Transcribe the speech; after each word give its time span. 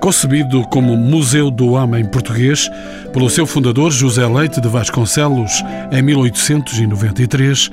Concebido 0.00 0.62
como 0.68 0.96
Museu 0.96 1.50
do 1.50 1.72
Homem 1.72 2.04
Português 2.04 2.70
pelo 3.12 3.28
seu 3.28 3.46
fundador 3.46 3.92
José 3.92 4.26
Leite 4.26 4.60
de 4.60 4.68
Vasconcelos 4.68 5.62
em 5.92 6.02
1893, 6.02 7.70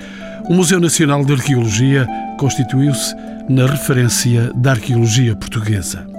o 0.50 0.54
Museu 0.54 0.80
Nacional 0.80 1.24
de 1.24 1.34
Arqueologia 1.34 2.06
constituiu-se 2.38 3.16
na 3.50 3.66
referência 3.66 4.52
da 4.56 4.72
arqueologia 4.72 5.36
portuguesa. 5.36 6.17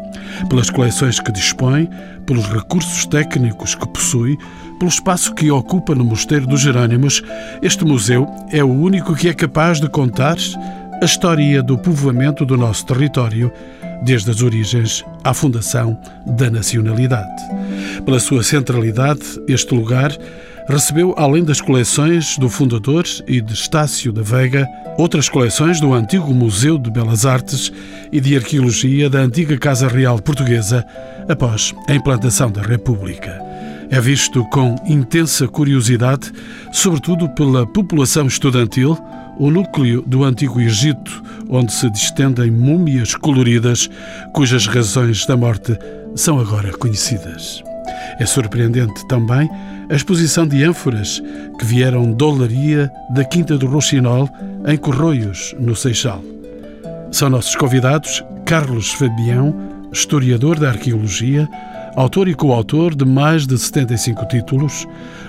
Pelas 0.48 0.70
coleções 0.70 1.20
que 1.20 1.32
dispõe, 1.32 1.88
pelos 2.26 2.46
recursos 2.46 3.06
técnicos 3.06 3.74
que 3.74 3.88
possui, 3.88 4.36
pelo 4.78 4.90
espaço 4.90 5.34
que 5.34 5.50
ocupa 5.50 5.94
no 5.94 6.04
Mosteiro 6.04 6.46
dos 6.46 6.60
Jerônimos, 6.60 7.22
este 7.62 7.84
museu 7.84 8.26
é 8.50 8.62
o 8.62 8.68
único 8.68 9.14
que 9.14 9.28
é 9.28 9.34
capaz 9.34 9.80
de 9.80 9.88
contar 9.88 10.36
a 11.00 11.04
história 11.04 11.62
do 11.62 11.78
povoamento 11.78 12.44
do 12.44 12.56
nosso 12.56 12.84
território 12.86 13.52
desde 14.02 14.30
as 14.30 14.42
origens 14.42 15.04
à 15.24 15.34
fundação 15.34 15.98
da 16.26 16.50
nacionalidade. 16.50 17.42
Pela 18.04 18.20
sua 18.20 18.42
centralidade, 18.42 19.22
este 19.48 19.74
lugar 19.74 20.12
recebeu, 20.68 21.14
além 21.16 21.42
das 21.42 21.60
coleções 21.60 22.36
do 22.36 22.48
fundador 22.48 23.04
e 23.26 23.40
de 23.40 23.54
Estácio 23.54 24.12
da 24.12 24.22
Veiga, 24.22 24.66
outras 24.98 25.28
coleções 25.28 25.80
do 25.80 25.94
antigo 25.94 26.32
Museu 26.34 26.76
de 26.76 26.90
Belas 26.90 27.24
Artes 27.24 27.72
e 28.12 28.20
de 28.20 28.36
Arqueologia 28.36 29.08
da 29.08 29.20
antiga 29.20 29.56
Casa 29.56 29.88
Real 29.88 30.20
Portuguesa, 30.20 30.84
após 31.28 31.74
a 31.88 31.94
implantação 31.94 32.50
da 32.50 32.60
República. 32.60 33.40
É 33.90 34.00
visto 34.00 34.44
com 34.50 34.76
intensa 34.86 35.48
curiosidade, 35.48 36.30
sobretudo 36.72 37.28
pela 37.30 37.66
população 37.66 38.26
estudantil, 38.26 38.98
o 39.38 39.50
núcleo 39.50 40.02
do 40.02 40.24
Antigo 40.24 40.60
Egito, 40.60 41.22
onde 41.48 41.72
se 41.72 41.88
distendem 41.88 42.50
múmias 42.50 43.14
coloridas 43.14 43.88
cujas 44.34 44.66
razões 44.66 45.24
da 45.24 45.36
morte 45.36 45.78
são 46.14 46.38
agora 46.38 46.76
conhecidas. 46.76 47.67
É 48.18 48.26
surpreendente 48.26 49.06
também 49.08 49.48
a 49.90 49.94
exposição 49.94 50.46
de 50.46 50.62
ânforas 50.64 51.22
que 51.58 51.64
vieram 51.64 52.12
de 52.12 52.24
olaria 52.24 52.90
da 53.10 53.24
Quinta 53.24 53.56
do 53.56 53.66
Rouxinol, 53.66 54.28
em 54.66 54.76
Corroios, 54.76 55.54
no 55.58 55.74
Seixal. 55.74 56.22
São 57.10 57.30
nossos 57.30 57.56
convidados 57.56 58.22
Carlos 58.44 58.92
Fabião, 58.92 59.54
historiador 59.92 60.58
da 60.58 60.68
arqueologia, 60.68 61.48
autor 61.96 62.28
e 62.28 62.34
coautor 62.34 62.94
de 62.94 63.04
mais 63.04 63.46
de 63.46 63.58
75 63.58 64.26
títulos, 64.26 64.86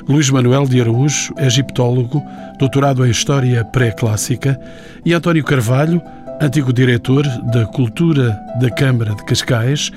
Luís 0.08 0.30
Manuel 0.30 0.66
de 0.66 0.82
Araújo, 0.82 1.34
egiptólogo, 1.38 2.22
doutorado 2.58 3.06
em 3.06 3.10
História 3.10 3.64
Pré-Clássica, 3.66 4.60
e 5.06 5.14
António 5.14 5.44
Carvalho, 5.44 6.02
antigo 6.42 6.74
diretor 6.74 7.24
da 7.52 7.66
Cultura 7.66 8.40
da 8.60 8.70
Câmara 8.70 9.16
de 9.16 9.24
Cascais, 9.24 9.92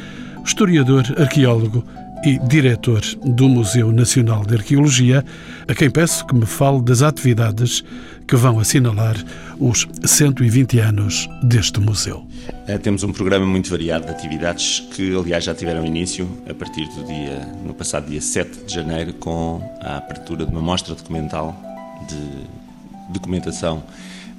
historiador, 0.45 1.05
arqueólogo 1.19 1.85
e 2.25 2.39
diretor 2.39 3.01
do 3.25 3.49
Museu 3.49 3.91
Nacional 3.91 4.45
de 4.45 4.55
Arqueologia, 4.55 5.25
a 5.67 5.75
quem 5.75 5.91
peço 5.91 6.25
que 6.27 6.35
me 6.35 6.47
fale 6.47 6.81
das 6.81 7.03
atividades 7.03 7.85
que 8.29 8.37
vão 8.37 8.61
assinalar 8.61 9.17
os 9.59 9.89
120 10.05 10.79
anos 10.79 11.29
deste 11.43 11.81
museu. 11.81 12.25
Eh, 12.69 12.79
temos 12.79 13.03
um 13.03 13.13
programa 13.13 13.45
muito 13.45 13.69
variado 13.69 14.07
de 14.07 14.13
atividades 14.13 14.81
que, 14.95 15.17
aliás, 15.17 15.45
já 15.45 15.55
tiveram 15.55 15.85
início 15.85 16.29
a 16.49 16.55
partir 16.55 16.87
do 16.89 17.05
dia, 17.05 17.47
no 17.65 17.75
passado 17.75 18.09
dia 18.09 18.21
7 18.21 18.67
de 18.67 18.75
janeiro, 18.75 19.13
com 19.15 19.61
a 19.81 19.97
abertura 19.97 20.47
de 20.47 20.53
uma 20.53 20.63
mostra 20.63 20.95
documental 20.95 21.61
de 22.09 23.13
documentação 23.13 23.83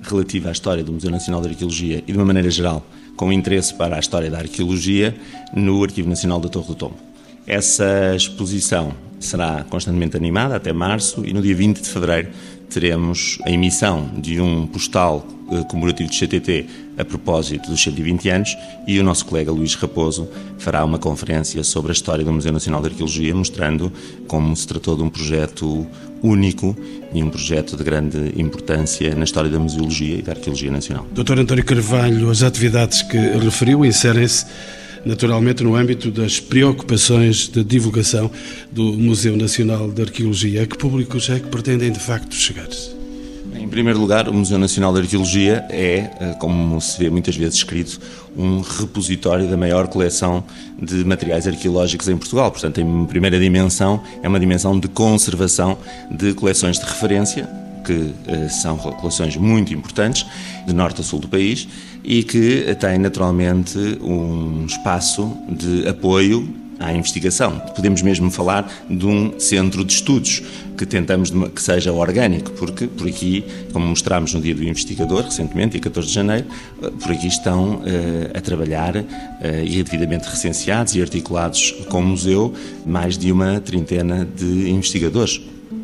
relativa 0.02 0.50
à 0.50 0.52
história 0.52 0.84
do 0.84 0.94
Museu 0.94 1.12
Nacional 1.12 1.42
de 1.42 1.50
Arqueologia 1.50 2.04
e, 2.08 2.12
de 2.12 2.18
uma 2.18 2.26
maneira 2.26 2.50
geral, 2.50 2.86
com 3.16 3.32
interesse 3.32 3.74
para 3.74 3.98
a 3.98 4.00
história 4.00 4.30
da 4.30 4.40
arqueologia 4.40 5.16
no 5.54 5.84
Arquivo 5.84 6.10
Nacional 6.10 6.40
da 6.40 6.50
Torre 6.50 6.68
do 6.68 6.76
Tombo. 6.76 7.13
Essa 7.46 8.16
exposição 8.16 8.94
será 9.20 9.66
constantemente 9.70 10.16
animada 10.16 10.56
até 10.56 10.72
março 10.72 11.24
e 11.26 11.34
no 11.34 11.42
dia 11.42 11.56
20 11.56 11.82
de 11.82 11.90
fevereiro 11.90 12.30
teremos 12.70 13.38
a 13.44 13.52
emissão 13.52 14.10
de 14.18 14.42
um 14.42 14.66
postal 14.66 15.26
eh, 15.52 15.64
comemorativo 15.70 16.10
de 16.10 16.18
CTT 16.18 16.66
a 16.98 17.06
propósito 17.06 17.70
dos 17.70 17.82
120 17.82 18.30
anos 18.30 18.58
e 18.88 19.00
o 19.00 19.04
nosso 19.04 19.26
colega 19.26 19.52
Luís 19.52 19.76
Raposo 19.76 20.28
fará 20.58 20.84
uma 20.84 20.98
conferência 20.98 21.64
sobre 21.64 21.92
a 21.92 21.94
história 21.94 22.24
do 22.24 22.32
Museu 22.32 22.52
Nacional 22.52 22.82
de 22.82 22.88
Arqueologia, 22.88 23.36
mostrando 23.36 23.92
como 24.28 24.56
se 24.56 24.68
tratou 24.68 24.96
de 24.96 25.04
um 25.04 25.10
projeto 25.10 25.86
único 26.22 26.76
e 27.14 27.22
um 27.22 27.30
projeto 27.30 27.76
de 27.76 27.84
grande 27.84 28.34
importância 28.36 29.14
na 29.14 29.24
história 29.24 29.50
da 29.50 29.60
museologia 29.60 30.18
e 30.18 30.22
da 30.22 30.32
arqueologia 30.32 30.72
nacional. 30.72 31.06
Dr. 31.12 31.40
António 31.40 31.66
Carvalho, 31.66 32.30
as 32.30 32.42
atividades 32.42 33.02
que 33.02 33.18
referiu 33.18 33.86
inserem-se 33.86 34.46
naturalmente 35.06 35.64
no 35.64 35.76
âmbito 35.76 36.10
das 36.10 36.40
preocupações 36.40 37.48
de 37.48 37.64
divulgação 37.64 38.32
do 38.72 38.94
Museu 38.94 39.36
Nacional 39.36 39.90
de 39.92 40.02
Arqueologia. 40.02 40.64
A 40.64 40.68
que 40.68 40.78
públicos 40.78 41.30
é 41.30 41.40
que 41.40 41.48
pretendem 41.48 41.92
de 41.92 42.00
facto 42.00 42.34
chegar? 42.36 42.68
Em 43.56 43.68
primeiro 43.68 44.00
lugar, 44.00 44.28
o 44.30 44.34
Museu 44.34 44.58
Nacional 44.58 44.94
de 44.94 45.02
Arqueologia 45.02 45.66
é, 45.70 46.10
eh, 46.20 46.36
como 46.40 46.80
se 46.80 46.98
vê 46.98 47.10
muitas 47.10 47.36
vezes 47.36 47.56
escrito, 47.56 48.00
um 48.36 48.62
repositório 48.62 49.48
da 49.48 49.56
maior 49.58 49.88
coleção 49.88 50.44
de 50.82 51.04
materiais 51.04 51.48
arqueológicos 51.48 52.08
em 52.08 52.18
Portugal. 52.18 52.52
Portanto, 52.52 52.82
em 52.82 53.06
primeira 53.06 53.40
dimensão, 53.40 54.02
é 54.22 54.28
uma 54.28 54.40
dimensão 54.40 54.80
de 54.80 54.88
conservação 54.88 55.78
de 56.10 56.34
coleções 56.34 56.80
de 56.80 56.86
referência, 56.86 57.48
que 57.86 58.14
eh, 58.28 58.50
são 58.50 58.78
coleções 58.78 59.36
muito 59.38 59.74
importantes, 59.74 60.26
de 60.66 60.74
norte 60.74 61.02
a 61.02 61.04
sul 61.04 61.20
do 61.20 61.28
país, 61.28 61.68
e 62.04 62.24
que 62.24 62.76
tem 62.80 62.98
naturalmente 62.98 63.78
um 64.02 64.66
espaço 64.66 65.36
de 65.50 65.88
apoio 65.88 66.64
à 66.80 66.94
investigação. 66.94 67.60
Podemos 67.76 68.02
mesmo 68.02 68.30
falar 68.30 68.70
de 68.90 69.06
um 69.06 69.40
centro 69.40 69.86
de 69.86 69.94
estudos 69.94 70.44
que 70.78 70.86
tentamos 70.86 71.30
que 71.30 71.62
seja 71.62 71.94
orgânico, 71.94 72.52
porque 72.52 72.88
por 72.88 73.08
aqui, 73.08 73.44
como 73.72 73.88
mostramos 73.88 74.34
no 74.34 74.42
dia 74.42 74.54
do 74.54 74.64
investigador, 74.64 75.24
recentemente, 75.24 75.74
dia 75.74 75.82
14 75.82 76.08
de 76.08 76.14
janeiro, 76.14 76.46
eh, 76.82 76.90
por 77.02 77.12
aqui 77.12 77.28
estão 77.28 77.76
uh, 77.76 77.82
a 78.38 78.42
trabalhar 78.42 78.96
uh, 78.96 79.04
e 79.64 79.82
devidamente 79.84 80.28
recenseados 80.28 80.96
e 80.96 81.02
articulados 81.02 81.72
com 81.90 82.00
o 82.00 82.06
museu 82.06 82.54
mais 82.86 83.18
de 83.18 83.32
uma 83.32 83.60
trintena 83.60 84.26
de 84.26 84.70
investigadores. 84.70 85.42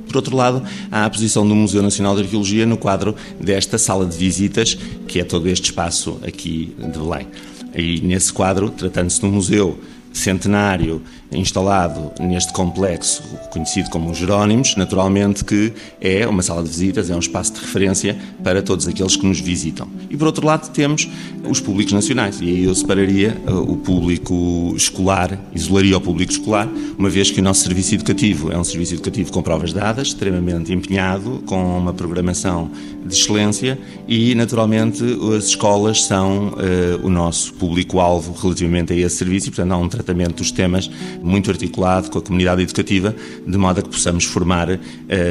Por 0.09 0.17
outro 0.17 0.35
lado, 0.35 0.63
há 0.91 1.05
a 1.05 1.09
posição 1.09 1.47
do 1.47 1.55
Museu 1.55 1.83
Nacional 1.83 2.15
de 2.15 2.23
Arqueologia 2.23 2.65
no 2.65 2.77
quadro 2.77 3.15
desta 3.39 3.77
sala 3.77 4.07
de 4.07 4.17
visitas, 4.17 4.75
que 5.07 5.19
é 5.19 5.23
todo 5.23 5.47
este 5.47 5.65
espaço 5.65 6.19
aqui 6.27 6.75
de 6.79 6.97
Belém. 6.97 7.27
E 7.75 8.01
nesse 8.01 8.33
quadro, 8.33 8.71
tratando-se 8.71 9.19
de 9.19 9.25
um 9.27 9.31
museu 9.31 9.79
centenário 10.11 10.99
instalado 11.31 12.11
neste 12.19 12.51
complexo 12.53 13.23
conhecido 13.51 13.89
como 13.89 14.13
Jerónimos, 14.13 14.75
naturalmente 14.75 15.43
que 15.43 15.73
é 15.99 16.27
uma 16.27 16.41
sala 16.41 16.63
de 16.63 16.69
visitas, 16.69 17.09
é 17.09 17.15
um 17.15 17.19
espaço 17.19 17.53
de 17.53 17.61
referência 17.61 18.17
para 18.43 18.61
todos 18.61 18.87
aqueles 18.87 19.15
que 19.15 19.25
nos 19.25 19.39
visitam. 19.39 19.87
E 20.09 20.17
por 20.17 20.27
outro 20.27 20.45
lado 20.45 20.71
temos 20.71 21.07
os 21.47 21.59
públicos 21.59 21.93
nacionais, 21.93 22.39
e 22.41 22.45
aí 22.45 22.63
eu 22.63 22.75
separaria 22.75 23.37
uh, 23.47 23.71
o 23.71 23.77
público 23.77 24.73
escolar, 24.75 25.37
isolaria 25.53 25.97
o 25.97 26.01
público 26.01 26.31
escolar, 26.31 26.69
uma 26.97 27.09
vez 27.09 27.31
que 27.31 27.39
o 27.39 27.43
nosso 27.43 27.63
serviço 27.63 27.95
educativo 27.95 28.51
é 28.51 28.57
um 28.57 28.63
serviço 28.63 28.93
educativo 28.95 29.31
com 29.31 29.41
provas 29.41 29.73
dadas, 29.73 30.09
extremamente 30.09 30.73
empenhado, 30.73 31.43
com 31.45 31.77
uma 31.77 31.93
programação 31.93 32.69
de 33.05 33.13
excelência 33.13 33.77
e 34.07 34.35
naturalmente 34.35 35.03
as 35.35 35.45
escolas 35.45 36.03
são 36.03 36.49
uh, 36.49 37.05
o 37.05 37.09
nosso 37.09 37.53
público-alvo 37.53 38.33
relativamente 38.39 38.93
a 38.93 38.95
esse 38.95 39.17
serviço 39.17 39.47
e 39.47 39.51
portanto 39.51 39.71
há 39.71 39.77
um 39.77 39.89
tratamento 39.89 40.35
dos 40.35 40.51
temas 40.51 40.89
muito 41.21 41.49
articulado 41.49 42.09
com 42.09 42.19
a 42.19 42.21
comunidade 42.21 42.61
educativa, 42.61 43.15
de 43.45 43.57
modo 43.57 43.79
a 43.79 43.83
que 43.83 43.89
possamos 43.89 44.25
formar 44.25 44.69
uh, 44.69 44.79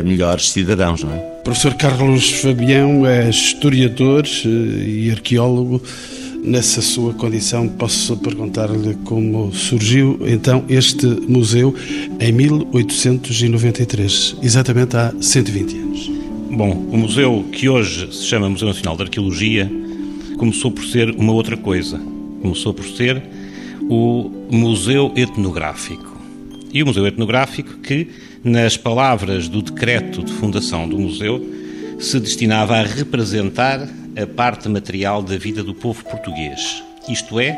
melhores 0.05 0.51
cidadãos. 0.51 1.03
Não 1.03 1.13
é? 1.13 1.19
Professor 1.45 1.75
Carlos 1.75 2.31
Fabião 2.31 3.07
é 3.07 3.29
historiador 3.29 4.25
uh, 4.25 4.49
e 4.49 5.11
arqueólogo. 5.11 5.83
Nessa 6.43 6.81
sua 6.81 7.13
condição, 7.15 7.69
posso 7.69 8.17
perguntar-lhe 8.17 8.95
como 9.05 9.53
surgiu 9.53 10.19
então 10.23 10.65
este 10.69 11.05
museu 11.29 11.75
em 12.21 12.33
1893, 12.33 14.37
exatamente 14.41 14.97
há 14.97 15.13
120 15.21 15.77
anos. 15.77 16.11
Bom, 16.51 16.71
o 16.71 16.97
museu 16.97 17.45
que 17.53 17.69
hoje 17.69 18.09
se 18.13 18.25
chama 18.25 18.49
Museu 18.49 18.69
Nacional 18.69 18.97
de 18.97 19.03
Arqueologia 19.03 19.71
começou 20.39 20.71
por 20.71 20.85
ser 20.85 21.11
uma 21.11 21.33
outra 21.33 21.57
coisa. 21.57 22.01
Começou 22.41 22.73
por 22.73 22.85
ser 22.85 23.21
o 23.89 24.31
Museu 24.51 25.13
Etnográfico. 25.17 26.19
E 26.73 26.83
o 26.83 26.87
Museu 26.87 27.07
Etnográfico 27.07 27.79
que, 27.79 28.09
nas 28.45 28.77
palavras 28.77 29.49
do 29.49 29.63
decreto 29.63 30.23
de 30.23 30.33
fundação 30.33 30.87
do 30.87 30.99
museu, 30.99 31.45
se 31.99 32.21
destinava 32.21 32.77
a 32.77 32.83
representar 32.83 33.89
a 34.17 34.27
parte 34.27 34.69
material 34.69 35.23
da 35.23 35.39
vida 35.39 35.63
do 35.63 35.75
povo 35.75 36.05
português. 36.05 36.83
Isto 37.09 37.41
é, 37.41 37.57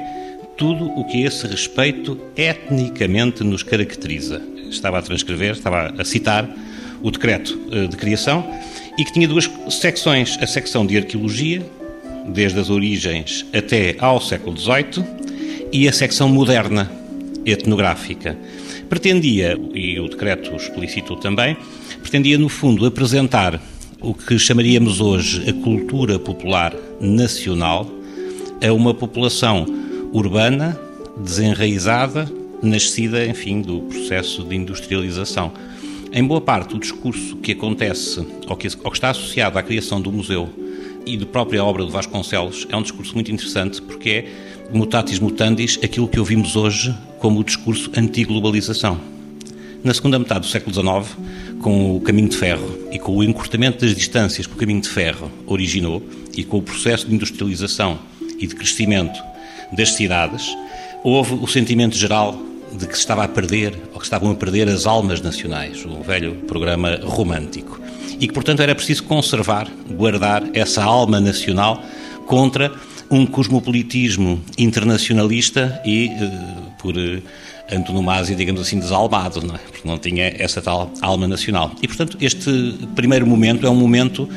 tudo 0.56 0.86
o 0.86 1.04
que 1.04 1.24
a 1.24 1.26
esse 1.26 1.46
respeito 1.46 2.18
etnicamente 2.36 3.42
nos 3.42 3.62
caracteriza. 3.62 4.40
Estava 4.70 4.98
a 4.98 5.02
transcrever, 5.02 5.52
estava 5.52 5.92
a 5.98 6.04
citar 6.04 6.48
o 7.02 7.10
decreto 7.10 7.58
eh, 7.72 7.86
de 7.88 7.96
criação 7.96 8.48
e 8.96 9.04
que 9.04 9.12
tinha 9.12 9.26
duas 9.26 9.50
secções: 9.68 10.38
a 10.40 10.46
secção 10.46 10.86
de 10.86 10.96
arqueologia, 10.96 11.62
desde 12.28 12.60
as 12.60 12.70
origens 12.70 13.44
até 13.52 13.96
ao 13.98 14.20
século 14.20 14.56
XVIII, 14.56 15.04
e 15.72 15.88
a 15.88 15.92
secção 15.92 16.28
moderna, 16.28 16.90
etnográfica. 17.46 18.36
Pretendia, 18.88 19.58
e 19.72 19.98
o 20.00 20.08
decreto 20.08 20.54
explicitou 20.56 21.16
também, 21.16 21.56
pretendia, 22.00 22.36
no 22.36 22.48
fundo, 22.48 22.84
apresentar 22.84 23.60
o 24.00 24.12
que 24.12 24.38
chamaríamos 24.38 25.00
hoje 25.00 25.48
a 25.48 25.52
cultura 25.52 26.18
popular 26.18 26.74
nacional 27.00 27.88
a 28.66 28.72
uma 28.72 28.92
população 28.92 29.64
urbana, 30.12 30.78
desenraizada, 31.16 32.30
nascida, 32.62 33.24
enfim, 33.24 33.62
do 33.62 33.80
processo 33.82 34.42
de 34.44 34.56
industrialização. 34.56 35.52
Em 36.12 36.24
boa 36.24 36.40
parte, 36.40 36.74
o 36.74 36.80
discurso 36.80 37.36
que 37.36 37.52
acontece, 37.52 38.26
ou 38.48 38.56
que, 38.56 38.68
ou 38.82 38.90
que 38.90 38.96
está 38.96 39.10
associado 39.10 39.58
à 39.58 39.62
criação 39.62 40.00
do 40.00 40.10
museu 40.10 40.50
e 41.06 41.16
da 41.16 41.26
própria 41.26 41.64
obra 41.64 41.84
de 41.84 41.90
Vasconcelos, 41.90 42.66
é 42.70 42.76
um 42.76 42.82
discurso 42.82 43.14
muito 43.14 43.30
interessante 43.30 43.80
porque 43.82 44.10
é, 44.10 44.26
mutatis 44.72 45.18
mutandis, 45.18 45.78
aquilo 45.82 46.08
que 46.08 46.18
ouvimos 46.18 46.56
hoje 46.56 46.94
como 47.18 47.40
o 47.40 47.44
discurso 47.44 47.90
anti-globalização. 47.96 49.00
Na 49.82 49.94
segunda 49.94 50.18
metade 50.18 50.40
do 50.40 50.46
século 50.46 50.74
XIX, 50.74 51.16
com 51.60 51.96
o 51.96 52.00
caminho 52.00 52.28
de 52.28 52.36
ferro 52.36 52.78
e 52.92 52.98
com 52.98 53.16
o 53.16 53.24
encurtamento 53.24 53.84
das 53.84 53.94
distâncias 53.94 54.46
que 54.46 54.52
o 54.52 54.56
caminho 54.56 54.80
de 54.80 54.88
ferro 54.88 55.30
originou 55.46 56.02
e 56.36 56.44
com 56.44 56.58
o 56.58 56.62
processo 56.62 57.06
de 57.06 57.14
industrialização 57.14 57.98
e 58.38 58.46
de 58.46 58.54
crescimento 58.54 59.18
das 59.72 59.92
cidades, 59.92 60.54
houve 61.02 61.34
o 61.34 61.46
sentimento 61.46 61.96
geral 61.96 62.38
de 62.72 62.86
que 62.86 62.94
se 62.94 63.00
estava 63.00 63.24
a 63.24 63.28
perder, 63.28 63.74
ou 63.92 63.98
que 63.98 64.04
estavam 64.04 64.30
a 64.30 64.34
perder 64.34 64.68
as 64.68 64.86
almas 64.86 65.20
nacionais, 65.20 65.84
o 65.84 66.02
velho 66.02 66.36
programa 66.46 67.00
romântico. 67.02 67.79
E 68.20 68.28
que, 68.28 68.34
portanto, 68.34 68.60
era 68.60 68.74
preciso 68.74 69.04
conservar, 69.04 69.66
guardar 69.90 70.44
essa 70.52 70.84
alma 70.84 71.18
nacional 71.20 71.82
contra 72.26 72.70
um 73.10 73.26
cosmopolitismo 73.26 74.40
internacionalista 74.56 75.80
e, 75.84 76.08
eh, 76.08 76.30
por 76.80 76.96
eh, 76.96 77.22
antonomasia, 77.74 78.36
digamos 78.36 78.60
assim, 78.60 78.78
desalmado, 78.78 79.44
não 79.44 79.54
é? 79.54 79.58
porque 79.58 79.88
não 79.88 79.98
tinha 79.98 80.32
essa 80.38 80.60
tal 80.60 80.92
alma 81.00 81.26
nacional. 81.26 81.72
E, 81.82 81.88
portanto, 81.88 82.16
este 82.20 82.74
primeiro 82.94 83.26
momento 83.26 83.66
é 83.66 83.70
um 83.70 83.74
momento 83.74 84.28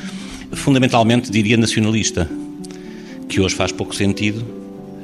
fundamentalmente, 0.53 1.29
diria, 1.29 1.57
nacionalista, 1.57 2.29
que 3.27 3.41
hoje 3.41 3.53
faz 3.53 3.71
pouco 3.71 3.93
sentido 3.93 4.43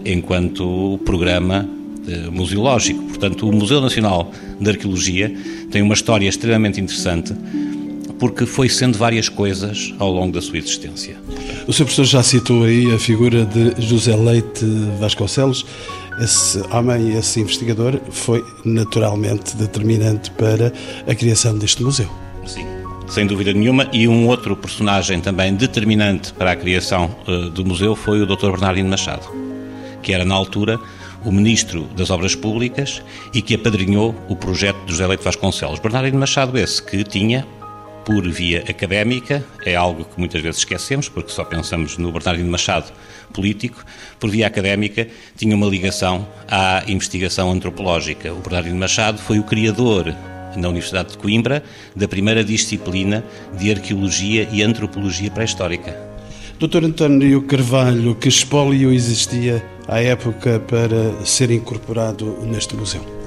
enquanto 0.05 0.99
programa 1.05 1.67
eh, 2.07 2.29
museológico. 2.31 3.03
Portanto, 3.03 3.47
o 3.47 3.53
Museu 3.53 3.81
Nacional 3.81 4.31
de 4.59 4.69
Arqueologia 4.69 5.31
tem 5.69 5.81
uma 5.81 5.93
história 5.93 6.27
extremamente 6.27 6.79
interessante 6.79 7.35
porque 8.19 8.45
foi 8.45 8.67
sendo 8.69 8.97
várias 8.97 9.29
coisas 9.29 9.93
ao 9.97 10.11
longo 10.11 10.33
da 10.33 10.41
sua 10.41 10.57
existência. 10.57 11.15
O 11.67 11.73
Sr. 11.73 11.85
Professor 11.85 12.05
já 12.05 12.21
citou 12.21 12.63
aí 12.63 12.93
a 12.93 12.99
figura 12.99 13.45
de 13.45 13.81
José 13.81 14.15
Leite 14.15 14.65
Vasconcelos. 14.99 15.65
Esse 16.19 16.61
homem, 16.71 17.17
esse 17.17 17.39
investigador, 17.39 17.97
foi 18.11 18.43
naturalmente 18.65 19.55
determinante 19.55 20.29
para 20.31 20.73
a 21.07 21.15
criação 21.15 21.57
deste 21.57 21.81
museu. 21.81 22.09
Sim, 22.45 22.65
sem 23.07 23.25
dúvida 23.25 23.53
nenhuma. 23.53 23.87
E 23.93 24.05
um 24.07 24.27
outro 24.27 24.55
personagem 24.57 25.21
também 25.21 25.55
determinante 25.55 26.33
para 26.33 26.51
a 26.51 26.55
criação 26.57 27.09
uh, 27.25 27.49
do 27.49 27.65
museu 27.65 27.95
foi 27.95 28.21
o 28.21 28.25
Dr. 28.25 28.51
Bernardino 28.51 28.89
Machado, 28.89 29.27
que 30.03 30.11
era 30.11 30.25
na 30.25 30.35
altura 30.35 30.77
o 31.23 31.31
Ministro 31.31 31.83
das 31.95 32.09
Obras 32.09 32.35
Públicas 32.35 33.01
e 33.33 33.41
que 33.41 33.55
apadrinhou 33.55 34.15
o 34.27 34.35
projeto 34.35 34.77
de 34.85 34.91
José 34.91 35.07
Leite 35.07 35.23
Vasconcelos. 35.23 35.79
Bernardino 35.79 36.19
Machado 36.19 36.57
esse 36.57 36.83
que 36.83 37.03
tinha 37.03 37.45
por 38.09 38.27
via 38.27 38.63
académica, 38.67 39.45
é 39.63 39.75
algo 39.75 40.03
que 40.03 40.17
muitas 40.17 40.41
vezes 40.41 40.61
esquecemos, 40.61 41.07
porque 41.07 41.31
só 41.31 41.43
pensamos 41.43 41.95
no 41.99 42.11
Bernardino 42.11 42.49
Machado 42.49 42.91
político, 43.31 43.85
por 44.19 44.31
via 44.31 44.47
académica, 44.47 45.07
tinha 45.37 45.55
uma 45.55 45.67
ligação 45.67 46.27
à 46.47 46.83
investigação 46.87 47.51
antropológica. 47.51 48.33
O 48.33 48.37
Bernardino 48.37 48.77
Machado 48.77 49.19
foi 49.19 49.37
o 49.37 49.43
criador, 49.43 50.07
na 50.57 50.69
Universidade 50.69 51.11
de 51.11 51.19
Coimbra, 51.19 51.63
da 51.95 52.07
primeira 52.07 52.43
disciplina 52.43 53.23
de 53.55 53.69
Arqueologia 53.69 54.49
e 54.51 54.63
Antropologia 54.63 55.29
Pré-Histórica. 55.29 55.95
Doutor 56.57 56.85
António 56.85 57.43
Carvalho, 57.43 58.15
que 58.15 58.27
espólio 58.27 58.91
existia 58.91 59.63
à 59.87 60.01
época 60.01 60.59
para 60.59 61.23
ser 61.23 61.51
incorporado 61.51 62.39
neste 62.43 62.75
museu? 62.75 63.18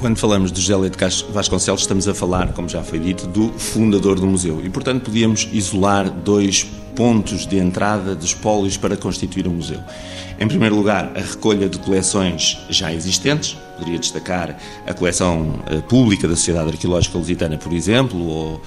Quando 0.00 0.16
falamos 0.16 0.50
de 0.50 0.62
José 0.62 0.74
Leite 0.74 0.96
Vasconcelos, 1.30 1.82
estamos 1.82 2.08
a 2.08 2.14
falar, 2.14 2.54
como 2.54 2.66
já 2.66 2.82
foi 2.82 2.98
dito, 2.98 3.26
do 3.26 3.50
fundador 3.58 4.18
do 4.18 4.26
museu. 4.26 4.58
E, 4.64 4.70
portanto, 4.70 5.04
podíamos 5.04 5.46
isolar 5.52 6.08
dois 6.08 6.66
pontos 6.90 7.46
de 7.46 7.58
entrada 7.58 8.14
de 8.14 8.24
espólios 8.24 8.76
para 8.76 8.96
constituir 8.96 9.46
o 9.46 9.50
museu. 9.50 9.80
Em 10.38 10.48
primeiro 10.48 10.74
lugar, 10.74 11.12
a 11.14 11.20
recolha 11.20 11.68
de 11.68 11.78
coleções 11.78 12.58
já 12.70 12.90
existentes, 12.92 13.58
poderia 13.78 13.98
destacar 13.98 14.56
a 14.86 14.94
coleção 14.94 15.62
uh, 15.70 15.82
pública 15.82 16.26
da 16.26 16.34
Sociedade 16.34 16.70
Arqueológica 16.70 17.18
Lusitana, 17.18 17.58
por 17.58 17.72
exemplo, 17.72 18.18
ou 18.26 18.54
uh, 18.54 18.60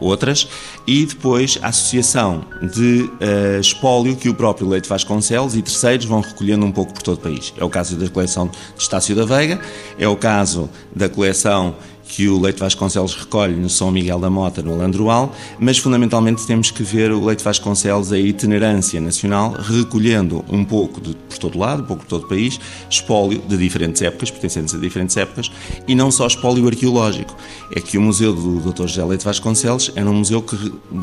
outras, 0.00 0.48
e 0.86 1.06
depois 1.06 1.58
a 1.62 1.68
associação 1.68 2.44
de 2.62 3.02
uh, 3.02 3.60
espólio 3.60 4.16
que 4.16 4.28
o 4.28 4.34
próprio 4.34 4.68
Leite 4.68 4.88
Vasconcelos 4.88 5.56
e 5.56 5.62
terceiros 5.62 6.04
vão 6.04 6.20
recolhendo 6.20 6.66
um 6.66 6.72
pouco 6.72 6.92
por 6.92 7.02
todo 7.02 7.18
o 7.18 7.20
país. 7.20 7.52
É 7.56 7.64
o 7.64 7.70
caso 7.70 7.96
da 7.96 8.08
coleção 8.08 8.48
de 8.48 8.82
Estácio 8.82 9.14
da 9.14 9.24
Veiga, 9.24 9.60
é 9.98 10.08
o 10.08 10.16
caso 10.16 10.68
da 10.94 11.08
coleção 11.08 11.76
que 12.08 12.28
o 12.28 12.40
Leite 12.40 12.58
Vasconcelos 12.58 13.14
recolhe 13.14 13.54
no 13.54 13.68
São 13.68 13.92
Miguel 13.92 14.18
da 14.18 14.30
Mota, 14.30 14.62
no 14.62 14.72
Alandroal, 14.72 15.34
mas 15.60 15.78
fundamentalmente 15.78 16.46
temos 16.46 16.70
que 16.70 16.82
ver 16.82 17.12
o 17.12 17.24
Leite 17.24 17.44
Vasconcelos 17.44 18.12
a 18.12 18.18
itinerância 18.18 19.00
nacional, 19.00 19.52
recolhendo 19.52 20.44
um 20.48 20.64
pouco 20.64 21.00
de, 21.00 21.14
por 21.14 21.38
todo 21.38 21.58
lado, 21.58 21.82
um 21.82 21.86
pouco 21.86 22.02
por 22.04 22.08
todo 22.08 22.24
o 22.24 22.28
país, 22.28 22.58
espólio 22.88 23.40
de 23.46 23.56
diferentes 23.56 24.00
épocas, 24.00 24.30
pertencentes 24.30 24.74
a 24.74 24.78
diferentes 24.78 25.16
épocas, 25.16 25.50
e 25.86 25.94
não 25.94 26.10
só 26.10 26.26
espólio 26.26 26.66
arqueológico. 26.66 27.36
É 27.76 27.80
que 27.80 27.98
o 27.98 28.00
Museu 28.00 28.32
do 28.32 28.72
Dr. 28.72 28.86
José 28.86 29.04
Leite 29.04 29.24
Vasconcelos 29.24 29.92
era 29.94 30.08
um 30.08 30.14
museu 30.14 30.40
que, 30.40 30.56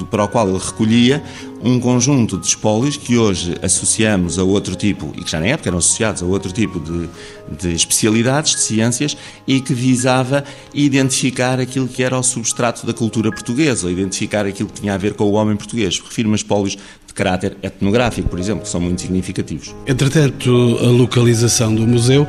para 0.09 0.23
o 0.23 0.27
qual 0.27 0.49
ele 0.49 0.57
recolhia 0.57 1.23
um 1.63 1.79
conjunto 1.79 2.37
de 2.37 2.47
espólios 2.47 2.97
que 2.97 3.17
hoje 3.17 3.55
associamos 3.61 4.37
a 4.37 4.43
outro 4.43 4.75
tipo, 4.75 5.13
e 5.15 5.23
que 5.23 5.31
já 5.31 5.39
na 5.39 5.47
época 5.47 5.69
eram 5.69 5.77
associados 5.77 6.21
a 6.23 6.25
outro 6.25 6.51
tipo 6.51 6.79
de, 6.79 7.09
de 7.49 7.73
especialidades, 7.73 8.55
de 8.55 8.61
ciências, 8.61 9.17
e 9.47 9.61
que 9.61 9.73
visava 9.73 10.43
identificar 10.73 11.59
aquilo 11.59 11.87
que 11.87 12.03
era 12.03 12.17
o 12.17 12.23
substrato 12.23 12.85
da 12.85 12.93
cultura 12.93 13.31
portuguesa, 13.31 13.89
identificar 13.89 14.45
aquilo 14.45 14.69
que 14.69 14.81
tinha 14.81 14.93
a 14.93 14.97
ver 14.97 15.13
com 15.13 15.25
o 15.25 15.33
homem 15.33 15.55
português. 15.55 15.99
Refiro-me 15.99 16.33
a 16.33 16.37
espólios 16.37 16.77
de 17.07 17.13
caráter 17.13 17.57
etnográfico, 17.61 18.27
por 18.27 18.39
exemplo, 18.39 18.63
que 18.63 18.69
são 18.69 18.81
muito 18.81 19.01
significativos. 19.01 19.73
Entretanto, 19.87 20.77
a 20.81 20.87
localização 20.87 21.73
do 21.73 21.87
museu 21.87 22.27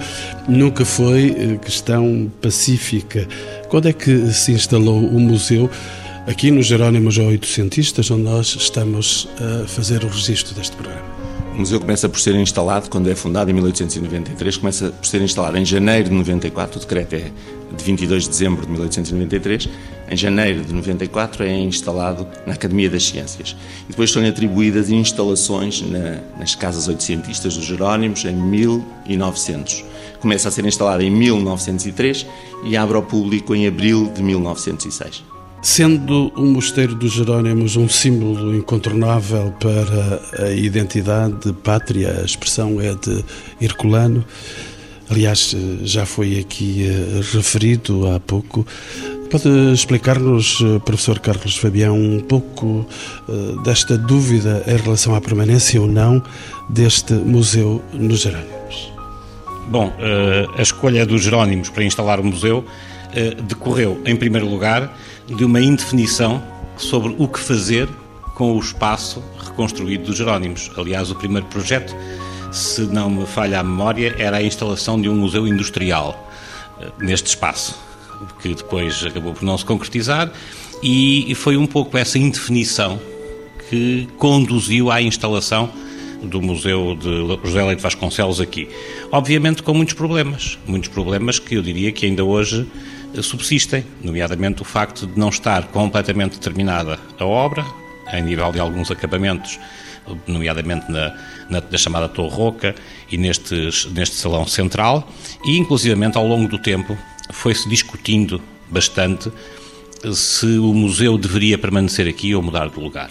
nunca 0.48 0.84
foi 0.84 1.30
eh, 1.30 1.56
questão 1.56 2.30
pacífica. 2.40 3.26
Quando 3.68 3.88
é 3.88 3.92
que 3.92 4.32
se 4.32 4.52
instalou 4.52 4.98
o 4.98 5.20
museu? 5.20 5.70
aqui 6.26 6.50
no 6.50 6.60
Jerónimos 6.60 7.18
Oitocentistas, 7.18 8.10
onde 8.10 8.22
nós 8.22 8.56
estamos 8.56 9.28
a 9.38 9.66
fazer 9.66 10.04
o 10.04 10.08
registro 10.08 10.54
deste 10.54 10.76
programa. 10.76 11.15
O 11.56 11.60
museu 11.60 11.80
começa 11.80 12.06
por 12.06 12.20
ser 12.20 12.34
instalado, 12.34 12.90
quando 12.90 13.10
é 13.10 13.14
fundado 13.14 13.50
em 13.50 13.54
1893, 13.54 14.58
começa 14.58 14.90
por 14.90 15.06
ser 15.06 15.22
instalado 15.22 15.56
em 15.56 15.64
janeiro 15.64 16.10
de 16.10 16.14
94, 16.14 16.76
o 16.76 16.80
decreto 16.80 17.14
é 17.14 17.32
de 17.74 17.82
22 17.82 18.24
de 18.24 18.28
dezembro 18.28 18.66
de 18.66 18.72
1893. 18.72 19.66
Em 20.10 20.16
janeiro 20.18 20.62
de 20.62 20.74
94 20.74 21.44
é 21.44 21.58
instalado 21.58 22.28
na 22.46 22.52
Academia 22.52 22.90
das 22.90 23.06
Ciências. 23.06 23.56
E 23.86 23.90
depois 23.90 24.10
são-lhe 24.10 24.28
atribuídas 24.28 24.90
instalações 24.90 25.80
na, 25.80 26.20
nas 26.38 26.54
casas 26.54 26.88
oitocentistas 26.88 27.56
dos 27.56 27.64
Jerónimos 27.64 28.26
em 28.26 28.36
1900. 28.36 29.82
Começa 30.20 30.48
a 30.48 30.52
ser 30.52 30.66
instalado 30.66 31.02
em 31.02 31.10
1903 31.10 32.26
e 32.64 32.76
abre 32.76 32.96
ao 32.96 33.02
público 33.02 33.54
em 33.54 33.66
abril 33.66 34.12
de 34.14 34.22
1906. 34.22 35.35
Sendo 35.66 36.32
o 36.36 36.44
Mosteiro 36.44 36.94
dos 36.94 37.14
Jerónimos 37.14 37.74
um 37.74 37.88
símbolo 37.88 38.54
incontornável 38.54 39.52
para 39.58 40.46
a 40.46 40.52
identidade 40.52 41.52
pátria, 41.54 42.20
a 42.20 42.24
expressão 42.24 42.80
é 42.80 42.94
de 42.94 43.24
Herculano, 43.60 44.24
aliás, 45.10 45.56
já 45.82 46.06
foi 46.06 46.38
aqui 46.38 46.86
eh, 46.86 47.20
referido 47.32 48.08
há 48.08 48.20
pouco. 48.20 48.64
Pode 49.28 49.48
explicar-nos, 49.74 50.60
eh, 50.62 50.78
professor 50.78 51.18
Carlos 51.18 51.56
Fabião, 51.56 51.98
um 51.98 52.20
pouco 52.20 52.86
eh, 53.28 53.32
desta 53.64 53.98
dúvida 53.98 54.62
em 54.68 54.76
relação 54.76 55.16
à 55.16 55.20
permanência 55.20 55.82
ou 55.82 55.88
não 55.88 56.22
deste 56.70 57.12
museu 57.12 57.82
nos 57.92 58.20
Jerónimos? 58.20 58.92
Bom, 59.68 59.92
a 60.56 60.62
escolha 60.62 61.04
dos 61.04 61.24
Jerónimos 61.24 61.70
para 61.70 61.82
instalar 61.82 62.20
o 62.20 62.24
museu 62.24 62.64
decorreu, 63.48 64.00
em 64.04 64.14
primeiro 64.14 64.48
lugar, 64.48 64.94
de 65.26 65.44
uma 65.44 65.60
indefinição 65.60 66.42
sobre 66.76 67.14
o 67.18 67.26
que 67.26 67.38
fazer 67.38 67.88
com 68.34 68.52
o 68.52 68.60
espaço 68.60 69.22
reconstruído 69.38 70.04
dos 70.04 70.16
Jerónimos. 70.16 70.70
Aliás, 70.76 71.10
o 71.10 71.14
primeiro 71.14 71.46
projeto, 71.46 71.94
se 72.52 72.82
não 72.82 73.08
me 73.08 73.26
falha 73.26 73.60
a 73.60 73.62
memória, 73.62 74.14
era 74.18 74.36
a 74.38 74.42
instalação 74.42 75.00
de 75.00 75.08
um 75.08 75.16
museu 75.16 75.46
industrial 75.46 76.30
eh, 76.80 76.88
neste 76.98 77.28
espaço. 77.28 77.78
que 78.40 78.54
depois 78.54 79.04
acabou 79.04 79.34
por 79.34 79.42
não 79.42 79.58
se 79.58 79.64
concretizar, 79.64 80.32
e 80.82 81.34
foi 81.34 81.56
um 81.56 81.66
pouco 81.66 81.96
essa 81.98 82.18
indefinição 82.18 82.98
que 83.68 84.08
conduziu 84.18 84.90
à 84.90 85.02
instalação 85.02 85.70
do 86.22 86.40
Museu 86.40 86.96
de 86.96 87.46
José 87.46 87.62
Leite 87.62 87.82
Vasconcelos 87.82 88.40
aqui. 88.40 88.68
Obviamente 89.10 89.62
com 89.62 89.74
muitos 89.74 89.94
problemas, 89.94 90.58
muitos 90.66 90.88
problemas 90.88 91.38
que 91.38 91.54
eu 91.54 91.62
diria 91.62 91.92
que 91.92 92.06
ainda 92.06 92.24
hoje 92.24 92.66
subsistem, 93.22 93.84
nomeadamente 94.02 94.62
o 94.62 94.64
facto 94.64 95.06
de 95.06 95.18
não 95.18 95.28
estar 95.28 95.66
completamente 95.68 96.38
terminada 96.38 96.98
a 97.18 97.24
obra, 97.24 97.64
a 98.06 98.20
nível 98.20 98.52
de 98.52 98.60
alguns 98.60 98.90
acabamentos, 98.90 99.58
nomeadamente 100.26 100.90
na, 100.90 101.14
na, 101.50 101.60
na 101.60 101.78
chamada 101.78 102.08
Torre 102.08 102.34
Roca 102.34 102.74
e 103.10 103.16
nestes, 103.16 103.86
neste 103.86 104.16
salão 104.16 104.46
central, 104.46 105.08
e 105.44 105.58
inclusivamente 105.58 106.16
ao 106.16 106.26
longo 106.26 106.48
do 106.48 106.58
tempo 106.58 106.96
foi-se 107.30 107.68
discutindo 107.68 108.40
bastante 108.68 109.30
se 110.12 110.58
o 110.58 110.72
museu 110.72 111.18
deveria 111.18 111.58
permanecer 111.58 112.06
aqui 112.06 112.34
ou 112.34 112.42
mudar 112.42 112.68
de 112.68 112.78
lugar. 112.78 113.10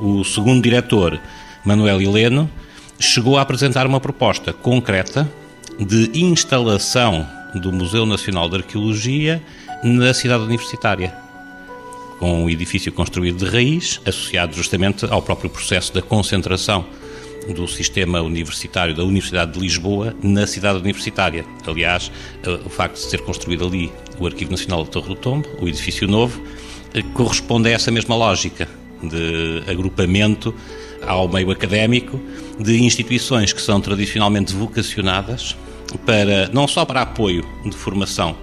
O 0.00 0.24
segundo 0.24 0.62
diretor, 0.62 1.18
Manuel 1.64 2.02
Heleno, 2.02 2.50
chegou 2.98 3.38
a 3.38 3.42
apresentar 3.42 3.86
uma 3.86 4.00
proposta 4.00 4.52
concreta 4.52 5.30
de 5.78 6.10
instalação 6.14 7.26
do 7.60 7.72
Museu 7.72 8.06
Nacional 8.06 8.48
de 8.48 8.56
Arqueologia 8.56 9.42
na 9.82 10.12
cidade 10.14 10.44
universitária, 10.44 11.14
com 12.18 12.44
um 12.44 12.50
edifício 12.50 12.92
construído 12.92 13.44
de 13.44 13.50
raiz, 13.50 14.00
associado 14.06 14.54
justamente 14.54 15.04
ao 15.06 15.22
próprio 15.22 15.50
processo 15.50 15.92
da 15.92 16.02
concentração 16.02 16.84
do 17.54 17.66
sistema 17.68 18.20
universitário 18.20 18.94
da 18.94 19.04
Universidade 19.04 19.52
de 19.52 19.60
Lisboa 19.60 20.14
na 20.22 20.46
cidade 20.46 20.78
universitária. 20.78 21.44
Aliás, 21.66 22.10
eh, 22.42 22.58
o 22.64 22.68
facto 22.68 22.94
de 22.94 23.02
ser 23.02 23.20
construído 23.22 23.66
ali 23.66 23.92
o 24.18 24.26
Arquivo 24.26 24.50
Nacional 24.50 24.84
de 24.84 24.90
Torre 24.90 25.08
do 25.08 25.14
Tombo, 25.14 25.48
o 25.60 25.68
edifício 25.68 26.08
novo, 26.08 26.42
eh, 26.94 27.02
corresponde 27.14 27.68
a 27.68 27.72
essa 27.72 27.90
mesma 27.90 28.16
lógica 28.16 28.68
de 29.00 29.62
agrupamento 29.70 30.54
ao 31.06 31.28
meio 31.28 31.50
académico 31.50 32.20
de 32.58 32.82
instituições 32.82 33.52
que 33.52 33.60
são 33.60 33.80
tradicionalmente 33.80 34.52
vocacionadas 34.52 35.56
para 36.04 36.48
não 36.52 36.66
só 36.66 36.84
para 36.84 37.02
apoio 37.02 37.44
de 37.64 37.76
formação 37.76 38.36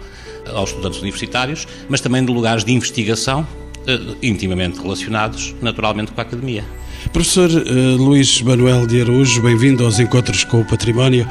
aos 0.54 0.70
estudantes 0.72 1.00
universitários, 1.00 1.68
mas 1.88 2.02
também 2.02 2.26
de 2.26 2.32
lugares 2.32 2.64
de 2.64 2.74
investigação 2.74 3.48
eh, 3.88 4.00
intimamente 4.22 4.80
relacionados, 4.80 5.56
naturalmente, 5.62 6.12
com 6.12 6.22
a 6.22 6.24
academia. 6.24 6.64
Professor 7.12 7.50
uh, 7.50 7.96
Luís 7.98 8.42
Manuel 8.42 8.88
de 8.88 9.02
Araújo, 9.02 9.42
bem-vindo 9.42 9.84
aos 9.84 10.00
Encontros 10.00 10.44
com 10.46 10.62
o 10.62 10.66
Património. 10.66 11.28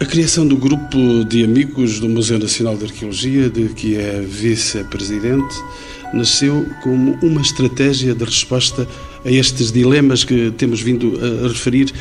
A 0.00 0.04
criação 0.04 0.46
do 0.46 0.56
grupo 0.56 1.24
de 1.24 1.44
amigos 1.44 2.00
do 2.00 2.08
Museu 2.08 2.38
Nacional 2.38 2.76
de 2.76 2.86
Arqueologia, 2.86 3.48
de 3.48 3.68
que 3.68 3.96
é 3.96 4.20
vice-presidente, 4.20 5.54
nasceu 6.12 6.66
como 6.82 7.16
uma 7.22 7.40
estratégia 7.40 8.14
de 8.14 8.24
resposta 8.24 8.88
a 9.24 9.30
estes 9.30 9.70
dilemas 9.70 10.24
que 10.24 10.50
temos 10.50 10.80
vindo 10.80 11.18
a 11.44 11.48
referir. 11.48 11.92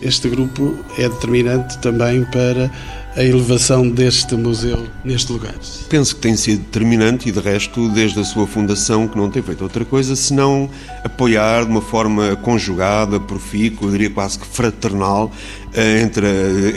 Este 0.00 0.28
grupo 0.28 0.76
é 0.98 1.08
determinante 1.08 1.78
também 1.78 2.24
para 2.24 2.70
a 3.16 3.24
elevação 3.24 3.88
deste 3.88 4.34
museu 4.34 4.86
neste 5.02 5.32
lugar? 5.32 5.54
Penso 5.88 6.14
que 6.14 6.20
tem 6.20 6.36
sido 6.36 6.60
determinante 6.64 7.28
e, 7.28 7.32
de 7.32 7.40
resto, 7.40 7.88
desde 7.88 8.20
a 8.20 8.24
sua 8.24 8.46
fundação, 8.46 9.08
que 9.08 9.16
não 9.16 9.30
tem 9.30 9.42
feito 9.42 9.62
outra 9.62 9.86
coisa 9.86 10.14
senão 10.14 10.68
apoiar 11.02 11.64
de 11.64 11.70
uma 11.70 11.80
forma 11.80 12.36
conjugada, 12.36 13.18
profícua, 13.18 13.88
eu 13.88 13.92
diria 13.92 14.10
quase 14.10 14.38
que 14.38 14.46
fraternal, 14.46 15.32
eh, 15.72 16.02
entre 16.02 16.26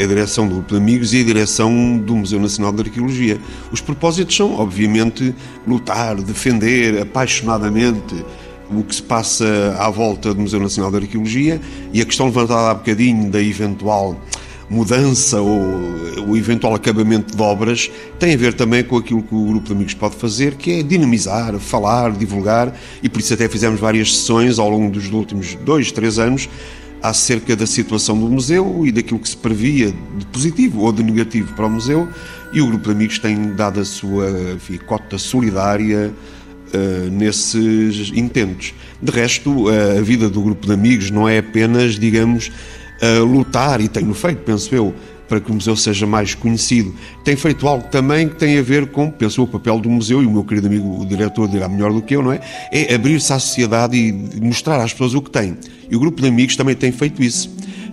a 0.02 0.08
direção 0.08 0.48
do 0.48 0.56
Grupo 0.56 0.70
de 0.72 0.78
Amigos 0.78 1.14
e 1.14 1.20
a 1.20 1.24
direção 1.24 1.98
do 1.98 2.16
Museu 2.16 2.40
Nacional 2.40 2.72
de 2.72 2.84
Arqueologia. 2.84 3.38
Os 3.70 3.82
propósitos 3.82 4.36
são, 4.36 4.58
obviamente, 4.58 5.36
lutar, 5.68 6.16
defender 6.16 7.02
apaixonadamente 7.02 8.16
o 8.72 8.84
que 8.84 8.96
se 8.96 9.04
passa 9.04 9.76
à 9.78 9.90
volta 9.90 10.34
do 10.34 10.42
Museu 10.42 10.60
Nacional 10.60 10.92
de 10.92 10.98
Arqueologia 10.98 11.60
e 11.94 12.02
a 12.02 12.06
questão 12.06 12.28
levantada 12.28 12.70
há 12.70 12.74
bocadinho 12.74 13.30
da 13.30 13.42
eventual 13.42 14.20
mudança 14.70 15.42
ou 15.42 15.60
o 16.28 16.38
eventual 16.38 16.76
acabamento 16.76 17.36
de 17.36 17.42
obras 17.42 17.90
tem 18.20 18.34
a 18.34 18.38
ver 18.38 18.54
também 18.54 18.84
com 18.84 18.98
aquilo 18.98 19.24
que 19.24 19.34
o 19.34 19.46
grupo 19.46 19.68
de 19.68 19.74
amigos 19.74 19.94
pode 19.96 20.16
fazer, 20.16 20.56
que 20.56 20.80
é 20.80 20.84
dinamizar, 20.84 21.58
falar, 21.58 22.12
divulgar, 22.12 22.78
e 23.02 23.10
por 23.10 23.20
isso 23.20 23.34
até 23.34 23.50
fizemos 23.50 23.80
várias 23.80 24.16
sessões 24.16 24.60
ao 24.60 24.70
longo 24.70 24.92
dos 24.92 25.12
últimos 25.12 25.56
dois, 25.56 25.92
três 25.92 26.20
anos 26.20 26.48
acerca 27.02 27.56
da 27.56 27.66
situação 27.66 28.20
do 28.20 28.30
museu 28.30 28.86
e 28.86 28.92
daquilo 28.92 29.20
que 29.20 29.30
se 29.30 29.38
previa 29.38 29.94
de 30.18 30.26
positivo 30.28 30.82
ou 30.82 30.92
de 30.92 31.02
negativo 31.02 31.54
para 31.54 31.66
o 31.66 31.70
museu, 31.70 32.08
e 32.52 32.62
o 32.62 32.68
grupo 32.68 32.86
de 32.86 32.92
amigos 32.92 33.20
tem 33.20 33.56
dado 33.56 33.80
a 33.80 33.86
sua 33.86 34.30
enfim, 34.56 34.78
cota 34.78 35.18
solidária 35.18 36.14
uh, 36.74 37.10
nesses 37.12 38.12
intentos. 38.16 38.74
De 39.02 39.12
resto, 39.12 39.68
uh, 39.68 39.98
a 39.98 40.02
vida 40.02 40.30
do 40.30 40.42
grupo 40.42 40.68
de 40.68 40.74
amigos 40.74 41.12
não 41.12 41.28
é 41.28 41.40
apenas, 41.40 42.00
digamos, 42.00 42.52
a 43.02 43.20
lutar, 43.20 43.80
e 43.80 43.88
tenho 43.88 44.14
feito, 44.14 44.40
penso 44.40 44.74
eu, 44.76 44.94
para 45.30 45.40
que 45.40 45.52
o 45.52 45.54
museu 45.54 45.76
seja 45.76 46.08
mais 46.08 46.34
conhecido. 46.34 46.94
Tem 47.24 47.36
feito 47.36 47.68
algo 47.68 47.88
também 47.90 48.28
que 48.28 48.36
tem 48.36 48.58
a 48.58 48.62
ver 48.62 48.88
com, 48.88 49.12
penso 49.12 49.44
o 49.44 49.48
papel 49.48 49.80
do 49.80 49.90
museu, 49.90 50.24
e 50.24 50.26
o 50.26 50.32
meu 50.32 50.44
querido 50.44 50.68
amigo 50.68 51.02
o 51.02 51.06
diretor 51.06 51.48
dirá 51.48 51.70
melhor 51.70 51.94
do 51.94 52.02
que 52.02 52.16
eu, 52.16 52.24
não 52.24 52.34
é? 52.34 52.42
É 52.72 52.96
abrir-se 52.96 53.32
à 53.32 53.40
sociedade 53.40 53.96
e 53.96 54.42
mostrar 54.42 54.82
às 54.82 54.92
pessoas 54.92 55.14
o 55.14 55.22
que 55.22 55.30
tem. 55.30 55.56
E 55.90 55.96
o 55.96 56.00
grupo 56.00 56.22
de 56.22 56.28
amigos 56.28 56.56
também 56.56 56.76
tem 56.76 56.92
feito 56.92 57.24
isso. 57.24 57.50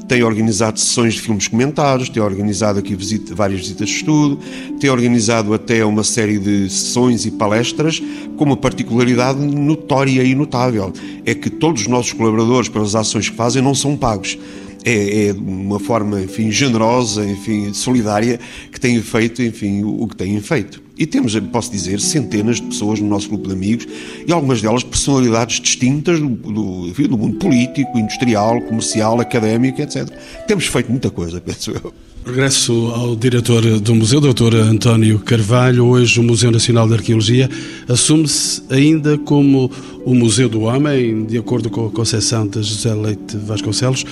Tem 0.08 0.22
organizado 0.22 0.78
sessões 0.78 1.14
de 1.14 1.20
filmes 1.20 1.48
comentados, 1.48 2.08
tem 2.08 2.22
organizado 2.22 2.78
aqui 2.78 2.94
visita, 2.94 3.34
várias 3.34 3.60
visitas 3.60 3.88
de 3.88 3.94
estudo, 3.96 4.38
tem 4.78 4.88
organizado 4.88 5.52
até 5.52 5.84
uma 5.84 6.04
série 6.04 6.38
de 6.38 6.70
sessões 6.70 7.26
e 7.26 7.30
palestras 7.30 8.00
com 8.36 8.44
uma 8.44 8.56
particularidade 8.56 9.38
notória 9.40 10.22
e 10.22 10.34
notável. 10.34 10.92
É 11.24 11.34
que 11.34 11.50
todos 11.50 11.82
os 11.82 11.88
nossos 11.88 12.12
colaboradores, 12.12 12.68
pelas 12.68 12.94
ações 12.94 13.28
que 13.28 13.36
fazem, 13.36 13.62
não 13.62 13.74
são 13.74 13.96
pagos 13.96 14.38
é, 14.86 15.26
é 15.26 15.32
uma 15.32 15.80
forma, 15.80 16.20
enfim, 16.22 16.48
generosa, 16.48 17.26
enfim, 17.26 17.74
solidária, 17.74 18.38
que 18.70 18.78
têm 18.78 19.02
feito, 19.02 19.42
enfim, 19.42 19.82
o, 19.82 20.04
o 20.04 20.06
que 20.06 20.14
têm 20.14 20.40
feito. 20.40 20.80
E 20.96 21.04
temos, 21.04 21.38
posso 21.52 21.72
dizer, 21.72 22.00
centenas 22.00 22.56
de 22.56 22.62
pessoas 22.62 23.00
no 23.00 23.08
nosso 23.08 23.28
grupo 23.28 23.48
de 23.48 23.52
amigos 23.52 23.86
e 24.26 24.32
algumas 24.32 24.62
delas 24.62 24.84
personalidades 24.84 25.60
distintas 25.60 26.20
do, 26.20 26.28
do, 26.28 26.88
enfim, 26.88 27.08
do 27.08 27.18
mundo 27.18 27.36
político, 27.38 27.98
industrial, 27.98 28.62
comercial, 28.62 29.20
académico, 29.20 29.82
etc. 29.82 30.08
Temos 30.46 30.66
feito 30.66 30.88
muita 30.88 31.10
coisa, 31.10 31.40
penso 31.40 31.72
eu. 31.72 31.92
Regresso 32.26 32.90
ao 32.92 33.14
diretor 33.14 33.62
do 33.78 33.94
museu, 33.94 34.20
Dr. 34.20 34.56
António 34.56 35.20
Carvalho. 35.20 35.86
Hoje 35.86 36.18
o 36.18 36.24
Museu 36.24 36.50
Nacional 36.50 36.88
de 36.88 36.94
Arqueologia 36.94 37.48
assume-se 37.88 38.64
ainda 38.68 39.16
como 39.16 39.70
o 40.04 40.12
Museu 40.12 40.48
do 40.48 40.62
Homem, 40.62 41.24
de 41.24 41.38
acordo 41.38 41.70
com 41.70 41.86
a 41.86 41.90
concepção 41.90 42.44
de 42.44 42.64
José 42.64 42.92
Leite 42.94 43.36
Vasconcelos, 43.36 44.04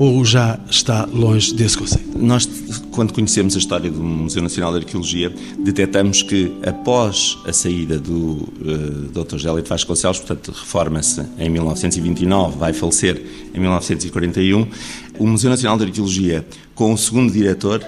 ou 0.00 0.24
já 0.24 0.58
está 0.68 1.06
longe 1.12 1.54
desse 1.54 1.78
conceito? 1.78 2.18
Nós, 2.18 2.48
quando 2.90 3.12
conhecemos 3.12 3.54
a 3.54 3.58
história 3.58 3.90
do 3.90 4.02
Museu 4.02 4.42
Nacional 4.42 4.72
de 4.72 4.78
Arqueologia, 4.78 5.32
detectamos 5.58 6.22
que 6.22 6.50
após 6.66 7.38
a 7.46 7.52
saída 7.52 7.98
do 7.98 8.12
uh, 8.12 9.10
Dr. 9.12 9.36
José 9.36 9.52
Leite 9.52 9.68
Vasconcelos, 9.68 10.18
portanto 10.18 10.52
reforma-se 10.52 11.22
em 11.38 11.48
1929, 11.48 12.58
vai 12.58 12.72
falecer 12.72 13.22
em 13.54 13.60
1941, 13.60 14.66
o 15.20 15.26
Museu 15.26 15.50
Nacional 15.50 15.76
de 15.76 15.84
Arqueologia, 15.84 16.46
com 16.74 16.94
o 16.94 16.96
segundo 16.96 17.30
diretor, 17.30 17.84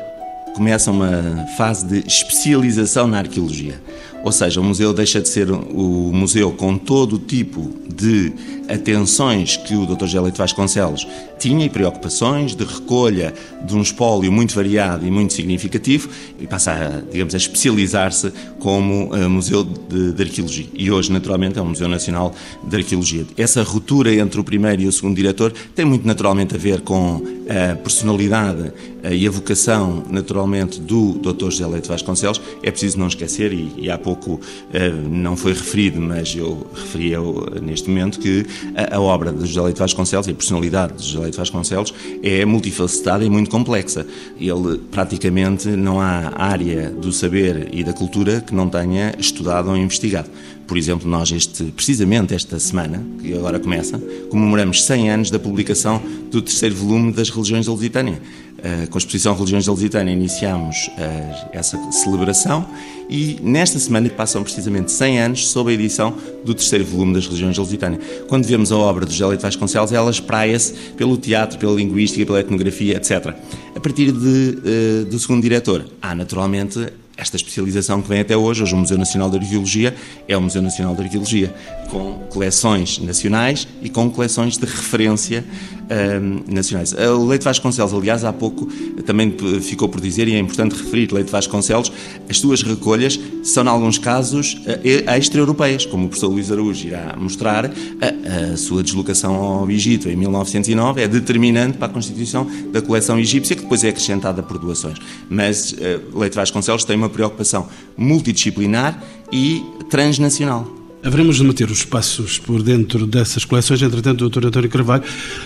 começa 0.54 0.90
uma 0.90 1.46
fase 1.56 1.86
de 1.86 2.06
especialização 2.06 3.06
na 3.06 3.20
arqueologia. 3.20 3.80
Ou 4.22 4.30
seja, 4.30 4.60
o 4.60 4.64
museu 4.64 4.92
deixa 4.92 5.18
de 5.18 5.30
ser 5.30 5.50
o 5.50 6.10
museu 6.12 6.52
com 6.52 6.76
todo 6.76 7.16
o 7.16 7.18
tipo 7.18 7.72
de 7.88 8.34
atenções 8.68 9.56
que 9.56 9.74
o 9.74 9.86
Dr. 9.86 10.06
G. 10.06 10.20
Leite 10.20 10.36
Vasconcelos 10.36 11.08
tinha 11.42 11.68
preocupações 11.68 12.54
de 12.54 12.62
recolha 12.62 13.34
de 13.64 13.74
um 13.74 13.82
espólio 13.82 14.30
muito 14.30 14.54
variado 14.54 15.04
e 15.04 15.10
muito 15.10 15.32
significativo 15.32 16.08
e 16.40 16.46
passa, 16.46 16.70
a, 16.70 17.10
digamos, 17.10 17.34
a 17.34 17.36
especializar-se 17.36 18.32
como 18.60 19.12
uh, 19.12 19.28
Museu 19.28 19.64
de, 19.64 20.12
de, 20.12 20.22
Arqueologia. 20.22 20.66
E 20.72 20.88
hoje, 20.88 21.10
naturalmente, 21.10 21.58
é 21.58 21.62
um 21.62 21.66
Museu 21.66 21.88
Nacional 21.88 22.32
de 22.62 22.76
Arqueologia. 22.76 23.26
Essa 23.36 23.60
ruptura 23.64 24.14
entre 24.14 24.38
o 24.38 24.44
primeiro 24.44 24.82
e 24.82 24.86
o 24.86 24.92
segundo 24.92 25.16
diretor 25.16 25.52
tem 25.74 25.84
muito 25.84 26.06
naturalmente 26.06 26.54
a 26.54 26.58
ver 26.58 26.80
com 26.82 27.20
a 27.50 27.74
personalidade 27.74 28.68
uh, 29.02 29.12
e 29.12 29.26
a 29.26 29.30
vocação, 29.30 30.04
naturalmente, 30.08 30.80
do 30.80 31.14
Dr. 31.14 31.50
José 31.50 31.66
Leite 31.66 31.88
Vasconcelos. 31.88 32.40
É 32.62 32.70
preciso 32.70 33.00
não 33.00 33.08
esquecer, 33.08 33.52
e, 33.52 33.72
e 33.78 33.90
há 33.90 33.98
pouco 33.98 34.34
uh, 34.34 35.08
não 35.10 35.36
foi 35.36 35.54
referido, 35.54 36.00
mas 36.00 36.36
eu 36.36 36.68
referi 36.72 37.14
neste 37.60 37.88
momento, 37.88 38.20
que 38.20 38.46
a, 38.76 38.94
a 38.96 39.00
obra 39.00 39.32
de 39.32 39.44
José 39.44 39.60
Leite 39.60 39.78
Vasconcelos 39.80 40.28
e 40.28 40.30
a 40.30 40.34
personalidade 40.34 40.92
de 40.98 41.04
José 41.04 41.18
Leite 41.18 41.31
Vasconcelos 41.36 41.92
é 42.22 42.44
multifacetada 42.44 43.24
e 43.24 43.30
muito 43.30 43.50
complexa. 43.50 44.06
Ele, 44.40 44.78
praticamente, 44.90 45.68
não 45.68 46.00
há 46.00 46.32
área 46.36 46.90
do 46.90 47.12
saber 47.12 47.68
e 47.72 47.82
da 47.84 47.92
cultura 47.92 48.40
que 48.40 48.54
não 48.54 48.68
tenha 48.68 49.14
estudado 49.18 49.70
ou 49.70 49.76
investigado. 49.76 50.28
Por 50.66 50.78
exemplo, 50.78 51.08
nós 51.08 51.30
este, 51.30 51.64
precisamente 51.64 52.34
esta 52.34 52.58
semana, 52.58 53.04
que 53.20 53.34
agora 53.34 53.58
começa, 53.58 54.00
comemoramos 54.30 54.84
100 54.84 55.10
anos 55.10 55.30
da 55.30 55.38
publicação 55.38 56.00
do 56.30 56.40
terceiro 56.40 56.74
volume 56.74 57.12
das 57.12 57.28
Religiões 57.28 57.66
da 57.66 57.72
Lusitânia. 57.72 58.20
Eh, 58.62 58.86
com 58.86 58.96
a 58.96 58.98
exposição 58.98 59.34
Religiões 59.34 59.66
da 59.66 59.72
Lusitânia, 59.72 60.12
iniciamos 60.12 60.90
eh, 60.96 61.48
essa 61.52 61.76
celebração 61.90 62.66
e 63.08 63.38
nesta 63.42 63.78
semana 63.78 64.08
passam 64.08 64.42
precisamente 64.42 64.92
100 64.92 65.20
anos 65.20 65.48
sob 65.48 65.70
a 65.70 65.74
edição 65.74 66.14
do 66.44 66.54
terceiro 66.54 66.84
volume 66.84 67.14
das 67.14 67.26
Religiões 67.26 67.56
da 67.56 67.62
Lusitânia. 67.62 68.00
Quando 68.28 68.44
vemos 68.44 68.70
a 68.70 68.76
obra 68.76 69.04
de 69.04 69.14
José 69.14 69.36
Vasconcelos, 69.36 69.92
ela 69.92 70.10
espraia-se 70.10 70.72
pelo 70.96 71.16
teatro, 71.16 71.58
pela 71.58 71.74
linguística, 71.74 72.24
pela 72.24 72.40
etnografia, 72.40 72.96
etc. 72.96 73.34
A 73.74 73.80
partir 73.80 74.12
de, 74.12 75.04
do 75.10 75.18
segundo 75.18 75.42
diretor, 75.42 75.84
há 76.00 76.14
naturalmente 76.14 76.88
esta 77.22 77.36
especialização 77.36 78.02
que 78.02 78.08
vem 78.08 78.20
até 78.20 78.36
hoje. 78.36 78.62
Hoje 78.62 78.74
o 78.74 78.76
Museu 78.76 78.98
Nacional 78.98 79.30
de 79.30 79.38
Arqueologia 79.38 79.94
é 80.26 80.36
o 80.36 80.42
Museu 80.42 80.60
Nacional 80.60 80.94
de 80.94 81.02
Arqueologia, 81.02 81.54
com 81.88 82.14
coleções 82.28 82.98
nacionais 82.98 83.66
e 83.80 83.88
com 83.88 84.10
coleções 84.10 84.58
de 84.58 84.66
referência 84.66 85.44
um, 85.92 86.52
nacionais. 86.52 86.92
O 86.92 87.26
Leite 87.26 87.44
Vasconcelos, 87.44 87.92
aliás, 87.92 88.24
há 88.24 88.32
pouco 88.32 88.66
também 89.04 89.34
ficou 89.60 89.88
por 89.88 90.00
dizer, 90.00 90.26
e 90.28 90.34
é 90.34 90.38
importante 90.38 90.74
referir, 90.74 91.12
Leite 91.12 91.30
Vasconcelos, 91.30 91.92
as 92.28 92.38
suas 92.38 92.62
recolhas 92.62 93.18
são, 93.42 93.64
em 93.64 93.68
alguns 93.68 93.98
casos, 93.98 94.60
eh, 94.66 95.04
extra-europeias, 95.16 95.84
como 95.84 96.06
o 96.06 96.08
professor 96.08 96.28
Luís 96.28 96.50
Araújo 96.50 96.86
irá 96.86 97.14
mostrar, 97.16 97.66
a, 97.66 98.52
a 98.52 98.56
sua 98.56 98.82
deslocação 98.82 99.34
ao 99.34 99.70
Egito 99.70 100.08
em 100.08 100.16
1909 100.16 101.02
é 101.02 101.08
determinante 101.08 101.78
para 101.78 101.86
a 101.86 101.90
constituição 101.90 102.46
da 102.72 102.80
coleção 102.80 103.18
egípcia, 103.18 103.54
que 103.54 103.62
depois 103.62 103.84
é 103.84 103.88
acrescentada 103.88 104.42
por 104.42 104.58
doações. 104.58 104.98
Mas 105.28 105.72
uh, 105.72 106.18
Leite 106.18 106.36
Vasconcelos 106.36 106.84
tem 106.84 106.96
uma 106.96 107.10
preocupação 107.12 107.68
multidisciplinar 107.96 109.02
e 109.30 109.62
transnacional. 109.88 110.66
Haveremos 111.04 111.36
de 111.36 111.44
meter 111.44 111.68
os 111.68 111.84
passos 111.84 112.38
por 112.38 112.62
dentro 112.62 113.06
dessas 113.08 113.44
coleções. 113.44 113.82
Entretanto, 113.82 114.28
Dr. 114.28 114.46
António 114.46 114.70
Carvalho, 114.70 115.02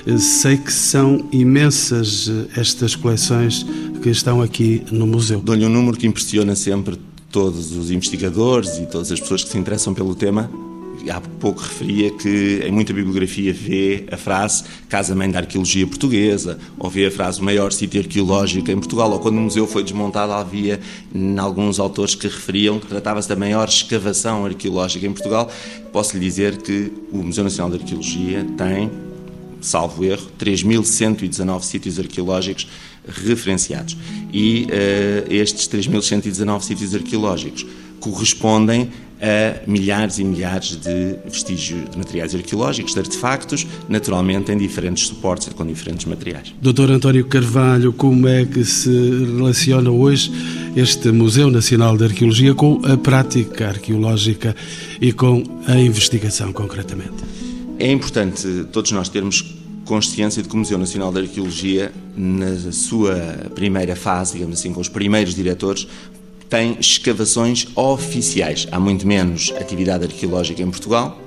eh, 0.07 0.19
sei 0.19 0.59
que 0.59 0.71
são 0.71 1.27
imensas 1.33 2.29
eh, 2.29 2.61
estas 2.61 2.95
coleções 2.95 3.65
que 4.03 4.11
estão 4.11 4.43
aqui 4.43 4.83
no 4.91 5.07
museu. 5.07 5.41
Dou-lhe 5.41 5.65
um 5.65 5.71
número 5.71 5.97
que 5.97 6.07
impressiona 6.07 6.55
sempre 6.55 6.99
todos 7.33 7.73
os 7.73 7.91
investigadores 7.91 8.77
e 8.77 8.87
todas 8.87 9.11
as 9.11 9.19
pessoas 9.19 9.45
que 9.45 9.51
se 9.51 9.57
interessam 9.57 9.95
pelo 9.95 10.15
tema 10.15 10.51
há 11.11 11.21
pouco 11.21 11.61
referia 11.61 12.11
que 12.11 12.63
em 12.65 12.71
muita 12.71 12.93
bibliografia 12.93 13.53
vê 13.53 14.07
a 14.11 14.17
frase 14.17 14.65
Casa-Mãe 14.89 15.31
da 15.31 15.41
Arqueologia 15.41 15.87
Portuguesa, 15.87 16.59
ou 16.79 16.91
vê 16.91 17.07
a 17.07 17.11
frase 17.11 17.43
maior 17.43 17.73
sítio 17.73 18.01
arqueológico 18.01 18.71
em 18.71 18.77
Portugal, 18.77 19.11
ou 19.11 19.19
quando 19.19 19.39
o 19.39 19.41
museu 19.41 19.67
foi 19.67 19.83
desmontado 19.83 20.33
havia 20.33 20.81
alguns 21.39 21.79
autores 21.79 22.15
que 22.15 22.27
referiam 22.27 22.79
que 22.79 22.87
tratava-se 22.87 23.29
da 23.29 23.37
maior 23.37 23.69
escavação 23.69 24.45
arqueológica 24.45 25.07
em 25.07 25.13
Portugal. 25.13 25.51
Posso 25.93 26.17
lhe 26.17 26.25
dizer 26.25 26.57
que 26.59 26.93
o 27.13 27.23
Museu 27.23 27.45
Nacional 27.45 27.71
de 27.71 27.83
Arqueologia 27.83 28.47
tem, 28.57 28.91
salvo 29.61 30.05
erro, 30.05 30.29
3.119 30.39 31.63
sítios 31.63 31.99
arqueológicos 31.99 32.67
referenciados. 33.07 33.97
E 34.33 34.67
uh, 34.67 35.33
estes 35.33 35.69
3.119 35.69 36.61
sítios 36.63 36.95
arqueológicos 36.95 37.67
correspondem 38.01 38.91
a 39.21 39.69
milhares 39.69 40.19
e 40.19 40.25
milhares 40.25 40.77
de 40.77 41.17
vestígios 41.25 41.91
de 41.91 41.99
materiais 41.99 42.35
arqueológicos, 42.35 42.93
de 42.93 43.01
artefactos, 43.01 43.67
naturalmente 43.89 44.53
em 44.53 44.59
diferentes 44.59 45.07
suportes 45.07 45.49
e 45.49 45.51
com 45.51 45.67
diferentes 45.67 46.07
materiais. 46.07 46.55
Doutor 46.61 46.91
António 46.91 47.25
Carvalho, 47.27 47.93
como 47.93 48.29
é 48.29 48.45
que 48.45 48.65
se 48.65 48.91
relaciona 49.37 49.91
hoje 49.91 50.31
este 50.77 51.11
Museu 51.11 51.51
Nacional 51.51 51.97
de 51.97 52.05
Arqueologia 52.05 52.55
com 52.55 52.81
a 52.85 52.97
prática 52.97 53.69
arqueológica 53.69 54.55
e 55.01 55.13
com 55.13 55.43
a 55.67 55.79
investigação, 55.79 56.53
concretamente? 56.53 57.25
É 57.79 57.91
importante 57.91 58.67
todos 58.73 58.91
nós 58.93 59.09
termos 59.09 59.57
consciência 59.87 60.43
de 60.43 60.49
que 60.49 60.55
o 60.55 60.59
Museu 60.59 60.77
Nacional 60.77 61.13
de 61.13 61.21
Arqueologia, 61.21 61.93
na 62.17 62.73
sua 62.73 63.15
primeira 63.55 63.95
fase, 63.95 64.35
digamos 64.35 64.59
assim, 64.59 64.73
com 64.73 64.81
os 64.81 64.89
primeiros 64.89 65.35
diretores, 65.35 65.87
tem 66.49 66.77
escavações 66.79 67.67
oficiais. 67.75 68.67
Há 68.71 68.79
muito 68.79 69.07
menos 69.07 69.53
atividade 69.59 70.05
arqueológica 70.05 70.63
em 70.63 70.71
Portugal. 70.71 71.21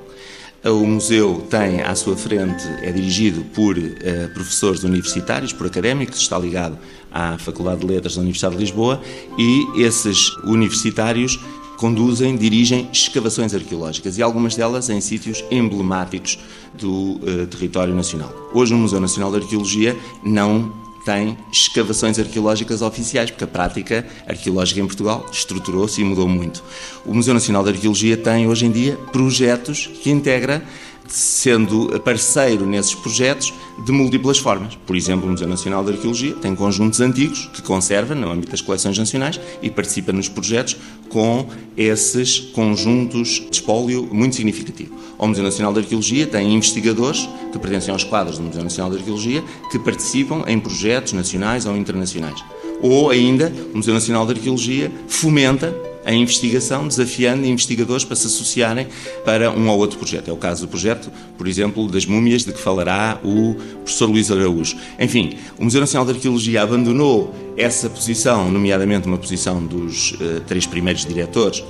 O 0.64 0.86
museu 0.86 1.48
tem 1.50 1.82
à 1.82 1.96
sua 1.96 2.18
frente, 2.18 2.64
é 2.82 2.92
dirigido 2.92 3.46
por 3.56 3.78
uh, 3.78 3.94
professores 4.34 4.84
universitários, 4.84 5.54
por 5.54 5.68
académicos, 5.68 6.20
está 6.20 6.38
ligado 6.38 6.78
à 7.10 7.38
Faculdade 7.38 7.80
de 7.80 7.88
Letras 7.88 8.16
da 8.16 8.22
Universidade 8.22 8.56
de 8.56 8.62
Lisboa 8.62 9.02
e 9.38 9.82
esses 9.82 10.36
universitários 10.44 11.40
conduzem, 11.78 12.36
dirigem 12.36 12.90
escavações 12.92 13.56
arqueológicas 13.56 14.18
e 14.18 14.22
algumas 14.22 14.54
delas 14.54 14.90
em 14.90 15.00
sítios 15.00 15.46
emblemáticos 15.50 16.38
do 16.78 17.14
uh, 17.14 17.48
território 17.50 17.96
nacional. 17.96 18.34
Hoje 18.54 18.74
o 18.74 18.78
Museu 18.78 19.00
Nacional 19.00 19.32
de 19.32 19.38
Arqueologia 19.38 19.98
não 20.22 20.89
tem 21.10 21.36
escavações 21.52 22.20
arqueológicas 22.20 22.84
oficiais, 22.84 23.32
porque 23.32 23.44
a 23.44 23.48
prática 23.48 24.06
arqueológica 24.28 24.80
em 24.80 24.86
Portugal 24.86 25.26
estruturou-se 25.32 26.00
e 26.00 26.04
mudou 26.04 26.28
muito. 26.28 26.64
O 27.04 27.16
Museu 27.16 27.34
Nacional 27.34 27.64
de 27.64 27.72
Arqueologia 27.72 28.16
tem 28.16 28.48
hoje 28.48 28.68
em 28.68 28.72
dia 28.72 28.96
projetos 29.12 29.88
que 30.04 30.12
integra 30.12 30.62
sendo 31.10 32.00
parceiro 32.02 32.66
nesses 32.66 32.94
projetos 32.94 33.54
de 33.84 33.92
múltiplas 33.92 34.38
formas. 34.38 34.76
Por 34.86 34.96
exemplo, 34.96 35.28
o 35.28 35.32
Museu 35.32 35.48
Nacional 35.48 35.84
de 35.84 35.92
Arqueologia 35.92 36.34
tem 36.36 36.56
conjuntos 36.56 37.02
antigos 37.02 37.50
que 37.54 37.62
conserva 37.62 38.14
no 38.14 38.30
âmbito 38.30 38.52
das 38.52 38.62
coleções 38.62 38.98
nacionais 38.98 39.40
e 39.62 39.70
participa 39.70 40.12
nos 40.12 40.30
projetos 40.30 40.78
com 41.10 41.48
esses 41.76 42.40
conjuntos 42.40 43.46
de 43.50 43.56
espólio 43.56 44.08
muito 44.12 44.36
significativo. 44.36 44.94
O 45.18 45.28
Museu 45.28 45.44
Nacional 45.44 45.74
de 45.74 45.80
Arqueologia 45.80 46.28
tem 46.28 46.54
investigadores 46.54 47.28
que 47.52 47.58
pertencem 47.58 47.92
aos 47.92 48.04
quadros 48.04 48.38
do 48.38 48.44
Museu 48.44 48.64
Nacional 48.64 48.92
de 48.92 48.98
Arqueologia 48.98 49.44
que 49.72 49.80
participam 49.80 50.44
em 50.48 50.60
projetos 50.60 51.14
nacionais 51.14 51.66
ou 51.66 51.76
internacionais. 51.76 52.44
Ou 52.82 53.10
ainda, 53.10 53.52
o 53.74 53.78
Museu 53.78 53.94
Nacional 53.94 54.26
de 54.26 54.34
Arqueologia 54.34 54.92
fomenta 55.08 55.89
a 56.10 56.14
investigação, 56.14 56.88
desafiando 56.88 57.46
investigadores 57.46 58.04
para 58.04 58.16
se 58.16 58.26
associarem 58.26 58.88
para 59.24 59.52
um 59.52 59.70
ou 59.70 59.78
outro 59.78 60.00
projeto. 60.00 60.28
É 60.28 60.34
o 60.34 60.38
caso 60.38 60.66
do 60.66 60.68
projeto, 60.68 61.12
por 61.38 61.48
exemplo, 61.48 61.88
das 61.88 62.04
múmias, 62.08 62.44
de 62.44 62.52
que 62.52 62.60
falará 62.60 63.20
o 63.24 63.54
professor 63.84 64.10
Luís 64.10 64.32
Araújo. 64.32 64.76
Enfim, 65.00 65.38
o 65.60 65.66
Museu 65.66 65.80
Nacional 65.80 66.08
de 66.08 66.14
Arqueologia 66.14 66.64
abandonou 66.64 67.32
essa 67.56 67.88
posição, 67.92 68.52
nomeadamente 68.52 69.08
uma 69.08 69.20
posição 69.20 69.64
dos 69.64 70.14
uh, 70.14 70.42
três 70.48 70.66
primeiros 70.66 71.06
diretores, 71.06 71.64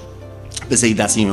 mas 0.70 0.84
ainda 0.84 1.06
assim 1.06 1.28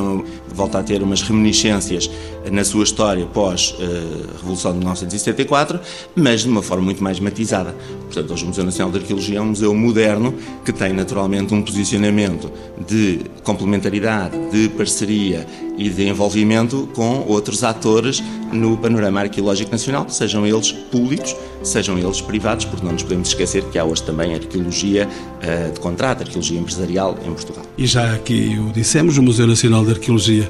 volta 0.53 0.79
a 0.79 0.83
ter 0.83 1.01
umas 1.01 1.21
reminiscências 1.21 2.09
na 2.51 2.63
sua 2.63 2.83
história 2.83 3.25
pós-Revolução 3.25 4.71
de 4.71 4.77
1974, 4.79 5.79
mas 6.15 6.41
de 6.41 6.49
uma 6.49 6.61
forma 6.61 6.85
muito 6.85 7.03
mais 7.03 7.19
matizada. 7.19 7.75
Portanto, 8.05 8.33
hoje 8.33 8.43
o 8.43 8.47
Museu 8.47 8.63
Nacional 8.63 8.91
de 8.91 8.99
Arqueologia 8.99 9.39
é 9.39 9.41
um 9.41 9.47
museu 9.47 9.73
moderno 9.73 10.33
que 10.63 10.71
tem 10.71 10.93
naturalmente 10.93 11.53
um 11.53 11.61
posicionamento 11.61 12.51
de 12.87 13.21
complementaridade, 13.43 14.37
de 14.51 14.69
parceria 14.69 15.45
e 15.77 15.89
de 15.89 16.07
envolvimento 16.07 16.89
com 16.95 17.25
outros 17.27 17.63
atores 17.63 18.23
no 18.51 18.77
panorama 18.77 19.21
arqueológico 19.21 19.71
nacional, 19.71 20.09
sejam 20.09 20.45
eles 20.45 20.71
públicos, 20.71 21.35
sejam 21.61 21.97
eles 21.97 22.21
privados, 22.21 22.65
porque 22.65 22.83
não 22.83 22.93
nos 22.93 23.03
podemos 23.03 23.27
esquecer 23.29 23.63
que 23.65 23.77
há 23.77 23.83
hoje 23.83 24.03
também 24.03 24.33
arqueologia 24.33 25.07
uh, 25.07 25.73
de 25.73 25.79
contrato, 25.79 26.23
arqueologia 26.23 26.59
empresarial 26.59 27.17
em 27.25 27.31
Portugal. 27.31 27.63
E 27.77 27.85
já 27.85 28.13
aqui 28.13 28.57
o 28.59 28.71
dissemos, 28.71 29.16
o 29.19 29.23
Museu 29.23 29.47
Nacional 29.47 29.85
de 29.85 29.91
Arqueologia 29.91 30.49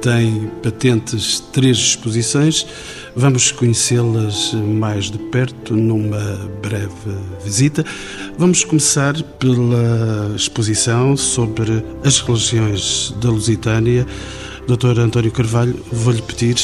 tem 0.00 0.50
patentes 0.62 1.40
três 1.52 1.76
exposições. 1.76 2.66
Vamos 3.14 3.50
conhecê-las 3.52 4.54
mais 4.54 5.10
de 5.10 5.18
perto 5.18 5.74
numa 5.74 6.38
breve 6.62 6.88
visita. 7.44 7.84
Vamos 8.36 8.64
começar 8.64 9.20
pela 9.22 10.34
exposição 10.34 11.16
sobre 11.16 11.84
as 12.04 12.18
religiões 12.20 13.14
da 13.20 13.30
Lusitânia. 13.30 14.06
Dr. 14.66 15.00
António 15.00 15.30
Carvalho, 15.30 15.78
vou-lhe 15.90 16.22
pedir 16.22 16.56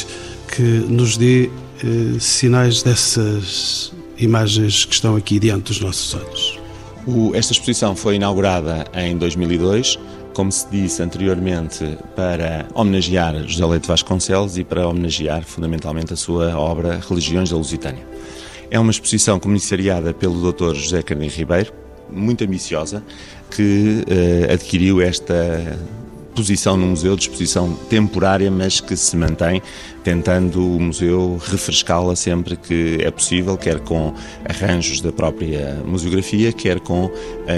que 0.55 0.63
nos 0.63 1.17
dê 1.17 1.51
eh, 1.83 2.19
sinais 2.21 2.83
dessas 2.83 3.93
imagens 4.19 4.85
que 4.85 4.95
estão 4.95 5.17
aqui 5.17 5.39
diante 5.39 5.65
dos 5.65 5.81
nossos 5.81 6.15
olhos. 6.15 6.59
O, 7.07 7.35
esta 7.35 7.53
exposição 7.53 7.95
foi 7.95 8.17
inaugurada 8.17 8.87
em 8.95 9.17
2002 9.17 9.99
como 10.35 10.51
se 10.53 10.69
disse 10.69 11.03
anteriormente, 11.03 11.97
para 12.15 12.67
homenagear 12.75 13.35
José 13.47 13.65
Leite 13.65 13.89
Vasconcelos 13.89 14.59
e 14.59 14.65
para 14.65 14.87
homenagear 14.87 15.45
fundamentalmente 15.45 16.13
a 16.13 16.17
sua 16.17 16.59
obra 16.59 17.01
Religiões 17.09 17.51
da 17.51 17.57
Lusitânia. 17.57 18.05
É 18.71 18.79
uma 18.79 18.91
exposição 18.91 19.39
comissariada 19.39 20.13
pelo 20.13 20.53
Dr. 20.53 20.75
José 20.75 21.03
Cardim 21.03 21.29
Ribeiro, 21.29 21.73
muito 22.11 22.45
ambiciosa, 22.45 23.03
que 23.51 24.05
uh, 24.09 24.53
adquiriu 24.53 25.01
esta 25.01 25.79
posição 26.35 26.77
no 26.77 26.87
museu, 26.87 27.15
de 27.17 27.23
exposição 27.23 27.75
temporária, 27.89 28.51
mas 28.51 28.81
que 28.81 28.97
se 28.97 29.17
mantém, 29.17 29.63
tentando 30.03 30.77
o 30.77 30.81
museu 30.81 31.41
refrescá-la 31.43 32.17
sempre 32.17 32.57
que 32.57 32.99
é 33.01 33.11
possível, 33.11 33.57
quer 33.57 33.81
com 33.81 34.13
arranjos 34.45 35.01
da 35.01 35.13
própria 35.13 35.81
museografia, 35.85 36.53
quer 36.53 36.81
com 36.81 37.07
uh, 37.07 37.13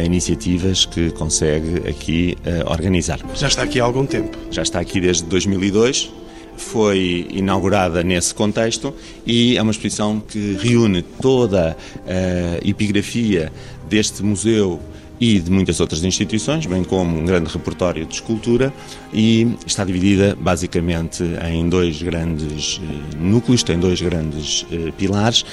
iniciativas 0.04 0.84
que 0.84 1.10
consegue 1.10 1.88
aqui 1.88 2.36
uh, 2.46 2.70
organizar. 2.70 3.18
Já 3.34 3.48
está 3.48 3.62
aqui 3.62 3.80
há 3.80 3.84
algum 3.84 4.04
tempo? 4.04 4.36
Já 4.50 4.62
está 4.62 4.78
aqui 4.78 5.00
desde 5.00 5.24
2002. 5.24 6.12
foi 6.56 7.26
inaugurada 7.30 8.02
nesse 8.02 8.34
contexto 8.34 8.94
e 9.26 9.58
é 9.58 9.62
uma 9.62 9.72
exposição 9.72 10.20
que 10.20 10.56
reúne 10.58 11.02
toda 11.02 11.76
a 12.06 12.66
epigrafia 12.66 13.52
deste 13.90 14.22
museu 14.22 14.80
e 15.20 15.40
de 15.40 15.50
muitas 15.50 15.80
outras 15.80 16.04
instituições, 16.04 16.66
bem 16.66 16.84
como 16.84 17.18
um 17.18 17.24
grande 17.24 17.50
repertório 17.50 18.04
de 18.04 18.14
escultura, 18.14 18.72
e 19.12 19.56
está 19.66 19.84
dividida 19.84 20.36
basicamente 20.38 21.24
em 21.48 21.68
dois 21.68 22.02
grandes 22.02 22.80
eh, 22.82 23.16
núcleos, 23.18 23.62
tem 23.62 23.78
dois 23.78 24.00
grandes 24.00 24.66
eh, 24.70 24.92
pilares. 24.96 25.44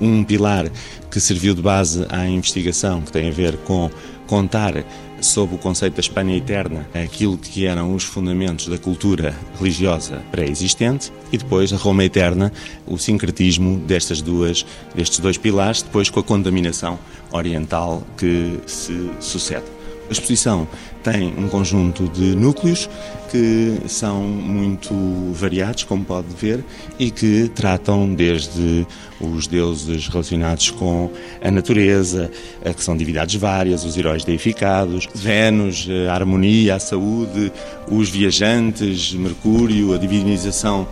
Um 0.00 0.24
pilar 0.24 0.68
que 1.10 1.20
serviu 1.20 1.54
de 1.54 1.62
base 1.62 2.04
à 2.08 2.26
investigação, 2.26 3.00
que 3.00 3.12
tem 3.12 3.28
a 3.28 3.32
ver 3.32 3.56
com 3.58 3.90
contar 4.26 4.84
sob 5.20 5.54
o 5.54 5.58
conceito 5.58 5.94
da 5.94 6.00
Espanha 6.00 6.36
eterna 6.36 6.88
aquilo 6.94 7.36
que 7.36 7.66
eram 7.66 7.94
os 7.94 8.04
fundamentos 8.04 8.68
da 8.68 8.78
cultura 8.78 9.34
religiosa 9.58 10.22
pré-existente 10.30 11.12
e 11.32 11.38
depois 11.38 11.72
a 11.72 11.76
Roma 11.76 12.04
eterna, 12.04 12.52
o 12.86 12.98
sincretismo 12.98 13.78
destas 13.78 14.20
duas, 14.20 14.64
destes 14.94 15.18
dois 15.18 15.36
pilares, 15.36 15.82
depois 15.82 16.10
com 16.10 16.20
a 16.20 16.22
contaminação 16.22 16.98
oriental 17.32 18.02
que 18.16 18.58
se 18.66 19.10
sucede. 19.20 19.75
A 20.08 20.12
exposição 20.12 20.68
tem 21.02 21.34
um 21.36 21.48
conjunto 21.48 22.08
de 22.08 22.36
núcleos 22.36 22.88
que 23.30 23.80
são 23.88 24.22
muito 24.22 24.94
variados, 25.32 25.82
como 25.82 26.04
pode 26.04 26.28
ver, 26.38 26.64
e 26.98 27.10
que 27.10 27.50
tratam 27.54 28.14
desde 28.14 28.86
os 29.20 29.48
deuses 29.48 30.06
relacionados 30.06 30.70
com 30.70 31.10
a 31.42 31.50
natureza, 31.50 32.30
que 32.76 32.82
são 32.82 32.96
divindades 32.96 33.34
várias, 33.34 33.84
os 33.84 33.96
heróis 33.96 34.24
deificados, 34.24 35.08
Vênus, 35.12 35.88
a 36.08 36.14
harmonia, 36.14 36.76
a 36.76 36.78
saúde, 36.78 37.52
os 37.90 38.08
viajantes, 38.08 39.12
Mercúrio, 39.12 39.92
a 39.92 39.98
divinização 39.98 40.86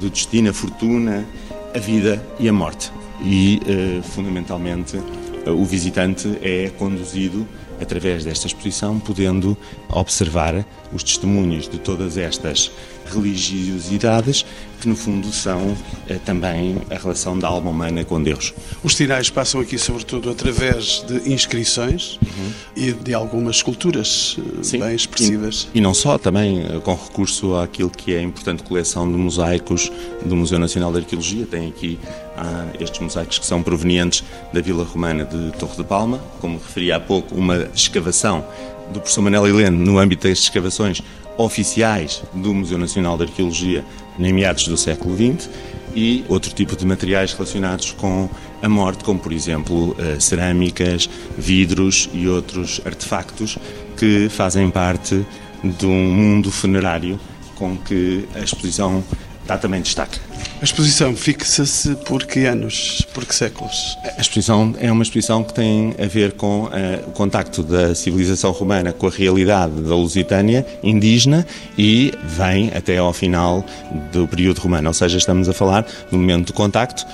do 0.00 0.08
destino, 0.08 0.50
a 0.50 0.54
fortuna, 0.54 1.26
a 1.74 1.78
vida 1.78 2.24
e 2.40 2.48
a 2.48 2.52
morte. 2.52 2.90
E, 3.22 3.60
eh, 3.66 4.02
fundamentalmente, 4.02 4.98
o 5.46 5.64
visitante 5.64 6.38
é 6.42 6.70
conduzido 6.78 7.46
através 7.80 8.24
desta 8.24 8.46
exposição, 8.46 8.98
podendo 8.98 9.56
observar 9.90 10.64
os 10.92 11.02
testemunhos 11.02 11.68
de 11.68 11.78
todas 11.78 12.16
estas 12.16 12.70
religiosidades, 13.06 14.44
que 14.80 14.88
no 14.88 14.96
fundo 14.96 15.32
são 15.32 15.76
eh, 16.08 16.18
também 16.24 16.76
a 16.90 16.96
relação 16.96 17.38
da 17.38 17.48
alma 17.48 17.70
humana 17.70 18.04
com 18.04 18.22
Deus. 18.22 18.52
Os 18.82 18.94
sinais 18.96 19.30
passam 19.30 19.60
aqui 19.60 19.78
sobretudo 19.78 20.30
através 20.30 21.04
de 21.06 21.32
inscrições 21.32 22.18
uhum. 22.22 22.52
e 22.76 22.92
de 22.92 23.14
algumas 23.14 23.56
esculturas 23.56 24.36
eh, 24.38 24.62
Sim. 24.62 24.78
bem 24.80 24.94
expressivas. 24.94 25.68
E, 25.74 25.78
e, 25.78 25.80
não 25.80 25.94
só, 25.94 26.18
também 26.18 26.64
eh, 26.64 26.80
com 26.82 26.94
recurso 26.94 27.56
àquilo 27.56 27.90
que 27.90 28.14
é 28.14 28.18
a 28.18 28.22
importante 28.22 28.62
coleção 28.62 29.10
de 29.10 29.16
mosaicos 29.16 29.90
do 30.24 30.36
Museu 30.36 30.58
Nacional 30.58 30.92
de 30.92 30.98
Arqueologia. 30.98 31.46
Tem 31.46 31.68
aqui 31.68 31.98
ah, 32.36 32.66
estes 32.80 33.00
mosaicos 33.00 33.38
que 33.38 33.46
são 33.46 33.62
provenientes 33.62 34.24
da 34.52 34.60
Vila 34.60 34.84
Romana 34.84 35.24
de 35.24 35.52
Torre 35.58 35.76
de 35.76 35.84
Palma, 35.84 36.18
como 36.40 36.58
referi 36.58 36.92
há 36.92 37.00
pouco, 37.00 37.34
uma 37.34 37.68
escavação 37.74 38.44
do 38.92 39.00
professor 39.00 39.22
Manel 39.22 39.46
Helene 39.46 39.76
no 39.76 39.98
âmbito 39.98 40.28
das 40.28 40.38
escavações 40.38 41.02
oficiais 41.36 42.22
do 42.32 42.54
Museu 42.54 42.78
Nacional 42.78 43.16
de 43.16 43.24
Arqueologia 43.24 43.84
em 44.18 44.32
meados 44.32 44.68
do 44.68 44.76
século 44.76 45.16
XX 45.16 45.48
e 45.94 46.24
outro 46.28 46.52
tipo 46.52 46.76
de 46.76 46.84
materiais 46.84 47.32
relacionados 47.32 47.92
com 47.92 48.28
a 48.62 48.68
morte, 48.68 49.04
como 49.04 49.18
por 49.20 49.32
exemplo 49.32 49.96
eh, 49.98 50.18
cerâmicas, 50.18 51.08
vidros 51.38 52.08
e 52.12 52.26
outros 52.26 52.80
artefactos 52.84 53.58
que 53.96 54.28
fazem 54.28 54.70
parte 54.70 55.24
de 55.62 55.86
um 55.86 56.12
mundo 56.12 56.50
funerário 56.50 57.18
com 57.54 57.76
que 57.76 58.26
a 58.34 58.40
exposição 58.40 59.04
dá 59.46 59.58
também 59.58 59.82
destaque. 59.82 60.18
A 60.60 60.64
exposição 60.64 61.14
fixa-se 61.14 61.94
por 62.06 62.24
que 62.24 62.46
anos, 62.46 63.06
por 63.12 63.26
que 63.26 63.34
séculos? 63.34 63.98
A 64.16 64.20
exposição 64.20 64.74
é 64.78 64.90
uma 64.90 65.02
exposição 65.02 65.44
que 65.44 65.52
tem 65.52 65.94
a 66.02 66.06
ver 66.06 66.32
com 66.32 66.64
uh, 66.64 66.70
o 67.06 67.10
contacto 67.10 67.62
da 67.62 67.94
civilização 67.94 68.50
romana 68.52 68.92
com 68.92 69.06
a 69.06 69.10
realidade 69.10 69.74
da 69.82 69.94
Lusitânia 69.94 70.64
indígena 70.82 71.46
e 71.76 72.12
vem 72.24 72.70
até 72.74 72.96
ao 72.98 73.12
final 73.12 73.64
do 74.12 74.26
período 74.26 74.60
romano, 74.60 74.88
ou 74.88 74.94
seja, 74.94 75.18
estamos 75.18 75.48
a 75.48 75.52
falar 75.52 75.86
do 76.10 76.16
momento 76.16 76.46
de 76.46 76.52
contacto 76.52 77.04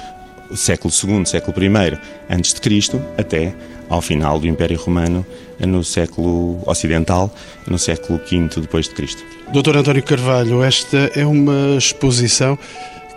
século 0.55 0.93
II, 0.93 1.27
século 1.27 1.57
I 1.63 1.99
antes 2.29 2.55
de 2.55 2.61
Cristo, 2.61 3.01
até 3.17 3.55
ao 3.91 4.01
final 4.01 4.39
do 4.39 4.47
Império 4.47 4.79
Romano, 4.79 5.27
no 5.59 5.85
século 5.85 6.63
ocidental, 6.65 7.31
no 7.67 7.79
século 7.79 8.19
V 8.19 8.49
depois 8.61 8.89
de 8.89 8.95
Cristo. 8.95 9.23
Doutor 9.53 9.77
António 9.77 10.03
Carvalho, 10.03 10.63
esta 10.63 11.11
é 11.15 11.27
uma 11.27 11.77
exposição 11.77 12.57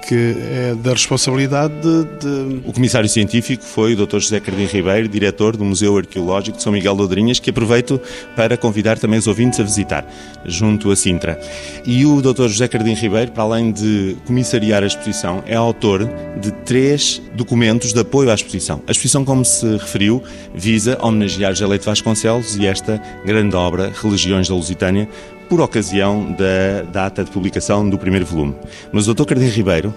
que 0.08 0.36
é 0.52 0.76
da 0.76 0.92
responsabilidade 0.92 1.74
de, 1.76 2.04
de... 2.20 2.62
O 2.68 2.74
comissário 2.74 3.08
científico 3.08 3.64
foi 3.64 3.94
o 3.94 4.06
Dr. 4.06 4.20
José 4.20 4.40
Cardim 4.40 4.66
Ribeiro, 4.66 5.08
diretor 5.08 5.56
do 5.56 5.64
Museu 5.64 5.98
Arqueológico 5.98 6.58
de 6.58 6.64
São 6.64 6.72
Miguel 6.72 6.96
de 6.96 7.02
Odrinhas, 7.02 7.40
que 7.40 7.50
aproveito 7.50 8.00
para 8.36 8.58
convidar 8.58 8.98
também 8.98 9.18
os 9.18 9.28
ouvintes 9.28 9.60
a 9.60 9.64
visitar, 9.64 10.06
junto 10.46 10.92
a 10.92 10.96
Sintra. 10.96 11.40
E 11.86 12.06
o 12.06 12.22
Dr. 12.22 12.48
José 12.48 12.68
Cardim 12.68 12.94
Ribeiro, 12.94 13.32
para 13.32 13.44
além 13.44 13.72
de 13.72 14.18
comissariar 14.26 14.84
a 14.84 14.88
exposição, 14.88 15.44
é 15.46 15.56
autor 15.56 16.10
de 16.40 16.52
três 16.52 17.22
documentos 17.34 17.94
de 17.94 18.00
apoio 18.00 18.30
à 18.30 18.34
exposição. 18.34 18.82
A 18.88 18.92
exposição, 18.92 19.24
como 19.24 19.44
se 19.46 19.66
referiu, 19.78 20.22
visa 20.54 20.98
homenagear 21.02 21.54
Leite 21.68 21.86
Vasconcelos 21.86 22.56
e 22.56 22.66
esta 22.66 23.02
grande 23.26 23.56
obra, 23.56 23.92
Religiões 24.02 24.48
da 24.48 24.56
Lusitânia, 24.56 25.08
por 25.50 25.62
ocasião 25.62 26.32
da 26.32 26.84
data 26.92 27.24
de 27.24 27.32
publicação 27.32 27.88
do 27.90 27.98
primeiro 27.98 28.26
volume. 28.26 28.56
Mas 28.92 29.08
o 29.08 29.14
Dr. 29.14 29.26
Cardim 29.26 29.48
Ribeiro 29.48 29.94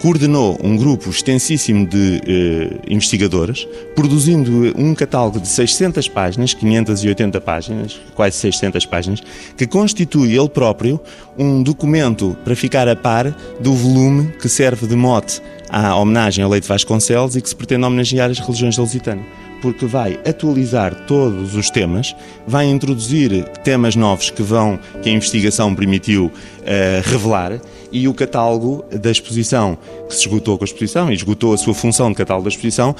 coordenou 0.00 0.58
um 0.64 0.76
grupo 0.76 1.10
extensíssimo 1.10 1.86
de 1.86 2.22
eh, 2.26 2.78
investigadores, 2.88 3.68
produzindo 3.94 4.72
um 4.76 4.94
catálogo 4.94 5.38
de 5.38 5.46
600 5.46 6.08
páginas, 6.08 6.54
580 6.54 7.40
páginas, 7.40 8.00
quase 8.14 8.36
600 8.38 8.86
páginas, 8.86 9.22
que 9.56 9.66
constitui 9.66 10.38
ele 10.38 10.48
próprio 10.48 10.98
um 11.38 11.62
documento 11.62 12.36
para 12.42 12.56
ficar 12.56 12.88
a 12.88 12.96
par 12.96 13.30
do 13.60 13.74
volume 13.74 14.32
que 14.40 14.48
serve 14.48 14.86
de 14.86 14.96
mote 14.96 15.42
à 15.68 15.94
homenagem 15.94 16.42
ao 16.42 16.50
Leite 16.50 16.66
Vasconcelos 16.66 17.36
e 17.36 17.42
que 17.42 17.48
se 17.48 17.54
pretende 17.54 17.84
homenagear 17.84 18.30
as 18.30 18.38
religiões 18.38 18.76
da 18.76 18.82
Lusitânia 18.82 19.24
porque 19.60 19.86
vai 19.86 20.18
atualizar 20.26 20.94
todos 21.06 21.54
os 21.54 21.70
temas, 21.70 22.14
vai 22.46 22.66
introduzir 22.66 23.44
temas 23.64 23.96
novos 23.96 24.30
que 24.30 24.42
vão 24.42 24.78
que 25.02 25.08
a 25.08 25.12
investigação 25.12 25.74
permitiu 25.74 26.26
uh, 26.26 27.10
revelar 27.10 27.60
e 27.92 28.06
o 28.06 28.14
catálogo 28.14 28.84
da 28.90 29.10
exposição 29.10 29.76
que 30.08 30.14
se 30.14 30.20
esgotou 30.22 30.56
com 30.56 30.64
a 30.64 30.66
exposição 30.66 31.10
e 31.10 31.14
esgotou 31.14 31.52
a 31.52 31.56
sua 31.56 31.74
função 31.74 32.10
de 32.10 32.16
catálogo 32.16 32.44
da 32.44 32.50
exposição 32.50 32.94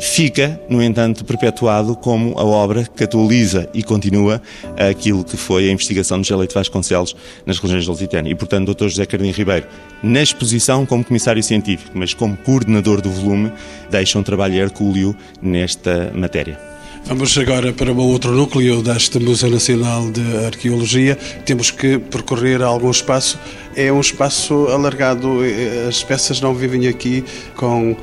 fica, 0.00 0.60
no 0.68 0.82
entanto, 0.82 1.24
perpetuado 1.24 1.96
como 1.96 2.38
a 2.38 2.44
obra 2.44 2.84
que 2.84 3.04
atualiza 3.04 3.68
e 3.72 3.82
continua 3.82 4.40
aquilo 4.76 5.24
que 5.24 5.36
foi 5.36 5.68
a 5.68 5.72
investigação 5.72 6.20
de 6.20 6.28
Jaleito 6.28 6.54
Vasconcelos 6.54 7.16
nas 7.46 7.58
religiões 7.58 7.86
lusitanas. 7.86 8.30
E, 8.30 8.34
portanto, 8.34 8.74
Dr. 8.74 8.88
José 8.88 9.06
Cardim 9.06 9.30
Ribeiro, 9.30 9.66
na 10.02 10.22
exposição 10.22 10.84
como 10.84 11.04
comissário 11.04 11.42
científico, 11.42 11.90
mas 11.94 12.12
como 12.14 12.36
coordenador 12.36 13.00
do 13.00 13.10
volume, 13.10 13.52
deixa 13.90 14.18
um 14.18 14.22
trabalho 14.22 14.54
hercúleo 14.54 15.16
nesta 15.40 16.12
matéria. 16.14 16.58
Vamos 17.06 17.36
agora 17.36 17.70
para 17.70 17.92
um 17.92 17.98
outro 17.98 18.32
núcleo 18.32 18.82
deste 18.82 19.18
Museu 19.18 19.50
Nacional 19.50 20.10
de 20.10 20.22
Arqueologia. 20.46 21.16
Temos 21.44 21.70
que 21.70 21.98
percorrer 21.98 22.62
algum 22.62 22.90
espaço. 22.90 23.38
É 23.76 23.92
um 23.92 24.00
espaço 24.00 24.68
alargado. 24.68 25.40
As 25.86 26.02
peças 26.02 26.40
não 26.40 26.54
vivem 26.54 26.88
aqui 26.88 27.22
com 27.56 27.94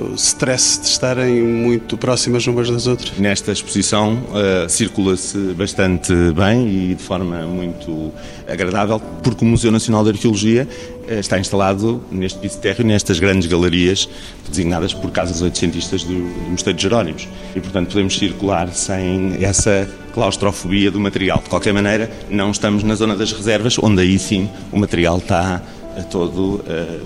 o 0.00 0.14
stress 0.14 0.80
de 0.80 0.86
estarem 0.86 1.42
muito 1.42 1.96
próximas 1.96 2.46
umas 2.46 2.70
das 2.70 2.86
outras? 2.86 3.18
Nesta 3.18 3.52
exposição 3.52 4.14
uh, 4.14 4.68
circula-se 4.68 5.36
bastante 5.54 6.12
bem 6.34 6.68
e 6.68 6.94
de 6.94 7.02
forma 7.02 7.46
muito 7.46 8.12
agradável, 8.48 9.00
porque 9.22 9.44
o 9.44 9.48
Museu 9.48 9.70
Nacional 9.70 10.02
de 10.04 10.10
Arqueologia 10.10 10.66
uh, 11.08 11.12
está 11.14 11.38
instalado 11.38 12.02
neste 12.10 12.38
piso 12.38 12.58
térreo, 12.58 12.86
nestas 12.86 13.18
grandes 13.18 13.48
galerias 13.48 14.08
designadas 14.48 14.92
por 14.94 15.10
casas 15.10 15.42
oitocentistas 15.42 16.02
do, 16.02 16.14
do 16.14 16.50
Mosteiro 16.50 16.76
de 16.76 16.82
Jerónimos. 16.82 17.28
E, 17.54 17.60
portanto, 17.60 17.88
podemos 17.88 18.18
circular 18.18 18.72
sem 18.72 19.36
essa 19.44 19.88
claustrofobia 20.12 20.90
do 20.90 20.98
material. 20.98 21.40
De 21.42 21.48
qualquer 21.48 21.72
maneira, 21.72 22.10
não 22.28 22.50
estamos 22.50 22.82
na 22.82 22.94
zona 22.94 23.14
das 23.14 23.32
reservas, 23.32 23.78
onde 23.78 24.00
aí 24.02 24.18
sim 24.18 24.48
o 24.72 24.78
material 24.78 25.18
está 25.18 25.62
todo 26.10 26.56
uh, 26.56 26.62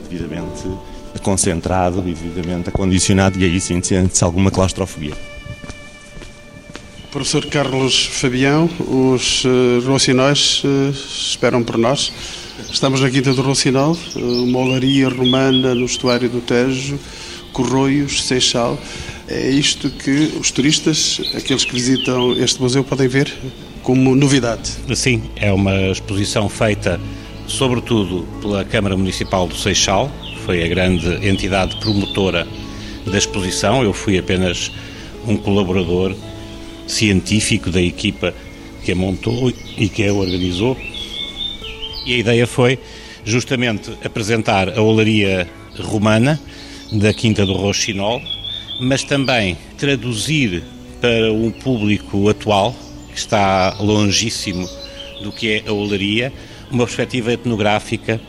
devidamente 0.08 0.68
concentrado, 1.24 2.00
devidamente 2.00 2.68
acondicionado 2.68 3.40
e 3.40 3.44
aí 3.44 3.58
sim 3.58 3.82
sente-se 3.82 4.22
alguma 4.22 4.50
claustrofobia. 4.50 5.14
Professor 7.10 7.46
Carlos 7.46 8.06
Fabião, 8.06 8.68
os 8.80 9.44
uh, 9.44 9.88
uh, 9.88 10.90
esperam 10.90 11.62
por 11.62 11.78
nós. 11.78 12.12
Estamos 12.70 13.00
na 13.00 13.10
Quinta 13.10 13.32
do 13.32 13.42
Rocinol, 13.42 13.96
uh, 14.16 14.44
uma 14.44 14.58
olaria 14.58 15.08
romana 15.08 15.74
no 15.74 15.86
estuário 15.86 16.28
do 16.28 16.40
Tejo, 16.40 16.98
Corroios, 17.52 18.24
Seixal. 18.24 18.78
É 19.28 19.48
isto 19.48 19.88
que 19.90 20.34
os 20.38 20.50
turistas, 20.50 21.20
aqueles 21.34 21.64
que 21.64 21.72
visitam 21.72 22.32
este 22.36 22.60
museu, 22.60 22.84
podem 22.84 23.08
ver 23.08 23.32
como 23.82 24.14
novidade. 24.14 24.72
Sim, 24.94 25.22
é 25.36 25.52
uma 25.52 25.74
exposição 25.90 26.48
feita 26.48 27.00
sobretudo 27.46 28.26
pela 28.40 28.64
Câmara 28.64 28.96
Municipal 28.96 29.46
do 29.46 29.54
Seixal, 29.54 30.10
foi 30.44 30.62
a 30.62 30.68
grande 30.68 31.26
entidade 31.26 31.74
promotora 31.76 32.46
da 33.06 33.16
exposição. 33.16 33.82
Eu 33.82 33.94
fui 33.94 34.18
apenas 34.18 34.70
um 35.26 35.38
colaborador 35.38 36.14
científico 36.86 37.70
da 37.70 37.80
equipa 37.80 38.34
que 38.84 38.92
a 38.92 38.94
montou 38.94 39.50
e 39.78 39.88
que 39.88 40.06
a 40.06 40.12
organizou. 40.12 40.76
E 42.06 42.14
a 42.14 42.18
ideia 42.18 42.46
foi 42.46 42.78
justamente 43.24 43.90
apresentar 44.04 44.68
a 44.68 44.82
olaria 44.82 45.48
romana 45.78 46.38
da 46.92 47.14
Quinta 47.14 47.46
do 47.46 47.54
Rochinol, 47.54 48.20
mas 48.80 49.02
também 49.02 49.56
traduzir 49.78 50.62
para 51.00 51.32
um 51.32 51.50
público 51.50 52.28
atual, 52.28 52.76
que 53.10 53.18
está 53.18 53.76
longíssimo 53.80 54.68
do 55.22 55.32
que 55.32 55.54
é 55.54 55.62
a 55.66 55.72
olaria, 55.72 56.30
uma 56.70 56.84
perspectiva 56.84 57.32
etnográfica 57.32 58.20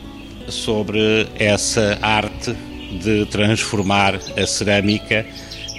sobre 0.47 1.27
essa 1.36 1.97
arte 2.01 2.55
de 3.01 3.25
transformar 3.25 4.19
a 4.38 4.45
cerâmica 4.45 5.25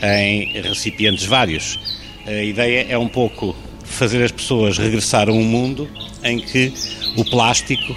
em 0.02 0.60
recipientes 0.60 1.24
vários. 1.24 1.78
A 2.26 2.42
ideia 2.42 2.86
é 2.88 2.98
um 2.98 3.08
pouco 3.08 3.56
fazer 3.84 4.22
as 4.22 4.32
pessoas 4.32 4.78
regressar 4.78 5.28
a 5.28 5.32
um 5.32 5.44
mundo 5.44 5.88
em 6.22 6.38
que 6.40 6.72
o 7.16 7.24
plástico 7.24 7.94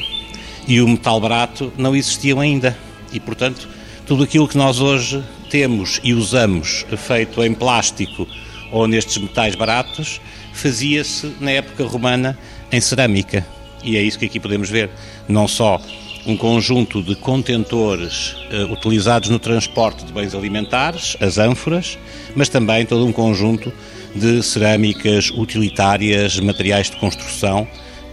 e 0.68 0.80
o 0.82 0.88
metal 0.88 1.20
barato 1.20 1.74
não 1.78 1.96
existiam 1.96 2.40
ainda. 2.40 2.78
E, 3.12 3.20
portanto, 3.20 3.68
tudo 4.06 4.24
aquilo 4.24 4.48
que 4.48 4.58
nós 4.58 4.80
hoje 4.80 5.24
temos 5.50 6.00
e 6.04 6.14
usamos 6.14 6.86
feito 6.96 7.44
em 7.44 7.54
plástico 7.54 8.28
ou 8.72 8.88
nestes 8.88 9.18
metais 9.18 9.56
baratos, 9.56 10.22
fazia-se 10.54 11.34
na 11.40 11.52
época 11.52 11.84
romana 11.86 12.38
em 12.72 12.80
cerâmica. 12.80 13.46
E 13.84 13.98
é 13.98 14.02
isso 14.02 14.20
que 14.20 14.26
aqui 14.26 14.40
podemos 14.40 14.70
ver. 14.70 14.90
Não 15.28 15.48
só 15.48 15.82
um 16.26 16.36
conjunto 16.36 17.02
de 17.02 17.16
contentores 17.16 18.36
uh, 18.52 18.72
utilizados 18.72 19.30
no 19.30 19.40
transporte 19.40 20.06
de 20.06 20.12
bens 20.12 20.36
alimentares, 20.36 21.18
as 21.20 21.38
ânforas, 21.38 21.98
mas 22.36 22.50
também 22.50 22.86
todo 22.86 23.06
um 23.06 23.12
conjunto 23.12 23.72
de 24.16 24.42
cerâmicas 24.44 25.32
utilitárias, 25.32 26.40
materiais 26.40 26.90
de 26.90 26.98
construção 26.98 27.68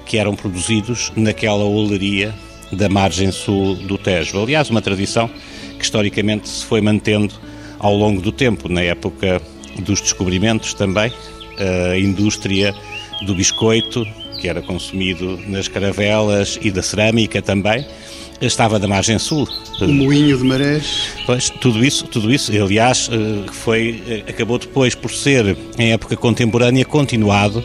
que 0.04 0.18
eram 0.18 0.36
produzidos 0.36 1.12
naquela 1.16 1.64
olaria 1.64 2.34
da 2.72 2.88
margem 2.88 3.30
sul 3.32 3.74
do 3.74 3.98
Tejo. 3.98 4.40
Aliás, 4.40 4.70
uma 4.70 4.82
tradição 4.82 5.28
que 5.78 5.84
historicamente 5.84 6.48
se 6.48 6.64
foi 6.64 6.80
mantendo 6.80 7.34
ao 7.78 7.94
longo 7.94 8.20
do 8.20 8.32
tempo, 8.32 8.68
na 8.68 8.82
época 8.82 9.40
dos 9.80 10.00
descobrimentos 10.00 10.74
também, 10.74 11.12
a 11.92 11.98
indústria 11.98 12.74
do 13.24 13.34
biscoito, 13.34 14.06
que 14.40 14.48
era 14.48 14.62
consumido 14.62 15.38
nas 15.46 15.68
caravelas 15.68 16.58
e 16.62 16.70
da 16.70 16.82
cerâmica 16.82 17.40
também, 17.40 17.86
estava 18.40 18.78
da 18.78 18.86
margem 18.86 19.18
sul. 19.18 19.48
O 19.80 19.88
moinho 19.88 20.36
de 20.36 20.44
marés. 20.44 21.10
Pois, 21.24 21.50
tudo 21.50 21.84
isso, 21.84 22.06
tudo 22.06 22.32
isso, 22.32 22.52
aliás, 22.52 23.08
eh, 23.10 23.50
foi, 23.50 24.02
eh, 24.06 24.30
acabou 24.30 24.58
depois 24.58 24.94
por 24.94 25.10
ser, 25.10 25.56
em 25.78 25.92
época 25.92 26.16
contemporânea, 26.16 26.84
continuado 26.84 27.62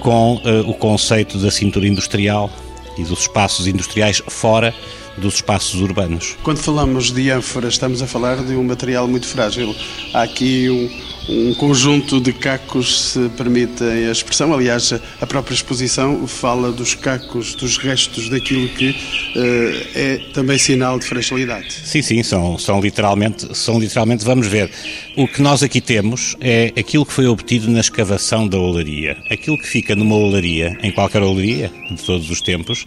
com 0.00 0.36
uh, 0.36 0.68
o 0.68 0.74
conceito 0.74 1.38
da 1.38 1.50
cintura 1.50 1.86
industrial 1.86 2.50
e 2.96 3.04
dos 3.04 3.20
espaços 3.20 3.66
industriais 3.66 4.22
fora 4.28 4.74
dos 5.20 5.34
espaços 5.34 5.80
urbanos. 5.80 6.36
Quando 6.42 6.58
falamos 6.58 7.12
de 7.12 7.30
ânfora, 7.30 7.68
estamos 7.68 8.02
a 8.02 8.06
falar 8.06 8.36
de 8.44 8.54
um 8.54 8.64
material 8.64 9.06
muito 9.06 9.26
frágil. 9.26 9.74
Há 10.12 10.22
aqui 10.22 10.68
um, 10.68 11.50
um 11.50 11.54
conjunto 11.54 12.20
de 12.20 12.32
cacos, 12.32 13.12
se 13.12 13.28
permite 13.30 13.84
a 13.84 14.10
expressão. 14.10 14.52
Aliás, 14.52 14.92
a 15.20 15.26
própria 15.26 15.54
exposição 15.54 16.26
fala 16.26 16.72
dos 16.72 16.94
cacos, 16.94 17.54
dos 17.54 17.78
restos 17.78 18.28
daquilo 18.28 18.68
que 18.70 18.90
uh, 18.90 19.88
é 19.94 20.20
também 20.32 20.58
sinal 20.58 20.98
de 20.98 21.06
fragilidade. 21.06 21.72
Sim, 21.72 22.02
sim, 22.02 22.22
são, 22.22 22.58
são, 22.58 22.80
literalmente, 22.80 23.56
são 23.56 23.78
literalmente, 23.78 24.24
vamos 24.24 24.46
ver, 24.46 24.70
o 25.16 25.28
que 25.28 25.42
nós 25.42 25.62
aqui 25.62 25.80
temos 25.80 26.36
é 26.40 26.72
aquilo 26.76 27.04
que 27.04 27.12
foi 27.12 27.26
obtido 27.26 27.70
na 27.70 27.80
escavação 27.80 28.48
da 28.48 28.58
olaria. 28.58 29.16
Aquilo 29.30 29.58
que 29.58 29.66
fica 29.66 29.94
numa 29.94 30.16
olaria, 30.16 30.78
em 30.82 30.90
qualquer 30.90 31.22
olaria 31.22 31.70
de 31.90 32.02
todos 32.02 32.30
os 32.30 32.40
tempos, 32.40 32.86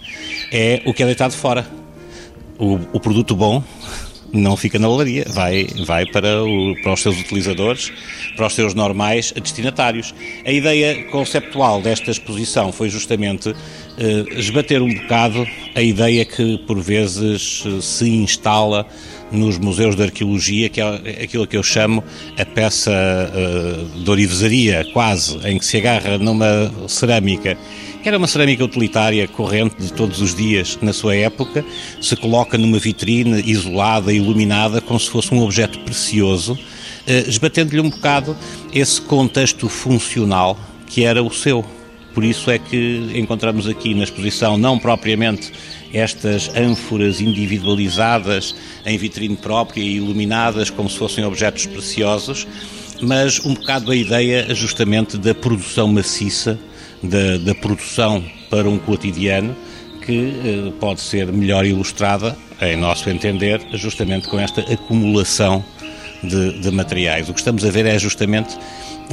é 0.52 0.82
o 0.86 0.94
que 0.94 1.04
é 1.04 1.06
deitado 1.06 1.34
fora. 1.34 1.83
O, 2.64 2.80
o 2.94 3.00
produto 3.00 3.36
bom 3.36 3.62
não 4.32 4.56
fica 4.56 4.80
na 4.80 4.88
olaria, 4.88 5.26
vai, 5.30 5.68
vai 5.86 6.06
para, 6.06 6.44
o, 6.44 6.74
para 6.82 6.94
os 6.94 7.02
seus 7.02 7.20
utilizadores, 7.20 7.92
para 8.38 8.48
os 8.48 8.54
seus 8.54 8.74
normais 8.74 9.34
destinatários. 9.34 10.16
A 10.46 10.52
ideia 10.52 11.04
conceptual 11.12 11.82
desta 11.82 12.10
exposição 12.10 12.72
foi 12.72 12.90
justamente 12.90 13.54
eh, 13.98 14.26
esbater 14.40 14.82
um 14.82 14.92
bocado 14.94 15.46
a 15.76 15.82
ideia 15.82 16.24
que 16.26 16.58
por 16.60 16.80
vezes 16.80 17.64
se 17.82 18.10
instala 18.10 18.88
nos 19.32 19.58
museus 19.58 19.96
de 19.96 20.04
arqueologia, 20.04 20.70
que 20.70 20.80
é 20.80 21.24
aquilo 21.24 21.46
que 21.46 21.58
eu 21.58 21.64
chamo 21.64 22.04
a 22.38 22.46
peça 22.46 22.92
uh, 22.92 24.04
de 24.04 24.10
orivesaria, 24.10 24.86
quase, 24.94 25.38
em 25.48 25.58
que 25.58 25.66
se 25.66 25.78
agarra 25.78 26.20
numa 26.20 26.72
cerâmica 26.88 27.58
que 28.04 28.10
era 28.10 28.18
uma 28.18 28.28
cerâmica 28.28 28.66
utilitária 28.66 29.26
corrente 29.30 29.78
de 29.82 29.94
todos 29.94 30.20
os 30.20 30.36
dias 30.36 30.78
na 30.82 30.92
sua 30.92 31.16
época, 31.16 31.64
se 32.02 32.18
coloca 32.18 32.58
numa 32.58 32.78
vitrine 32.78 33.42
isolada, 33.50 34.12
iluminada, 34.12 34.82
como 34.82 35.00
se 35.00 35.10
fosse 35.10 35.34
um 35.34 35.42
objeto 35.42 35.80
precioso, 35.80 36.60
eh, 37.08 37.24
esbatendo-lhe 37.26 37.80
um 37.80 37.90
bocado 37.90 38.36
esse 38.74 39.00
contexto 39.00 39.70
funcional 39.70 40.60
que 40.86 41.06
era 41.06 41.24
o 41.24 41.34
seu. 41.34 41.64
Por 42.14 42.26
isso 42.26 42.52
é 42.52 42.60
que 42.60 43.10
encontramos 43.16 43.70
aqui 43.70 43.96
na 43.96 44.04
exposição 44.04 44.58
não 44.58 44.78
propriamente 44.78 45.54
estas 45.94 46.50
ânforas 46.58 47.22
individualizadas 47.22 48.54
em 48.86 48.98
vitrine 48.98 49.38
própria 49.38 49.82
e 49.82 49.96
iluminadas 49.96 50.70
como 50.70 50.90
se 50.90 50.98
fossem 50.98 51.24
objetos 51.24 51.66
preciosos, 51.68 52.46
mas 53.02 53.40
um 53.46 53.54
bocado 53.54 53.94
a 53.94 53.96
ideia 53.96 54.54
justamente 54.54 55.18
da 55.18 55.34
produção 55.34 55.88
maciça 55.88 56.60
da, 57.04 57.38
da 57.38 57.56
produção 57.56 58.24
para 58.50 58.70
um 58.70 58.80
cotidiano 58.80 59.56
que 60.06 60.34
eh, 60.46 60.72
pode 60.80 61.02
ser 61.02 61.32
melhor 61.32 61.66
ilustrada, 61.66 62.36
em 62.62 62.76
nosso 62.76 63.10
entender, 63.10 63.62
justamente 63.74 64.28
com 64.28 64.40
esta 64.40 64.62
acumulação 64.62 65.64
de, 66.22 66.60
de, 66.60 66.72
materiais. 66.72 67.30
O 67.30 67.34
que 67.34 67.40
estamos 67.40 67.66
a 67.66 67.70
ver 67.70 67.86
é 67.86 67.98
justamente 67.98 68.58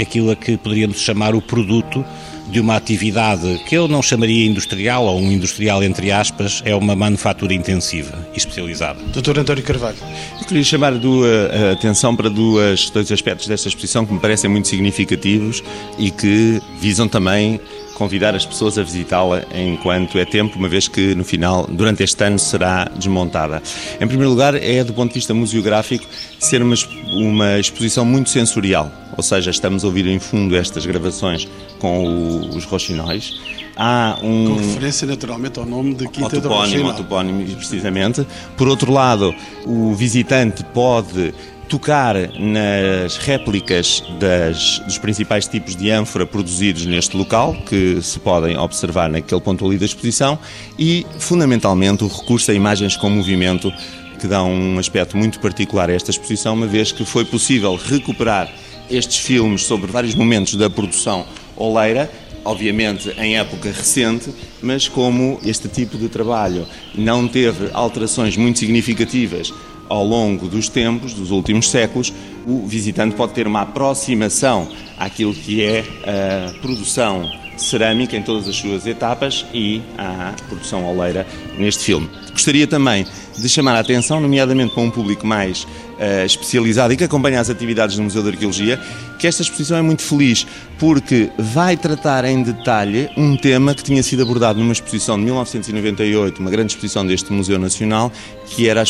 aquilo 0.01 0.31
a 0.31 0.37
que 0.37 0.57
poderíamos 0.57 1.01
chamar 1.01 1.35
o 1.35 1.43
produto 1.43 2.05
de 2.51 2.61
uma 2.61 2.77
atividade 2.77 3.63
que 3.67 3.77
eu 3.77 3.87
não 3.87 4.03
chamaria 4.03 4.47
industrial, 4.47 5.05
ou 5.05 5.19
um 5.19 5.31
industrial 5.31 5.83
entre 5.83 6.11
aspas, 6.11 6.63
é 6.65 6.75
uma 6.75 6.97
manufatura 6.97 7.55
intensiva 7.55 8.27
e 8.35 8.39
especializada. 8.39 9.01
Doutor 9.13 9.39
António 9.39 9.63
Carvalho. 9.63 9.97
Eu 10.41 10.47
queria 10.47 10.65
chamar 10.65 10.93
a 10.93 11.73
atenção 11.73 12.15
para 12.17 12.29
duas, 12.29 12.91
dois 12.91 13.11
aspectos 13.13 13.47
desta 13.47 13.69
exposição 13.69 14.05
que 14.05 14.13
me 14.13 14.21
parecem 14.21 14.51
muito 14.51 14.69
significativos 14.69 15.63
e 15.99 16.11
que 16.11 16.61
visam 16.81 17.09
também 17.09 17.61
convidar 18.01 18.35
as 18.35 18.47
pessoas 18.47 18.79
a 18.79 18.83
visitá-la 18.83 19.43
enquanto 19.55 20.19
é 20.19 20.25
tempo, 20.25 20.59
uma 20.59 20.71
vez 20.71 20.89
que 20.89 21.15
no 21.15 21.23
final, 21.23 21.67
durante 21.71 22.03
este 22.03 22.25
ano, 22.25 22.39
será 22.39 22.87
desmontada. 22.97 23.63
Em 24.01 24.07
primeiro 24.07 24.31
lugar, 24.31 24.55
é 24.55 24.83
do 24.83 24.95
ponto 24.95 25.09
de 25.09 25.17
vista 25.17 25.35
museográfico 25.35 26.07
ser 26.39 26.63
uma, 26.63 26.75
uma 27.13 27.59
exposição 27.59 28.03
muito 28.07 28.31
sensorial, 28.31 28.91
ou 29.15 29.23
seja, 29.23 29.51
estamos 29.51 29.85
a 29.85 29.87
ouvir 29.87 30.07
em 30.07 30.19
fundo 30.19 30.57
estas 30.57 30.87
gravações 30.87 31.47
com 31.79 32.07
o, 32.07 32.57
os 32.57 32.65
roxinóis. 32.65 33.39
Há 33.77 34.19
um... 34.23 34.47
Com 34.47 34.57
referência 34.57 35.07
naturalmente 35.07 35.59
ao 35.59 35.67
nome 35.67 35.95
de 35.95 36.09
Quinta 36.09 36.41
topónimo, 36.41 36.89
ao 36.89 36.97
topónimo, 36.97 37.55
precisamente. 37.55 38.27
Por 38.57 38.67
outro 38.67 38.91
lado, 38.91 39.35
o 39.67 39.93
visitante 39.95 40.65
pode 40.65 41.35
tocar 41.71 42.17
nas 42.37 43.17
réplicas 43.17 44.03
das, 44.19 44.81
dos 44.81 44.99
principais 44.99 45.47
tipos 45.47 45.77
de 45.77 45.89
ânfora 45.89 46.27
produzidos 46.27 46.85
neste 46.85 47.17
local, 47.17 47.55
que 47.65 48.03
se 48.03 48.19
podem 48.19 48.59
observar 48.59 49.09
naquele 49.09 49.41
ponto 49.41 49.65
ali 49.65 49.79
da 49.79 49.87
exposição, 49.87 50.37
e, 50.77 51.07
fundamentalmente, 51.21 52.03
o 52.03 52.09
recurso 52.09 52.51
a 52.51 52.55
imagens 52.55 52.97
com 52.97 53.09
movimento, 53.09 53.73
que 54.19 54.27
dá 54.27 54.43
um 54.43 54.81
aspecto 54.81 55.17
muito 55.17 55.39
particular 55.39 55.89
a 55.89 55.93
esta 55.93 56.11
exposição, 56.11 56.55
uma 56.55 56.67
vez 56.67 56.91
que 56.91 57.05
foi 57.05 57.25
possível 57.25 57.77
recuperar 57.77 58.53
estes 58.91 59.19
filmes 59.19 59.63
sobre 59.63 59.93
vários 59.93 60.17
momentos 60.17 60.57
da 60.57 60.69
produção 60.69 61.25
oleira, 61.57 62.11
obviamente 62.45 63.15
em 63.17 63.39
época 63.39 63.71
recente, 63.71 64.35
mas 64.61 64.89
como 64.89 65.39
este 65.45 65.69
tipo 65.69 65.97
de 65.97 66.09
trabalho 66.09 66.67
não 66.97 67.29
teve 67.29 67.71
alterações 67.73 68.37
muito 68.37 68.59
significativas 68.59 69.53
ao 69.91 70.05
longo 70.05 70.49
dos 70.49 70.69
tempos, 70.69 71.13
dos 71.13 71.31
últimos 71.31 71.69
séculos, 71.69 72.13
o 72.47 72.67
visitante 72.67 73.17
pode 73.17 73.35
ter 73.35 73.47
uma 73.47 73.63
aproximação 73.63 74.69
àquilo 74.97 75.35
que 75.35 75.63
é 75.63 75.85
a 76.07 76.59
produção 76.61 77.29
cerâmica 77.57 78.17
em 78.17 78.23
todas 78.23 78.49
as 78.49 78.57
suas 78.57 78.87
etapas 78.87 79.45
e 79.53 79.83
à 79.99 80.33
produção 80.49 80.87
oleira 80.87 81.27
neste 81.59 81.85
filme. 81.85 82.09
Gostaria 82.41 82.67
também 82.67 83.07
de 83.37 83.49
chamar 83.51 83.77
a 83.77 83.81
atenção, 83.81 84.19
nomeadamente 84.19 84.73
para 84.73 84.83
um 84.83 84.91
público 84.91 85.27
mais 85.27 85.65
uh, 85.65 86.25
especializado 86.25 86.95
e 86.95 86.97
que 86.97 87.05
acompanha 87.05 87.39
as 87.39 87.51
atividades 87.51 87.97
do 87.97 88.03
Museu 88.03 88.23
de 88.23 88.31
Arqueologia, 88.31 88.81
que 89.19 89.27
esta 89.27 89.43
exposição 89.43 89.77
é 89.77 89.83
muito 89.83 90.01
feliz 90.01 90.47
porque 90.79 91.31
vai 91.39 91.77
tratar 91.77 92.25
em 92.25 92.43
detalhe 92.43 93.11
um 93.15 93.37
tema 93.37 93.75
que 93.75 93.85
tinha 93.85 94.03
sido 94.03 94.23
abordado 94.23 94.59
numa 94.59 94.73
exposição 94.73 95.19
de 95.19 95.25
1998, 95.25 96.39
uma 96.41 96.51
grande 96.51 96.73
exposição 96.73 97.07
deste 97.07 97.31
Museu 97.31 97.59
Nacional, 97.59 98.11
que 98.47 98.67
era 98.67 98.81
a 98.81 98.85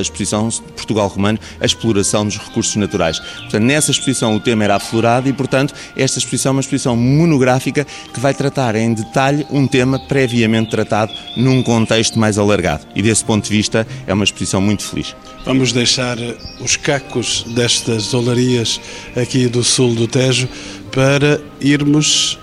exposição 0.00 0.48
Portugal 0.76 1.08
Romano, 1.08 1.40
a 1.60 1.66
exploração 1.66 2.24
dos 2.24 2.38
recursos 2.38 2.76
naturais. 2.76 3.18
Portanto, 3.18 3.64
nessa 3.64 3.90
exposição 3.90 4.36
o 4.36 4.40
tema 4.40 4.62
era 4.62 4.76
aflorado 4.76 5.28
e, 5.28 5.32
portanto, 5.32 5.74
esta 5.96 6.20
exposição 6.20 6.50
é 6.50 6.52
uma 6.52 6.60
exposição 6.60 6.96
monográfica 6.96 7.84
que 8.14 8.20
vai 8.20 8.32
tratar 8.32 8.76
em 8.76 8.94
detalhe 8.94 9.44
um 9.50 9.66
tema 9.66 9.98
previamente 9.98 10.70
tratado 10.70 11.12
num 11.36 11.60
contexto 11.64 12.16
mais 12.20 12.38
alargado. 12.38 12.75
E 12.94 13.02
desse 13.02 13.24
ponto 13.24 13.44
de 13.44 13.50
vista 13.50 13.86
é 14.06 14.12
uma 14.12 14.24
exposição 14.24 14.60
muito 14.60 14.82
feliz. 14.82 15.14
Vamos 15.44 15.72
deixar 15.72 16.16
os 16.60 16.76
cacos 16.76 17.44
destas 17.54 18.12
olarias 18.14 18.80
aqui 19.14 19.46
do 19.48 19.62
sul 19.62 19.94
do 19.94 20.08
Tejo 20.08 20.48
para 20.90 21.40
irmos 21.60 22.38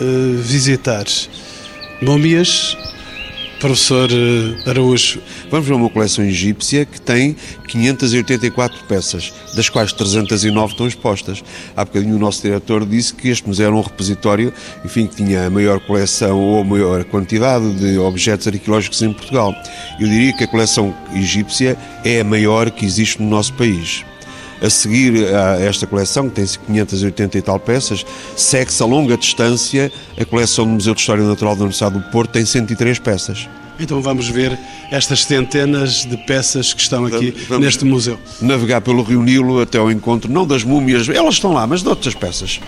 uh, 0.00 0.36
visitar 0.38 1.04
múmias. 2.00 2.76
Professor 3.60 4.10
eh, 4.10 4.68
Araújo. 4.70 5.20
Vamos 5.50 5.66
ver 5.66 5.74
uma 5.74 5.88
coleção 5.88 6.24
egípcia 6.24 6.84
que 6.84 7.00
tem 7.00 7.34
584 7.66 8.84
peças, 8.84 9.32
das 9.54 9.68
quais 9.68 9.92
309 9.92 10.72
estão 10.72 10.86
expostas. 10.86 11.42
Há 11.74 11.84
bocadinho 11.84 12.16
o 12.16 12.18
nosso 12.18 12.42
diretor 12.42 12.84
disse 12.84 13.14
que 13.14 13.28
este 13.28 13.46
museu 13.46 13.66
era 13.66 13.74
um 13.74 13.80
repositório, 13.80 14.52
enfim, 14.84 15.06
que 15.06 15.16
tinha 15.16 15.46
a 15.46 15.50
maior 15.50 15.80
coleção 15.80 16.38
ou 16.38 16.60
a 16.60 16.64
maior 16.64 17.04
quantidade 17.04 17.72
de 17.74 17.98
objetos 17.98 18.46
arqueológicos 18.46 19.00
em 19.02 19.12
Portugal. 19.12 19.54
Eu 19.98 20.06
diria 20.06 20.36
que 20.36 20.44
a 20.44 20.48
coleção 20.48 20.94
egípcia 21.14 21.76
é 22.04 22.20
a 22.20 22.24
maior 22.24 22.70
que 22.70 22.84
existe 22.84 23.22
no 23.22 23.28
nosso 23.28 23.54
país. 23.54 24.04
A 24.62 24.70
seguir 24.70 25.34
a 25.34 25.60
esta 25.60 25.86
coleção, 25.86 26.28
que 26.28 26.36
tem 26.36 26.46
580 26.46 27.38
e 27.38 27.42
tal 27.42 27.60
peças, 27.60 28.04
segue-se 28.34 28.82
a 28.82 28.86
longa 28.86 29.16
distância 29.16 29.92
a 30.18 30.24
coleção 30.24 30.64
do 30.64 30.72
Museu 30.72 30.94
de 30.94 31.00
História 31.00 31.24
Natural 31.24 31.54
da 31.54 31.62
Universidade 31.62 31.98
do 31.98 32.10
Porto, 32.10 32.30
tem 32.30 32.44
103 32.44 32.98
peças. 32.98 33.48
Então 33.78 34.00
vamos 34.00 34.28
ver 34.28 34.58
estas 34.90 35.24
centenas 35.24 36.06
de 36.06 36.16
peças 36.16 36.72
que 36.72 36.80
estão 36.80 37.04
aqui 37.04 37.32
vamos 37.48 37.66
neste 37.66 37.84
museu. 37.84 38.18
Navegar 38.40 38.80
pelo 38.80 39.02
Rio 39.02 39.22
Nilo 39.22 39.60
até 39.60 39.76
ao 39.78 39.90
encontro, 39.90 40.32
não 40.32 40.46
das 40.46 40.64
múmias, 40.64 41.08
elas 41.08 41.34
estão 41.34 41.52
lá, 41.52 41.66
mas 41.66 41.82
de 41.82 41.88
outras 41.88 42.14
peças. 42.14 42.58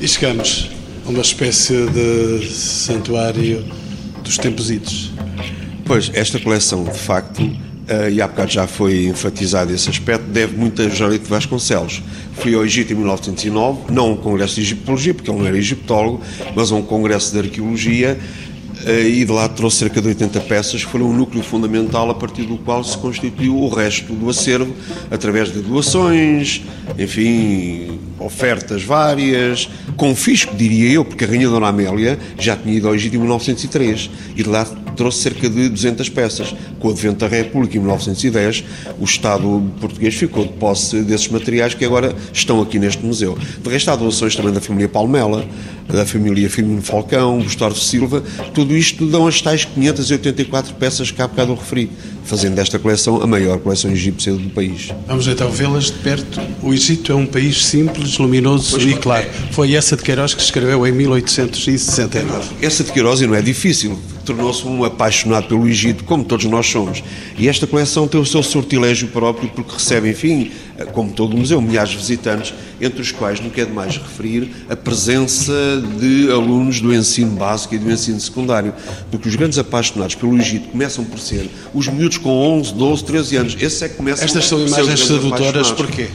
E 0.00 0.06
chegamos 0.06 0.70
a 1.04 1.08
uma 1.08 1.22
espécie 1.22 1.86
de 1.88 2.46
santuário 2.48 3.64
dos 4.22 4.38
tempos 4.38 4.70
idos. 4.70 5.10
Pois, 5.84 6.10
esta 6.14 6.38
coleção, 6.38 6.84
de 6.84 6.98
facto, 6.98 7.42
Uh, 7.84 8.08
e 8.10 8.22
há 8.22 8.26
bocado 8.26 8.50
já 8.50 8.66
foi 8.66 9.08
enfatizado 9.08 9.70
esse 9.70 9.90
aspecto, 9.90 10.24
deve 10.24 10.56
muito 10.56 10.80
a 10.80 10.88
Jorito 10.88 11.28
Vasconcelos. 11.28 12.02
Fui 12.32 12.54
ao 12.54 12.64
Egito 12.64 12.94
em 12.94 12.96
1909, 12.96 13.92
não 13.92 14.06
a 14.06 14.12
um 14.12 14.16
congresso 14.16 14.54
de 14.54 14.62
egiptologia, 14.62 15.12
porque 15.12 15.30
ele 15.30 15.38
não 15.38 15.46
era 15.46 15.58
egiptólogo, 15.58 16.22
mas 16.56 16.72
a 16.72 16.76
um 16.76 16.82
congresso 16.82 17.30
de 17.32 17.40
arqueologia, 17.40 18.18
uh, 18.86 19.06
e 19.06 19.22
de 19.22 19.30
lá 19.30 19.50
trouxe 19.50 19.76
cerca 19.80 20.00
de 20.00 20.08
80 20.08 20.40
peças, 20.40 20.82
que 20.82 20.90
foram 20.90 21.10
o 21.10 21.12
núcleo 21.12 21.42
fundamental 21.42 22.08
a 22.10 22.14
partir 22.14 22.44
do 22.44 22.56
qual 22.56 22.82
se 22.82 22.96
constituiu 22.96 23.54
o 23.54 23.68
resto 23.68 24.14
do 24.14 24.30
acervo, 24.30 24.74
através 25.10 25.52
de 25.52 25.60
doações, 25.60 26.62
enfim, 26.98 28.00
ofertas 28.18 28.82
várias, 28.82 29.68
confisco, 29.94 30.56
diria 30.56 30.90
eu, 30.90 31.04
porque 31.04 31.26
a 31.26 31.28
Rainha 31.28 31.50
Dona 31.50 31.68
Amélia 31.68 32.18
já 32.38 32.56
tinha 32.56 32.74
ido 32.74 32.88
ao 32.88 32.94
Egito 32.94 33.16
em 33.16 33.18
1903, 33.18 34.10
e 34.34 34.42
de 34.42 34.48
lá 34.48 34.66
trouxe 34.94 35.18
cerca 35.18 35.48
de 35.48 35.68
200 35.68 36.08
peças. 36.08 36.54
Com 36.78 36.88
o 36.88 36.90
advento 36.90 37.18
da 37.18 37.28
República, 37.28 37.76
em 37.76 37.80
1910, 37.80 38.64
o 38.98 39.04
Estado 39.04 39.62
português 39.80 40.14
ficou 40.14 40.44
de 40.44 40.52
posse 40.54 41.02
desses 41.02 41.28
materiais 41.28 41.74
que 41.74 41.84
agora 41.84 42.14
estão 42.32 42.60
aqui 42.62 42.78
neste 42.78 43.04
museu. 43.04 43.38
De 43.62 43.70
resto, 43.70 43.90
há 43.90 43.96
doações 43.96 44.34
também 44.34 44.52
da 44.52 44.60
família 44.60 44.88
Palmela, 44.88 45.46
da 45.88 46.06
família 46.06 46.48
Firmino 46.48 46.82
Falcão, 46.82 47.42
Gustavo 47.42 47.76
Silva, 47.76 48.22
tudo 48.52 48.74
isto 48.76 49.06
dão 49.06 49.26
as 49.26 49.40
tais 49.40 49.64
584 49.64 50.74
peças 50.74 51.10
que 51.10 51.20
há 51.20 51.28
bocado 51.28 51.54
referi, 51.54 51.90
fazendo 52.24 52.54
desta 52.54 52.78
coleção 52.78 53.22
a 53.22 53.26
maior 53.26 53.58
coleção 53.58 53.90
egípcia 53.90 54.32
do 54.32 54.50
país. 54.50 54.88
Vamos 55.06 55.26
então 55.26 55.50
vê-las 55.50 55.86
de 55.86 55.92
perto. 55.92 56.40
O 56.62 56.72
Egito 56.72 57.12
é 57.12 57.14
um 57.14 57.26
país 57.26 57.64
simples, 57.64 58.18
luminoso 58.18 58.72
pois 58.72 58.84
e 58.84 58.94
claro. 58.96 59.26
Foi 59.50 59.74
essa 59.74 59.96
de 59.96 60.02
Queiroz 60.02 60.34
que 60.34 60.42
escreveu 60.42 60.86
em 60.86 60.92
1869. 60.92 62.56
Essa 62.62 62.82
de 62.82 62.92
Queiroz 62.92 63.20
não 63.20 63.34
é 63.34 63.42
difícil 63.42 63.98
tornou-se 64.24 64.66
um 64.66 64.84
apaixonado 64.84 65.48
pelo 65.48 65.68
Egito, 65.68 66.02
como 66.04 66.24
todos 66.24 66.46
nós 66.46 66.66
somos. 66.66 67.04
E 67.38 67.48
esta 67.48 67.66
coleção 67.66 68.08
tem 68.08 68.20
o 68.20 68.24
seu 68.24 68.42
sortilégio 68.42 69.08
próprio, 69.08 69.48
porque 69.50 69.74
recebe, 69.74 70.10
enfim, 70.10 70.50
como 70.92 71.12
todo 71.12 71.34
o 71.34 71.38
museu, 71.38 71.60
milhares 71.60 71.90
de 71.90 71.96
visitantes, 71.96 72.54
entre 72.80 73.00
os 73.00 73.12
quais 73.12 73.40
não 73.40 73.50
quer 73.50 73.66
demais 73.66 73.96
referir 73.96 74.50
a 74.68 74.76
presença 74.76 75.52
de 75.98 76.30
alunos 76.30 76.80
do 76.80 76.94
ensino 76.94 77.32
básico 77.32 77.74
e 77.74 77.78
do 77.78 77.90
ensino 77.90 78.18
secundário, 78.20 78.74
porque 79.10 79.28
os 79.28 79.36
grandes 79.36 79.58
apaixonados 79.58 80.14
pelo 80.14 80.36
Egito 80.38 80.68
começam 80.68 81.04
por 81.04 81.18
ser 81.18 81.48
os 81.72 81.86
miúdos 81.88 82.18
com 82.18 82.30
11, 82.30 82.74
12, 82.74 83.04
13 83.04 83.36
anos. 83.36 83.56
Esses 83.60 83.82
é 83.82 83.88
que 83.88 83.96
começam 83.96 84.24
Estas 84.24 84.46
são 84.46 84.66
imagens 84.66 85.00
sedutoras 85.00 85.70
porquê? 85.70 86.08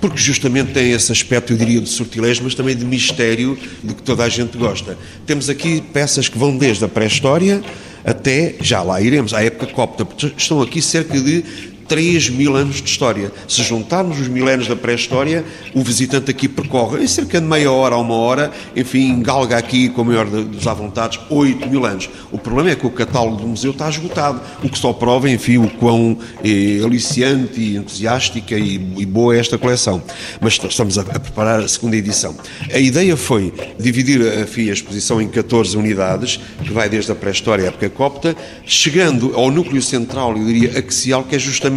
porque 0.00 0.18
justamente 0.18 0.72
tem 0.72 0.92
esse 0.92 1.10
aspecto, 1.10 1.52
eu 1.52 1.56
diria, 1.56 1.80
de 1.80 1.88
sortilégio, 1.88 2.44
mas 2.44 2.54
também 2.54 2.76
de 2.76 2.84
mistério 2.84 3.58
de 3.82 3.94
que 3.94 4.02
toda 4.02 4.24
a 4.24 4.28
gente 4.28 4.56
gosta. 4.56 4.96
Temos 5.24 5.48
aqui 5.48 5.80
peças 5.80 6.28
que 6.28 6.38
vão 6.38 6.56
desde 6.56 6.84
a 6.84 6.88
pré-história 6.88 7.62
até, 8.04 8.54
já 8.60 8.82
lá 8.82 9.00
iremos, 9.00 9.34
à 9.34 9.42
época 9.42 9.66
copta. 9.66 10.06
Estão 10.36 10.62
aqui 10.62 10.80
cerca 10.80 11.18
de 11.20 11.44
3 11.88 12.30
mil 12.30 12.56
anos 12.56 12.76
de 12.76 12.88
história. 12.88 13.32
Se 13.48 13.62
juntarmos 13.62 14.20
os 14.20 14.28
milénios 14.28 14.68
da 14.68 14.76
pré-história, 14.76 15.44
o 15.74 15.82
visitante 15.82 16.30
aqui 16.30 16.48
percorre 16.48 17.02
em 17.02 17.06
cerca 17.06 17.40
de 17.40 17.46
meia 17.46 17.70
hora 17.70 17.94
a 17.94 17.98
uma 17.98 18.14
hora, 18.14 18.50
enfim, 18.74 19.22
galga 19.22 19.56
aqui 19.56 19.88
com 19.88 20.02
a 20.02 20.04
maior 20.04 20.26
dos 20.26 20.64
vontades 20.64 21.20
8 21.30 21.68
mil 21.68 21.84
anos. 21.84 22.08
O 22.32 22.38
problema 22.38 22.70
é 22.70 22.74
que 22.74 22.86
o 22.86 22.90
catálogo 22.90 23.36
do 23.36 23.46
museu 23.46 23.70
está 23.70 23.88
esgotado, 23.88 24.40
o 24.62 24.68
que 24.68 24.78
só 24.78 24.92
prova, 24.92 25.30
enfim, 25.30 25.58
o 25.58 25.68
quão 25.68 26.18
é, 26.44 26.84
aliciante 26.84 27.60
e 27.60 27.76
entusiástica 27.76 28.56
e, 28.56 28.74
e, 28.74 29.06
boa 29.06 29.36
é 29.36 29.38
esta 29.38 29.56
coleção. 29.56 30.02
Mas 30.40 30.54
estamos 30.54 30.98
a, 30.98 31.02
a, 31.02 31.20
preparar 31.20 31.60
a 31.60 31.68
segunda 31.68 31.96
edição. 31.96 32.34
A 32.72 32.78
ideia 32.78 33.16
foi 33.16 33.52
dividir 33.78 34.20
enfim, 34.40 34.70
a 34.70 34.72
exposição 34.72 35.20
em 35.20 35.28
14 35.28 35.76
unidades, 35.76 36.40
que 36.62 36.72
vai 36.72 36.88
desde 36.88 37.12
a 37.12 37.14
pré-história 37.14 37.64
à 37.64 37.68
época 37.68 37.88
copta, 37.90 38.36
chegando 38.64 39.34
ao 39.34 39.50
núcleo 39.50 39.82
central, 39.82 40.36
eu 40.36 40.44
diria, 40.44 40.78
axial, 40.78 41.24
que 41.24 41.36
é 41.36 41.38
justamente 41.38 41.75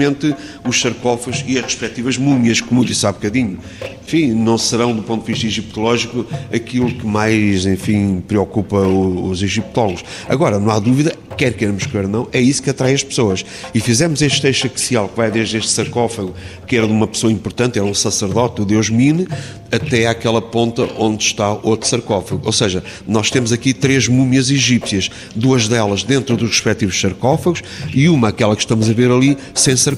os 0.66 0.80
sarcófagos 0.80 1.44
e 1.48 1.58
as 1.58 1.66
respectivas 1.66 2.18
múmias, 2.18 2.62
como 2.62 2.86
disse 2.86 3.06
há 3.06 3.12
bocadinho. 3.12 3.60
Enfim, 4.06 4.34
não 4.34 4.58
serão, 4.58 4.96
do 4.96 5.04
ponto 5.04 5.26
de 5.26 5.32
vista 5.32 5.48
egiptológico, 5.48 6.26
aquilo 6.54 6.92
que 6.92 7.06
mais, 7.06 7.66
enfim, 7.66 8.24
preocupa 8.28 8.78
os 8.78 9.44
egiptólogos. 9.44 10.04
Agora, 10.28 10.60
não 10.60 10.72
há 10.72 10.80
dúvida, 10.80 11.16
quer 11.38 11.54
queiramos, 11.54 11.86
quer 11.86 12.08
não, 12.08 12.28
é 12.34 12.42
isso 12.42 12.62
que 12.62 12.70
atrai 12.70 12.94
as 12.94 13.04
pessoas. 13.04 13.46
E 13.74 13.80
fizemos 13.80 14.22
este 14.22 14.48
eixo 14.48 14.68
axial, 14.68 15.08
que 15.08 15.16
vai 15.16 15.32
desde 15.32 15.58
este 15.58 15.72
sarcófago, 15.72 16.34
que 16.68 16.76
era 16.76 16.86
de 16.86 16.92
uma 16.92 17.08
pessoa 17.08 17.32
importante, 17.32 17.80
era 17.80 17.88
um 17.88 17.94
sacerdote, 17.94 18.62
o 18.62 18.66
deus 18.66 18.90
Mine, 18.90 19.28
até 19.72 20.08
àquela 20.08 20.42
ponta 20.42 20.88
onde 20.98 21.24
está 21.24 21.54
outro 21.64 21.88
sarcófago. 21.88 22.42
Ou 22.46 22.52
seja, 22.52 22.84
nós 23.08 23.30
temos 23.30 23.52
aqui 23.52 23.74
três 23.74 24.08
múmias 24.08 24.50
egípcias, 24.50 25.10
duas 25.36 25.68
delas 25.68 26.04
dentro 26.04 26.36
dos 26.36 26.50
respectivos 26.50 27.00
sarcófagos 27.00 27.62
e 27.94 28.10
uma, 28.10 28.30
aquela 28.30 28.56
que 28.56 28.62
estamos 28.62 28.90
a 28.90 28.94
ver 28.94 29.12
ali, 29.12 29.38
sem 29.54 29.76
sarcófago. 29.76 29.89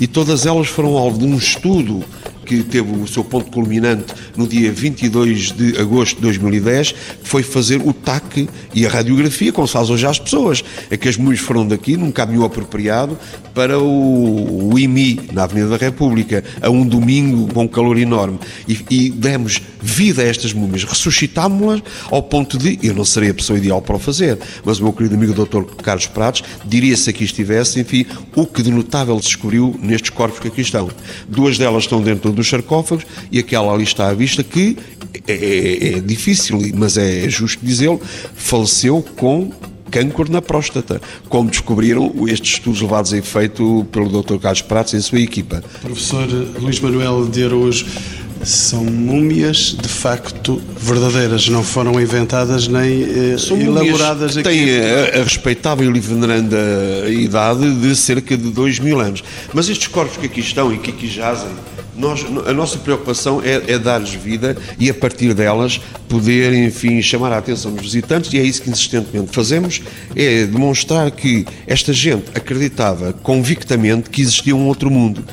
E 0.00 0.06
todas 0.06 0.46
elas 0.46 0.68
foram 0.68 0.96
alvo 0.96 1.18
de 1.18 1.24
um 1.24 1.36
estudo 1.36 2.04
que 2.44 2.62
teve 2.62 2.90
o 2.90 3.06
seu 3.06 3.24
ponto 3.24 3.50
culminante 3.50 4.12
no 4.36 4.46
dia 4.46 4.70
22 4.70 5.52
de 5.52 5.78
agosto 5.78 6.16
de 6.16 6.22
2010, 6.22 6.92
que 6.92 7.28
foi 7.28 7.42
fazer 7.42 7.80
o 7.84 7.92
TAC 7.92 8.48
e 8.74 8.86
a 8.86 8.88
radiografia, 8.88 9.52
como 9.52 9.66
se 9.66 9.72
faz 9.72 9.90
hoje 9.90 10.06
às 10.06 10.18
pessoas. 10.18 10.62
É 10.90 10.96
que 10.96 11.08
as 11.08 11.16
múmias 11.16 11.40
foram 11.40 11.66
daqui, 11.66 11.96
num 11.96 12.10
caminho 12.10 12.44
apropriado, 12.44 13.18
para 13.54 13.78
o, 13.78 14.72
o 14.72 14.78
IMI, 14.78 15.20
na 15.32 15.44
Avenida 15.44 15.68
da 15.68 15.76
República, 15.76 16.42
a 16.60 16.68
um 16.68 16.84
domingo 16.84 17.52
com 17.52 17.68
calor 17.68 17.98
enorme. 17.98 18.38
E, 18.68 18.78
e 18.90 19.10
demos 19.10 19.62
vida 19.80 20.22
a 20.22 20.24
estas 20.24 20.52
múmias, 20.52 20.84
ressuscitámos-las 20.84 21.82
ao 22.10 22.22
ponto 22.22 22.58
de, 22.58 22.78
eu 22.82 22.94
não 22.94 23.04
serei 23.04 23.30
a 23.30 23.34
pessoa 23.34 23.58
ideal 23.58 23.80
para 23.80 23.96
o 23.96 23.98
fazer, 23.98 24.38
mas 24.64 24.80
o 24.80 24.84
meu 24.84 24.92
querido 24.92 25.14
amigo 25.14 25.32
Dr. 25.32 25.62
Carlos 25.82 26.06
Pratos 26.06 26.42
diria 26.64 26.96
se 26.96 27.10
aqui 27.10 27.24
estivesse, 27.24 27.80
enfim, 27.80 28.06
o 28.34 28.46
que 28.46 28.62
de 28.62 28.70
notável 28.70 29.16
descobriu 29.16 29.78
nestes 29.80 30.10
corpos 30.10 30.40
que 30.40 30.48
aqui 30.48 30.62
estão. 30.62 30.90
Duas 31.28 31.58
delas 31.58 31.84
estão 31.84 32.02
dentro 32.02 32.32
dos 32.34 32.48
sarcófagos 32.48 33.06
e 33.30 33.38
aquela 33.38 33.72
ali 33.72 33.84
está 33.84 34.08
à 34.08 34.14
vista 34.14 34.42
que 34.42 34.76
é, 35.26 35.32
é, 35.32 35.88
é 35.94 36.00
difícil, 36.00 36.58
mas 36.74 36.96
é 36.96 37.28
justo 37.28 37.64
dizê-lo, 37.64 38.00
faleceu 38.34 39.04
com 39.16 39.50
câncer 39.90 40.28
na 40.28 40.42
próstata, 40.42 41.00
como 41.28 41.48
descobriram 41.48 42.12
estes 42.26 42.54
estudos 42.54 42.80
levados 42.80 43.12
a 43.12 43.18
efeito 43.18 43.86
pelo 43.92 44.22
Dr. 44.22 44.38
Carlos 44.38 44.62
Pratos 44.62 44.92
e 44.92 44.96
a 44.96 45.00
sua 45.00 45.20
equipa. 45.20 45.62
Professor 45.80 46.26
Luís 46.60 46.80
Manuel 46.80 47.28
de 47.28 47.44
Araújo, 47.44 47.86
São 48.42 48.84
múmias 48.84 49.76
de 49.80 49.88
facto 49.88 50.60
verdadeiras, 50.78 51.48
não 51.48 51.62
foram 51.62 51.98
inventadas 52.00 52.66
nem 52.66 53.04
eh, 53.04 53.38
São 53.38 53.58
elaboradas 53.58 54.36
aqui. 54.36 54.42
Têm 54.42 54.80
a, 54.80 55.20
a 55.20 55.22
respeitável 55.22 55.94
e 55.94 56.00
veneranda 56.00 56.58
idade 57.08 57.72
de 57.76 57.96
cerca 57.96 58.36
de 58.36 58.50
2 58.50 58.80
mil 58.80 59.00
anos. 59.00 59.22
Mas 59.52 59.68
estes 59.68 59.86
corpos 59.86 60.16
que 60.16 60.26
aqui 60.26 60.40
estão 60.40 60.72
e 60.74 60.78
que 60.78 60.90
aqui 60.90 61.06
jazem, 61.06 61.48
nós, 61.96 62.24
a 62.46 62.52
nossa 62.52 62.78
preocupação 62.78 63.40
é, 63.42 63.72
é 63.72 63.78
dar-lhes 63.78 64.14
vida 64.14 64.56
e, 64.78 64.90
a 64.90 64.94
partir 64.94 65.34
delas, 65.34 65.80
poder, 66.08 66.52
enfim, 66.54 67.00
chamar 67.00 67.32
a 67.32 67.38
atenção 67.38 67.72
dos 67.72 67.82
visitantes, 67.82 68.32
e 68.32 68.38
é 68.38 68.42
isso 68.42 68.62
que 68.62 68.70
insistentemente 68.70 69.32
fazemos: 69.32 69.82
é 70.14 70.44
demonstrar 70.44 71.10
que 71.10 71.46
esta 71.66 71.92
gente 71.92 72.26
acreditava 72.34 73.12
convictamente 73.12 74.10
que 74.10 74.22
existia 74.22 74.54
um 74.54 74.66
outro 74.66 74.90
mundo 74.90 75.24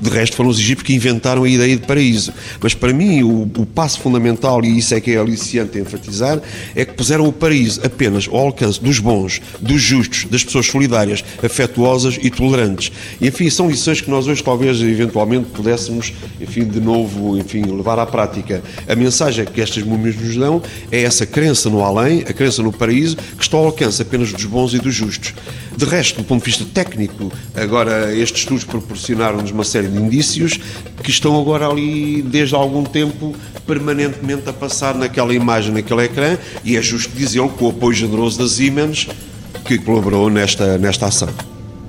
de 0.00 0.10
resto, 0.10 0.36
foram 0.36 0.50
os 0.50 0.58
egípcios 0.58 0.86
que 0.86 0.94
inventaram 0.94 1.44
a 1.44 1.48
ideia 1.48 1.76
de 1.76 1.86
paraíso. 1.86 2.32
Mas 2.60 2.74
para 2.74 2.92
mim, 2.92 3.22
o, 3.22 3.42
o 3.42 3.66
passo 3.66 4.00
fundamental, 4.00 4.64
e 4.64 4.78
isso 4.78 4.94
é 4.94 5.00
que 5.00 5.12
é 5.12 5.18
aliciante 5.18 5.78
enfatizar, 5.78 6.40
é 6.74 6.84
que 6.84 6.94
puseram 6.94 7.26
o 7.26 7.32
paraíso 7.32 7.80
apenas 7.84 8.28
ao 8.28 8.38
alcance 8.38 8.80
dos 8.80 8.98
bons, 8.98 9.40
dos 9.60 9.80
justos, 9.80 10.24
das 10.24 10.44
pessoas 10.44 10.66
solidárias, 10.66 11.24
afetuosas 11.42 12.18
e 12.20 12.30
tolerantes. 12.30 12.92
E, 13.20 13.28
enfim, 13.28 13.48
são 13.50 13.68
lições 13.70 14.00
que 14.00 14.10
nós 14.10 14.26
hoje, 14.26 14.42
talvez, 14.42 14.80
eventualmente, 14.80 15.46
pudéssemos, 15.50 16.12
enfim, 16.40 16.64
de 16.64 16.80
novo, 16.80 17.36
enfim, 17.38 17.62
levar 17.64 17.98
à 17.98 18.06
prática. 18.06 18.62
A 18.88 18.94
mensagem 18.94 19.44
que 19.44 19.60
estas 19.60 19.82
múmias 19.82 20.16
nos 20.16 20.36
dão 20.36 20.62
é 20.90 21.02
essa 21.02 21.26
crença 21.26 21.70
no 21.70 21.82
além, 21.82 22.20
a 22.20 22.32
crença 22.32 22.62
no 22.62 22.72
paraíso, 22.72 23.16
que 23.16 23.42
está 23.42 23.56
ao 23.56 23.66
alcance 23.66 24.02
apenas 24.02 24.32
dos 24.32 24.44
bons 24.44 24.74
e 24.74 24.78
dos 24.78 24.94
justos. 24.94 25.34
De 25.76 25.84
resto, 25.84 26.22
do 26.22 26.24
ponto 26.24 26.40
de 26.40 26.46
vista 26.46 26.64
técnico, 26.72 27.30
agora 27.54 28.14
estes 28.14 28.40
estudos 28.40 28.64
proporcionaram-nos 28.64 29.50
uma 29.50 29.64
série 29.76 29.88
de 29.88 29.98
indícios 29.98 30.58
que 31.02 31.10
estão 31.10 31.38
agora 31.38 31.68
ali 31.68 32.22
desde 32.22 32.54
algum 32.54 32.82
tempo 32.82 33.34
permanentemente 33.66 34.48
a 34.48 34.52
passar 34.52 34.94
naquela 34.94 35.34
imagem, 35.34 35.72
naquele 35.72 36.04
ecrã, 36.04 36.38
e 36.64 36.76
é 36.76 36.82
justo 36.82 37.14
dizê-lo 37.14 37.50
com 37.50 37.66
o 37.66 37.68
apoio 37.70 37.92
generoso 37.92 38.38
da 38.38 38.48
Siemens 38.48 39.06
que 39.66 39.76
colaborou 39.76 40.30
nesta, 40.30 40.78
nesta 40.78 41.06
ação. 41.06 41.28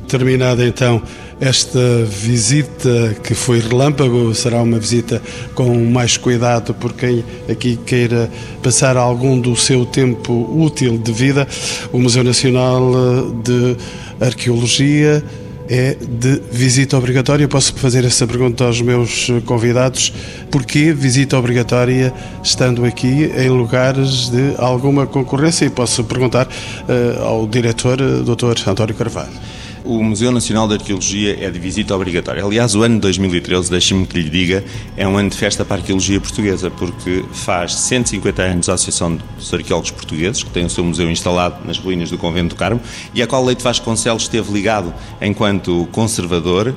Terminada 0.08 0.66
então 0.66 1.02
esta 1.40 2.04
visita 2.06 3.16
que 3.24 3.36
foi 3.36 3.60
relâmpago, 3.60 4.34
será 4.34 4.62
uma 4.62 4.80
visita 4.80 5.22
com 5.54 5.86
mais 5.86 6.18
cuidado 6.18 6.74
por 6.74 6.94
quem 6.94 7.24
aqui 7.48 7.78
queira 7.86 8.30
passar 8.64 8.98
algum 8.98 9.40
do 9.40 9.56
seu 9.56 9.86
tempo 9.86 10.34
útil 10.58 10.98
de 10.98 11.12
vida. 11.12 11.48
O 11.94 12.00
Museu 12.00 12.24
Nacional 12.24 13.32
de 13.44 13.78
Arqueologia 14.20 15.24
é 15.70 15.96
de 15.96 16.42
visita 16.52 16.98
obrigatória. 16.98 17.48
Posso 17.48 17.74
fazer 17.76 18.06
essa 18.06 18.26
pergunta 18.26 18.66
aos 18.66 18.82
meus 18.82 19.28
convidados: 19.46 20.14
porquê 20.50 20.94
visita 20.94 21.38
obrigatória 21.38 22.14
estando 22.44 22.86
aqui 22.86 23.32
em 23.38 23.50
lugares 23.50 24.30
de 24.30 24.56
alguma 24.58 25.06
concorrência? 25.06 25.66
E 25.66 25.70
posso 25.70 26.04
perguntar 26.04 26.48
uh, 26.48 27.24
ao 27.24 27.48
diretor, 27.48 27.98
Dr. 27.98 28.70
António 28.70 28.96
Carvalho. 28.96 29.57
O 29.88 30.04
Museu 30.04 30.34
Nacional 30.34 30.68
de 30.68 30.74
Arqueologia 30.74 31.38
é 31.40 31.50
de 31.50 31.58
visita 31.58 31.96
obrigatória. 31.96 32.44
Aliás, 32.44 32.76
o 32.76 32.84
ano 32.84 32.96
de 32.96 33.02
2013, 33.04 33.72
deixe-me 33.72 34.06
que 34.06 34.20
lhe 34.20 34.30
diga, 34.30 34.62
é 34.98 35.08
um 35.08 35.16
ano 35.16 35.30
de 35.30 35.38
festa 35.38 35.64
para 35.64 35.78
a 35.78 35.80
arqueologia 35.80 36.20
portuguesa, 36.20 36.70
porque 36.70 37.24
faz 37.32 37.74
150 37.74 38.42
anos 38.42 38.68
a 38.68 38.74
Associação 38.74 39.18
dos 39.38 39.54
Arqueólogos 39.54 39.92
Portugueses, 39.92 40.44
que 40.44 40.50
tem 40.50 40.66
o 40.66 40.70
seu 40.70 40.84
museu 40.84 41.10
instalado 41.10 41.66
nas 41.66 41.78
ruínas 41.78 42.12
do 42.12 42.18
Convento 42.18 42.50
do 42.50 42.60
Carmo, 42.60 42.82
e 43.14 43.22
a 43.22 43.28
qual 43.28 43.46
Leite 43.46 43.64
Vasconcelos 43.64 44.24
esteve 44.24 44.52
ligado 44.52 44.94
enquanto 45.22 45.88
conservador 45.94 46.76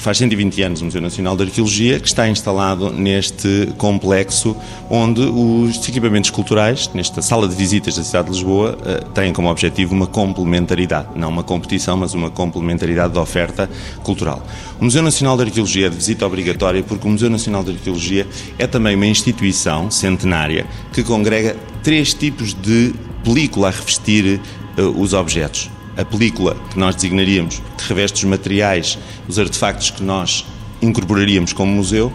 faz 0.00 0.16
120 0.16 0.62
anos 0.62 0.80
o 0.80 0.86
Museu 0.86 1.00
Nacional 1.00 1.36
de 1.36 1.42
Arqueologia, 1.42 2.00
que 2.00 2.08
está 2.08 2.26
instalado 2.26 2.90
neste 2.90 3.68
complexo 3.76 4.56
onde 4.88 5.20
os 5.20 5.86
equipamentos 5.86 6.30
culturais, 6.30 6.90
nesta 6.94 7.20
sala 7.20 7.46
de 7.46 7.54
visitas 7.54 7.96
da 7.96 8.02
cidade 8.02 8.28
de 8.28 8.32
Lisboa, 8.32 8.78
eh, 8.84 9.04
têm 9.12 9.30
como 9.30 9.50
objetivo 9.50 9.94
uma 9.94 10.06
complementaridade, 10.06 11.08
não 11.14 11.28
uma 11.28 11.42
competição, 11.42 11.98
mas 11.98 12.14
uma 12.14 12.30
complementaridade 12.30 13.12
da 13.12 13.20
oferta 13.20 13.68
cultural. 14.02 14.42
O 14.80 14.84
Museu 14.84 15.02
Nacional 15.02 15.36
de 15.36 15.42
Arqueologia 15.44 15.88
é 15.88 15.90
de 15.90 15.96
visita 15.96 16.26
obrigatória 16.26 16.82
porque 16.82 17.06
o 17.06 17.10
Museu 17.10 17.28
Nacional 17.28 17.62
de 17.62 17.72
Arqueologia 17.72 18.26
é 18.58 18.66
também 18.66 18.96
uma 18.96 19.06
instituição 19.06 19.90
centenária 19.90 20.66
que 20.94 21.02
congrega 21.02 21.54
três 21.82 22.14
tipos 22.14 22.54
de 22.54 22.94
película 23.22 23.68
a 23.68 23.70
revestir 23.70 24.40
uh, 24.78 24.82
os 24.98 25.12
objetos 25.12 25.70
a 25.96 26.04
película 26.04 26.56
que 26.70 26.78
nós 26.78 26.94
designaríamos 26.94 27.60
que 27.76 27.88
reveste 27.88 28.24
os 28.24 28.30
materiais, 28.30 28.98
os 29.28 29.38
artefactos 29.38 29.90
que 29.90 30.02
nós 30.02 30.44
incorporaríamos 30.82 31.52
como 31.52 31.72
museu, 31.72 32.12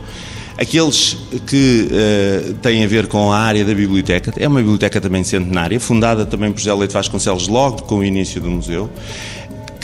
aqueles 0.58 1.18
que 1.46 1.88
uh, 1.90 2.54
têm 2.56 2.84
a 2.84 2.88
ver 2.88 3.08
com 3.08 3.32
a 3.32 3.38
área 3.38 3.64
da 3.64 3.74
biblioteca, 3.74 4.34
é 4.38 4.48
uma 4.48 4.60
biblioteca 4.60 5.00
também 5.02 5.24
centenária, 5.24 5.80
fundada 5.80 6.26
também 6.26 6.52
por 6.52 6.60
José 6.60 6.74
Leite 6.74 6.94
Vasconcelos 6.94 7.48
logo 7.48 7.84
com 7.84 7.98
o 7.98 8.04
início 8.04 8.42
do 8.42 8.50
museu, 8.50 8.90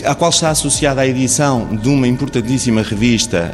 à 0.05 0.15
qual 0.15 0.29
está 0.29 0.49
associada 0.49 1.01
a 1.01 1.07
edição 1.07 1.75
de 1.75 1.89
uma 1.89 2.07
importantíssima 2.07 2.81
revista 2.81 3.53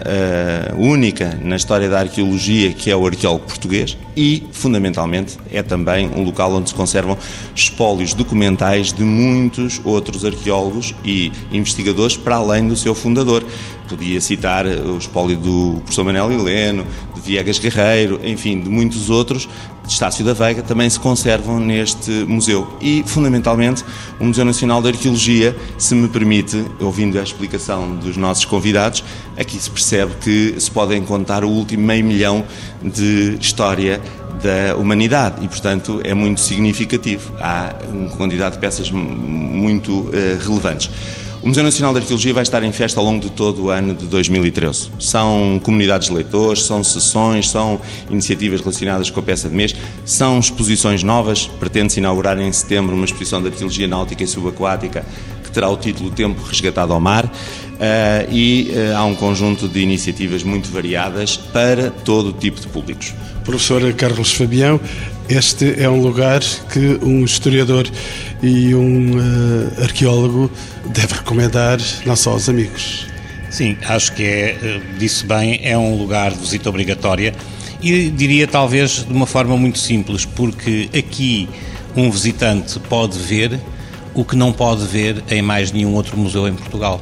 uh, 0.73 0.81
única 0.81 1.37
na 1.41 1.55
história 1.55 1.89
da 1.89 1.99
arqueologia, 1.99 2.73
que 2.73 2.89
é 2.91 2.95
o 2.95 3.05
Arqueólogo 3.05 3.45
Português, 3.45 3.97
e, 4.15 4.47
fundamentalmente, 4.51 5.37
é 5.51 5.61
também 5.61 6.09
um 6.09 6.23
local 6.23 6.53
onde 6.53 6.69
se 6.69 6.75
conservam 6.75 7.17
espólios 7.55 8.13
documentais 8.13 8.91
de 8.91 9.03
muitos 9.03 9.81
outros 9.83 10.25
arqueólogos 10.25 10.95
e 11.03 11.31
investigadores, 11.51 12.17
para 12.17 12.35
além 12.35 12.67
do 12.67 12.75
seu 12.75 12.95
fundador. 12.95 13.43
Podia 13.87 14.19
citar 14.19 14.65
o 14.65 14.97
espólio 14.97 15.37
do 15.37 15.79
professor 15.81 16.03
Manuel 16.03 16.31
Heleno, 16.31 16.85
de 17.15 17.16
Viegas 17.27 17.59
Guerreiro, 17.59 18.21
enfim, 18.23 18.61
de 18.61 18.69
muitos 18.69 19.09
outros, 19.09 19.49
de 19.85 19.91
Estácio 19.91 20.23
da 20.23 20.33
Veiga, 20.33 20.61
também 20.61 20.89
se 20.89 20.97
conservam 20.97 21.59
neste 21.59 22.09
museu. 22.09 22.67
E, 22.79 23.03
fundamentalmente, 23.05 23.83
o 24.17 24.23
Museu 24.23 24.45
Nacional 24.45 24.81
de 24.81 24.87
Arqueologia, 24.87 25.55
se 25.77 25.93
me 25.93 26.07
permite, 26.07 26.63
ouvindo 26.79 27.19
a 27.19 27.23
explicação 27.23 27.95
dos 27.97 28.15
nossos 28.15 28.45
convidados, 28.45 29.03
aqui 29.37 29.57
se 29.59 29.69
percebe 29.69 30.13
que 30.21 30.55
se 30.57 30.71
podem 30.71 31.03
contar 31.03 31.43
o 31.43 31.49
último 31.49 31.83
meio 31.85 32.05
milhão 32.05 32.45
de 32.81 33.37
história 33.41 34.01
da 34.41 34.75
humanidade 34.77 35.43
e, 35.43 35.47
portanto, 35.49 35.99
é 36.03 36.13
muito 36.13 36.39
significativo. 36.39 37.33
Há 37.39 37.73
uma 37.91 38.09
quantidade 38.11 38.55
de 38.55 38.61
peças 38.61 38.89
muito 38.89 39.91
uh, 39.91 40.11
relevantes. 40.39 40.89
O 41.41 41.47
Museu 41.47 41.63
Nacional 41.63 41.93
de 41.93 41.99
Arqueologia 41.99 42.33
vai 42.33 42.41
estar 42.41 42.63
em 42.63 42.71
festa 42.71 42.99
ao 42.99 43.05
longo 43.05 43.21
de 43.21 43.29
todo 43.29 43.65
o 43.65 43.69
ano 43.69 43.93
de 43.93 44.05
2013. 44.07 44.89
São 44.99 45.61
comunidades 45.63 46.07
de 46.07 46.13
leitores, 46.13 46.63
são 46.63 46.83
sessões, 46.83 47.49
são 47.49 47.79
iniciativas 48.09 48.59
relacionadas 48.59 49.11
com 49.11 49.19
a 49.19 49.23
peça 49.23 49.47
de 49.47 49.55
mês, 49.55 49.75
são 50.03 50.39
exposições 50.39 51.03
novas. 51.03 51.45
Pretende-se 51.59 51.99
inaugurar 51.99 52.39
em 52.39 52.51
setembro 52.51 52.95
uma 52.95 53.05
exposição 53.05 53.39
de 53.39 53.49
arqueologia 53.49 53.87
náutica 53.87 54.23
e 54.23 54.27
subaquática 54.27 55.05
que 55.43 55.51
terá 55.51 55.69
o 55.69 55.77
título 55.77 56.09
Tempo 56.09 56.41
Resgatado 56.41 56.91
ao 56.91 56.99
Mar. 56.99 57.25
Uh, 57.25 58.31
e 58.31 58.71
uh, 58.71 58.97
há 58.97 59.05
um 59.05 59.13
conjunto 59.13 59.67
de 59.67 59.79
iniciativas 59.79 60.41
muito 60.41 60.71
variadas 60.71 61.37
para 61.37 61.91
todo 61.91 62.33
tipo 62.33 62.59
de 62.59 62.67
públicos. 62.67 63.13
Professor 63.45 63.93
Carlos 63.93 64.33
Fabião, 64.33 64.79
este 65.29 65.81
é 65.81 65.89
um 65.89 66.01
lugar 66.01 66.39
que 66.71 66.99
um 67.03 67.23
historiador 67.25 67.87
e 68.41 68.73
um 68.73 69.17
uh, 69.17 69.83
arqueólogo 69.83 70.49
deve 70.85 71.15
recomendar 71.15 71.79
não 72.05 72.15
só 72.15 72.31
aos 72.31 72.47
amigos. 72.47 73.07
Sim, 73.49 73.77
acho 73.85 74.13
que 74.13 74.23
é, 74.23 74.81
disse 74.97 75.25
bem, 75.25 75.59
é 75.63 75.77
um 75.77 75.97
lugar 75.97 76.31
de 76.31 76.37
visita 76.37 76.69
obrigatória 76.69 77.33
e 77.81 78.09
diria 78.09 78.47
talvez 78.47 79.05
de 79.05 79.13
uma 79.13 79.25
forma 79.25 79.55
muito 79.57 79.79
simples, 79.79 80.25
porque 80.25 80.89
aqui 80.97 81.47
um 81.95 82.09
visitante 82.11 82.79
pode 82.79 83.17
ver 83.17 83.59
o 84.13 84.23
que 84.25 84.35
não 84.35 84.51
pode 84.51 84.85
ver 84.85 85.23
em 85.29 85.41
mais 85.41 85.71
nenhum 85.71 85.93
outro 85.93 86.17
museu 86.17 86.47
em 86.47 86.53
Portugal. 86.53 87.01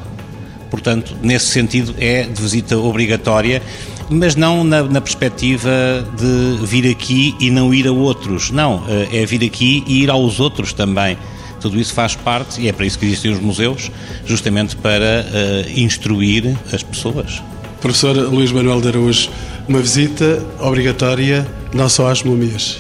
Portanto, 0.70 1.16
nesse 1.22 1.46
sentido, 1.46 1.96
é 2.00 2.24
de 2.24 2.42
visita 2.42 2.78
obrigatória 2.78 3.62
mas 4.10 4.36
não 4.36 4.64
na, 4.64 4.84
na, 4.84 5.02
perspectiva 5.02 5.70
de 6.18 6.66
vir 6.66 6.90
aqui 6.90 7.36
e 7.40 7.50
não 7.50 7.74
ir 7.74 7.88
a 7.88 7.92
outros. 7.92 8.52
Não, 8.52 8.84
eh, 8.88 9.22
é 9.22 9.26
vir 9.26 9.44
aqui 9.44 9.84
e 9.88 10.04
ir 10.04 10.10
aos 10.10 10.40
outros 10.40 10.74
também. 10.74 11.18
Tudo 11.60 11.80
isso 11.80 11.94
faz 11.94 12.16
parte, 12.16 12.62
e 12.62 12.68
é 12.68 12.72
para 12.72 12.86
isso 12.86 13.00
que 13.00 13.06
existem 13.06 13.32
os 13.32 13.40
museus, 13.40 13.90
justamente 14.26 14.76
para 14.76 15.26
uh, 15.26 15.80
instruir 15.80 16.56
as 16.72 16.84
pessoas. 16.84 17.42
Professor 17.82 18.16
Luís 18.16 18.52
Manuel 18.52 18.82
de 18.82 18.90
Araújo, 18.90 19.30
uma 19.68 19.80
visita 19.80 20.46
obrigatória 20.60 21.48
não 21.74 21.90
só 21.90 22.12
às 22.12 22.22
múmias. 22.22 22.80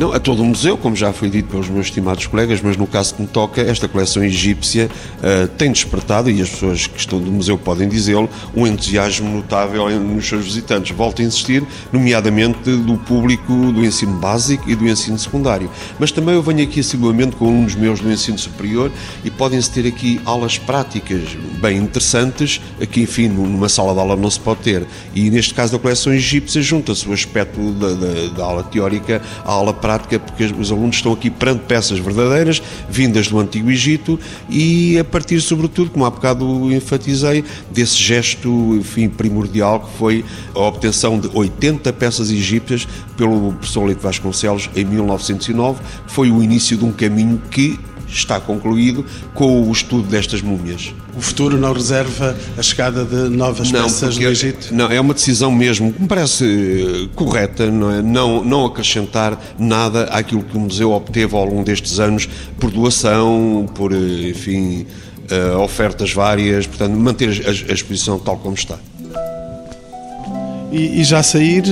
Não, 0.00 0.14
a 0.14 0.18
todo 0.18 0.40
o 0.40 0.46
museu, 0.46 0.78
como 0.78 0.96
já 0.96 1.12
foi 1.12 1.28
dito 1.28 1.50
pelos 1.50 1.68
meus 1.68 1.88
estimados 1.88 2.26
colegas, 2.26 2.62
mas 2.62 2.74
no 2.74 2.86
caso 2.86 3.14
que 3.14 3.20
me 3.20 3.28
toca, 3.28 3.60
esta 3.60 3.86
coleção 3.86 4.24
egípcia 4.24 4.88
uh, 5.18 5.46
tem 5.58 5.70
despertado, 5.70 6.30
e 6.30 6.40
as 6.40 6.48
pessoas 6.48 6.86
que 6.86 6.98
estão 6.98 7.20
do 7.20 7.30
museu 7.30 7.58
podem 7.58 7.86
dizê-lo, 7.86 8.26
um 8.56 8.66
entusiasmo 8.66 9.28
notável 9.28 9.90
nos 10.00 10.26
seus 10.26 10.46
visitantes. 10.46 10.96
Volto 10.96 11.20
a 11.20 11.24
insistir, 11.26 11.62
nomeadamente 11.92 12.74
do 12.76 12.96
público 12.96 13.52
do 13.52 13.84
ensino 13.84 14.14
básico 14.14 14.70
e 14.70 14.74
do 14.74 14.88
ensino 14.88 15.18
secundário. 15.18 15.70
Mas 15.98 16.10
também 16.10 16.34
eu 16.34 16.42
venho 16.42 16.62
aqui 16.62 16.80
assiduamente 16.80 17.36
com 17.36 17.48
alunos 17.48 17.74
meus 17.74 18.00
do 18.00 18.10
ensino 18.10 18.38
superior 18.38 18.90
e 19.22 19.30
podem-se 19.30 19.70
ter 19.70 19.86
aqui 19.86 20.18
aulas 20.24 20.56
práticas 20.56 21.36
bem 21.60 21.76
interessantes, 21.76 22.58
aqui, 22.80 23.02
enfim, 23.02 23.28
numa 23.28 23.68
sala 23.68 23.92
de 23.92 24.00
aula 24.00 24.16
não 24.16 24.30
se 24.30 24.40
pode 24.40 24.60
ter. 24.60 24.86
E 25.14 25.28
neste 25.30 25.52
caso 25.52 25.72
da 25.72 25.78
coleção 25.78 26.10
egípcia 26.10 26.62
junta-se 26.62 27.06
o 27.06 27.12
aspecto 27.12 27.60
da, 27.72 27.92
da, 27.92 28.28
da 28.34 28.44
aula 28.44 28.62
teórica 28.62 29.20
à 29.44 29.52
aula 29.52 29.74
prática 29.74 29.89
prática, 29.90 30.20
porque 30.20 30.44
os 30.44 30.70
alunos 30.70 30.96
estão 30.96 31.12
aqui 31.12 31.28
perante 31.28 31.64
peças 31.64 31.98
verdadeiras, 31.98 32.62
vindas 32.88 33.26
do 33.26 33.40
Antigo 33.40 33.68
Egito 33.70 34.20
e 34.48 34.96
a 34.98 35.04
partir, 35.04 35.40
sobretudo, 35.40 35.90
como 35.90 36.04
há 36.04 36.10
bocado 36.10 36.72
enfatizei, 36.72 37.44
desse 37.72 37.96
gesto 37.96 38.76
enfim, 38.76 39.08
primordial 39.08 39.80
que 39.80 39.98
foi 39.98 40.24
a 40.54 40.60
obtenção 40.60 41.18
de 41.18 41.28
80 41.34 41.92
peças 41.94 42.30
egípcias 42.30 42.86
pelo 43.16 43.52
professor 43.54 43.84
Leite 43.84 44.00
Vasconcelos 44.00 44.70
em 44.76 44.84
1909, 44.84 45.80
que 46.06 46.12
foi 46.12 46.30
o 46.30 46.40
início 46.40 46.76
de 46.76 46.84
um 46.84 46.92
caminho 46.92 47.42
que 47.50 47.76
está 48.12 48.40
concluído 48.40 49.04
com 49.34 49.68
o 49.68 49.72
estudo 49.72 50.08
destas 50.08 50.42
múmias. 50.42 50.92
O 51.16 51.20
futuro 51.20 51.56
não 51.56 51.72
reserva 51.72 52.36
a 52.56 52.62
chegada 52.62 53.04
de 53.04 53.28
novas 53.28 53.70
não, 53.70 53.82
peças 53.82 54.16
do 54.16 54.26
Egito? 54.26 54.74
Não, 54.74 54.90
é 54.90 55.00
uma 55.00 55.14
decisão 55.14 55.50
mesmo 55.50 55.92
que 55.92 56.02
me 56.02 56.08
parece 56.08 56.44
eh, 56.44 57.08
correta, 57.14 57.70
não, 57.70 57.90
é? 57.90 58.02
não, 58.02 58.44
não 58.44 58.66
acrescentar 58.66 59.38
nada 59.58 60.04
àquilo 60.04 60.42
que 60.42 60.56
o 60.56 60.60
museu 60.60 60.92
obteve 60.92 61.34
ao 61.34 61.44
longo 61.44 61.64
destes 61.64 61.98
anos 61.98 62.28
por 62.58 62.70
doação, 62.70 63.68
por, 63.74 63.92
eh, 63.92 64.30
enfim, 64.30 64.86
uh, 65.30 65.58
ofertas 65.58 66.12
várias, 66.12 66.66
portanto, 66.66 66.94
manter 66.94 67.28
a, 67.46 67.70
a 67.70 67.74
exposição 67.74 68.18
tal 68.18 68.36
como 68.36 68.54
está. 68.54 68.78
E, 70.72 71.00
e, 71.00 71.04
já 71.04 71.20
sair 71.20 71.64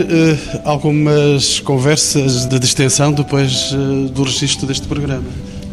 algumas 0.64 1.60
conversas 1.60 2.46
de 2.46 2.58
distensão 2.58 3.12
depois 3.12 3.70
do 4.10 4.24
registro 4.24 4.66
deste 4.66 4.88
programa 4.88 5.22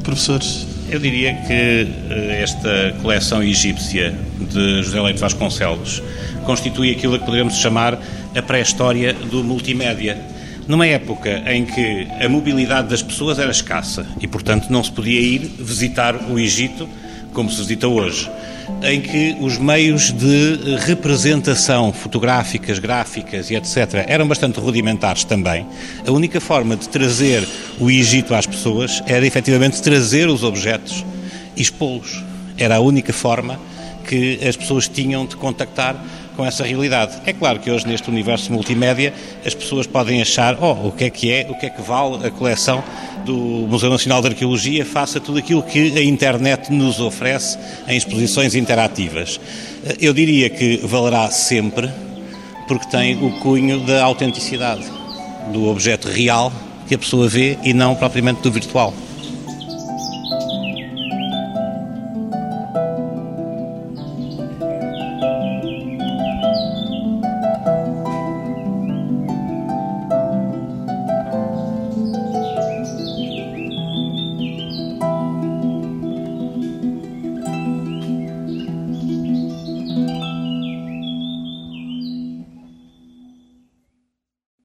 professores? 0.06 0.68
Eu 0.89 0.99
diria 0.99 1.34
que 1.34 1.51
eh, 1.51 2.39
esta 2.41 2.95
coleção 3.01 3.43
egípcia 3.43 4.16
de 4.39 4.84
José 4.84 5.01
Leite 5.01 5.20
Vasconcelos 5.20 6.01
constitui 6.45 6.91
aquilo 6.91 7.18
que 7.18 7.26
poderíamos 7.26 7.56
chamar 7.56 7.99
a 8.36 8.41
pré-história 8.41 9.14
do 9.14 9.43
multimédia. 9.43 10.18
Numa 10.68 10.86
época 10.86 11.43
em 11.51 11.66
que 11.66 12.08
a 12.24 12.30
mobilidade 12.30 12.88
das 12.89 13.01
pessoas 13.01 13.39
era 13.39 13.51
escassa 13.51 14.06
e, 14.22 14.28
portanto, 14.28 14.70
não 14.70 14.84
se 14.84 14.91
podia 14.91 15.20
ir 15.20 15.39
visitar 15.60 16.16
o 16.30 16.39
Egito 16.39 16.88
como 17.36 17.52
se 17.52 17.60
visita 17.60 17.88
hoje 17.88 18.32
em 18.82 19.02
que 19.02 19.36
os 19.40 19.58
meios 19.58 20.12
de 20.12 20.78
representação 20.86 21.92
fotográficas, 21.94 22.80
gráficas 22.80 23.52
e 23.52 23.56
etc. 23.56 24.06
eram 24.08 24.28
bastante 24.28 24.60
rudimentares 24.60 25.24
também. 25.24 25.66
A 26.06 26.12
única 26.12 26.40
forma 26.42 26.76
de 26.76 26.90
trazer 26.90 27.48
o 27.80 27.92
Egito 27.92 28.34
às 28.34 28.48
pessoas 28.48 29.04
era 29.06 29.26
efetivamente 29.26 29.82
trazer 29.82 30.28
os 30.28 30.44
objetos 30.44 31.06
e 31.56 31.62
expô-los. 31.62 32.24
Era 32.58 32.78
a 32.78 32.80
única 32.80 33.14
forma 33.14 33.60
que 34.08 34.40
as 34.48 34.56
pessoas 34.56 34.88
tinham 34.88 35.26
de 35.26 35.36
contactar 35.36 35.96
com 36.36 36.46
essa 36.46 36.64
realidade. 36.64 37.18
É 37.26 37.34
claro 37.34 37.60
que 37.60 37.72
hoje, 37.72 37.88
neste 37.88 38.10
universo 38.10 38.52
multimédia, 38.52 39.14
as 39.46 39.54
pessoas 39.54 39.88
podem 39.88 40.22
achar, 40.22 40.58
oh, 40.62 40.88
o 40.88 40.92
que 40.92 41.06
é 41.06 41.10
que 41.10 41.32
é, 41.32 41.48
o 41.50 41.56
que 41.56 41.66
é 41.66 41.70
que 41.70 41.82
vale 41.82 42.26
a 42.26 42.32
coleção 42.32 42.84
do 43.26 43.36
Museu 43.36 43.90
Nacional 43.90 44.22
de 44.22 44.28
Arqueologia 44.28 44.86
face 44.86 45.18
a 45.18 45.22
tudo 45.22 45.40
aquilo 45.40 45.64
que 45.64 45.98
a 45.98 46.04
internet 46.04 46.72
nos 46.72 47.00
oferece 47.00 47.58
em 47.88 47.98
exposições 47.98 48.56
interativas. 48.56 49.40
Eu 50.00 50.14
diria 50.14 50.50
que 50.50 50.78
valerá 50.84 51.30
sempre, 51.32 51.90
porque 52.68 52.88
tem 52.88 53.16
o 53.24 53.32
cunho 53.40 53.80
da 53.80 54.04
autenticidade, 54.04 54.84
do 55.52 55.68
objeto 55.68 56.08
real 56.08 56.52
que 56.88 56.96
a 56.96 56.98
pessoa 56.98 57.28
vê 57.28 57.58
e 57.64 57.74
não 57.74 57.96
propriamente 57.96 58.42
do 58.42 58.52
virtual. 58.52 58.94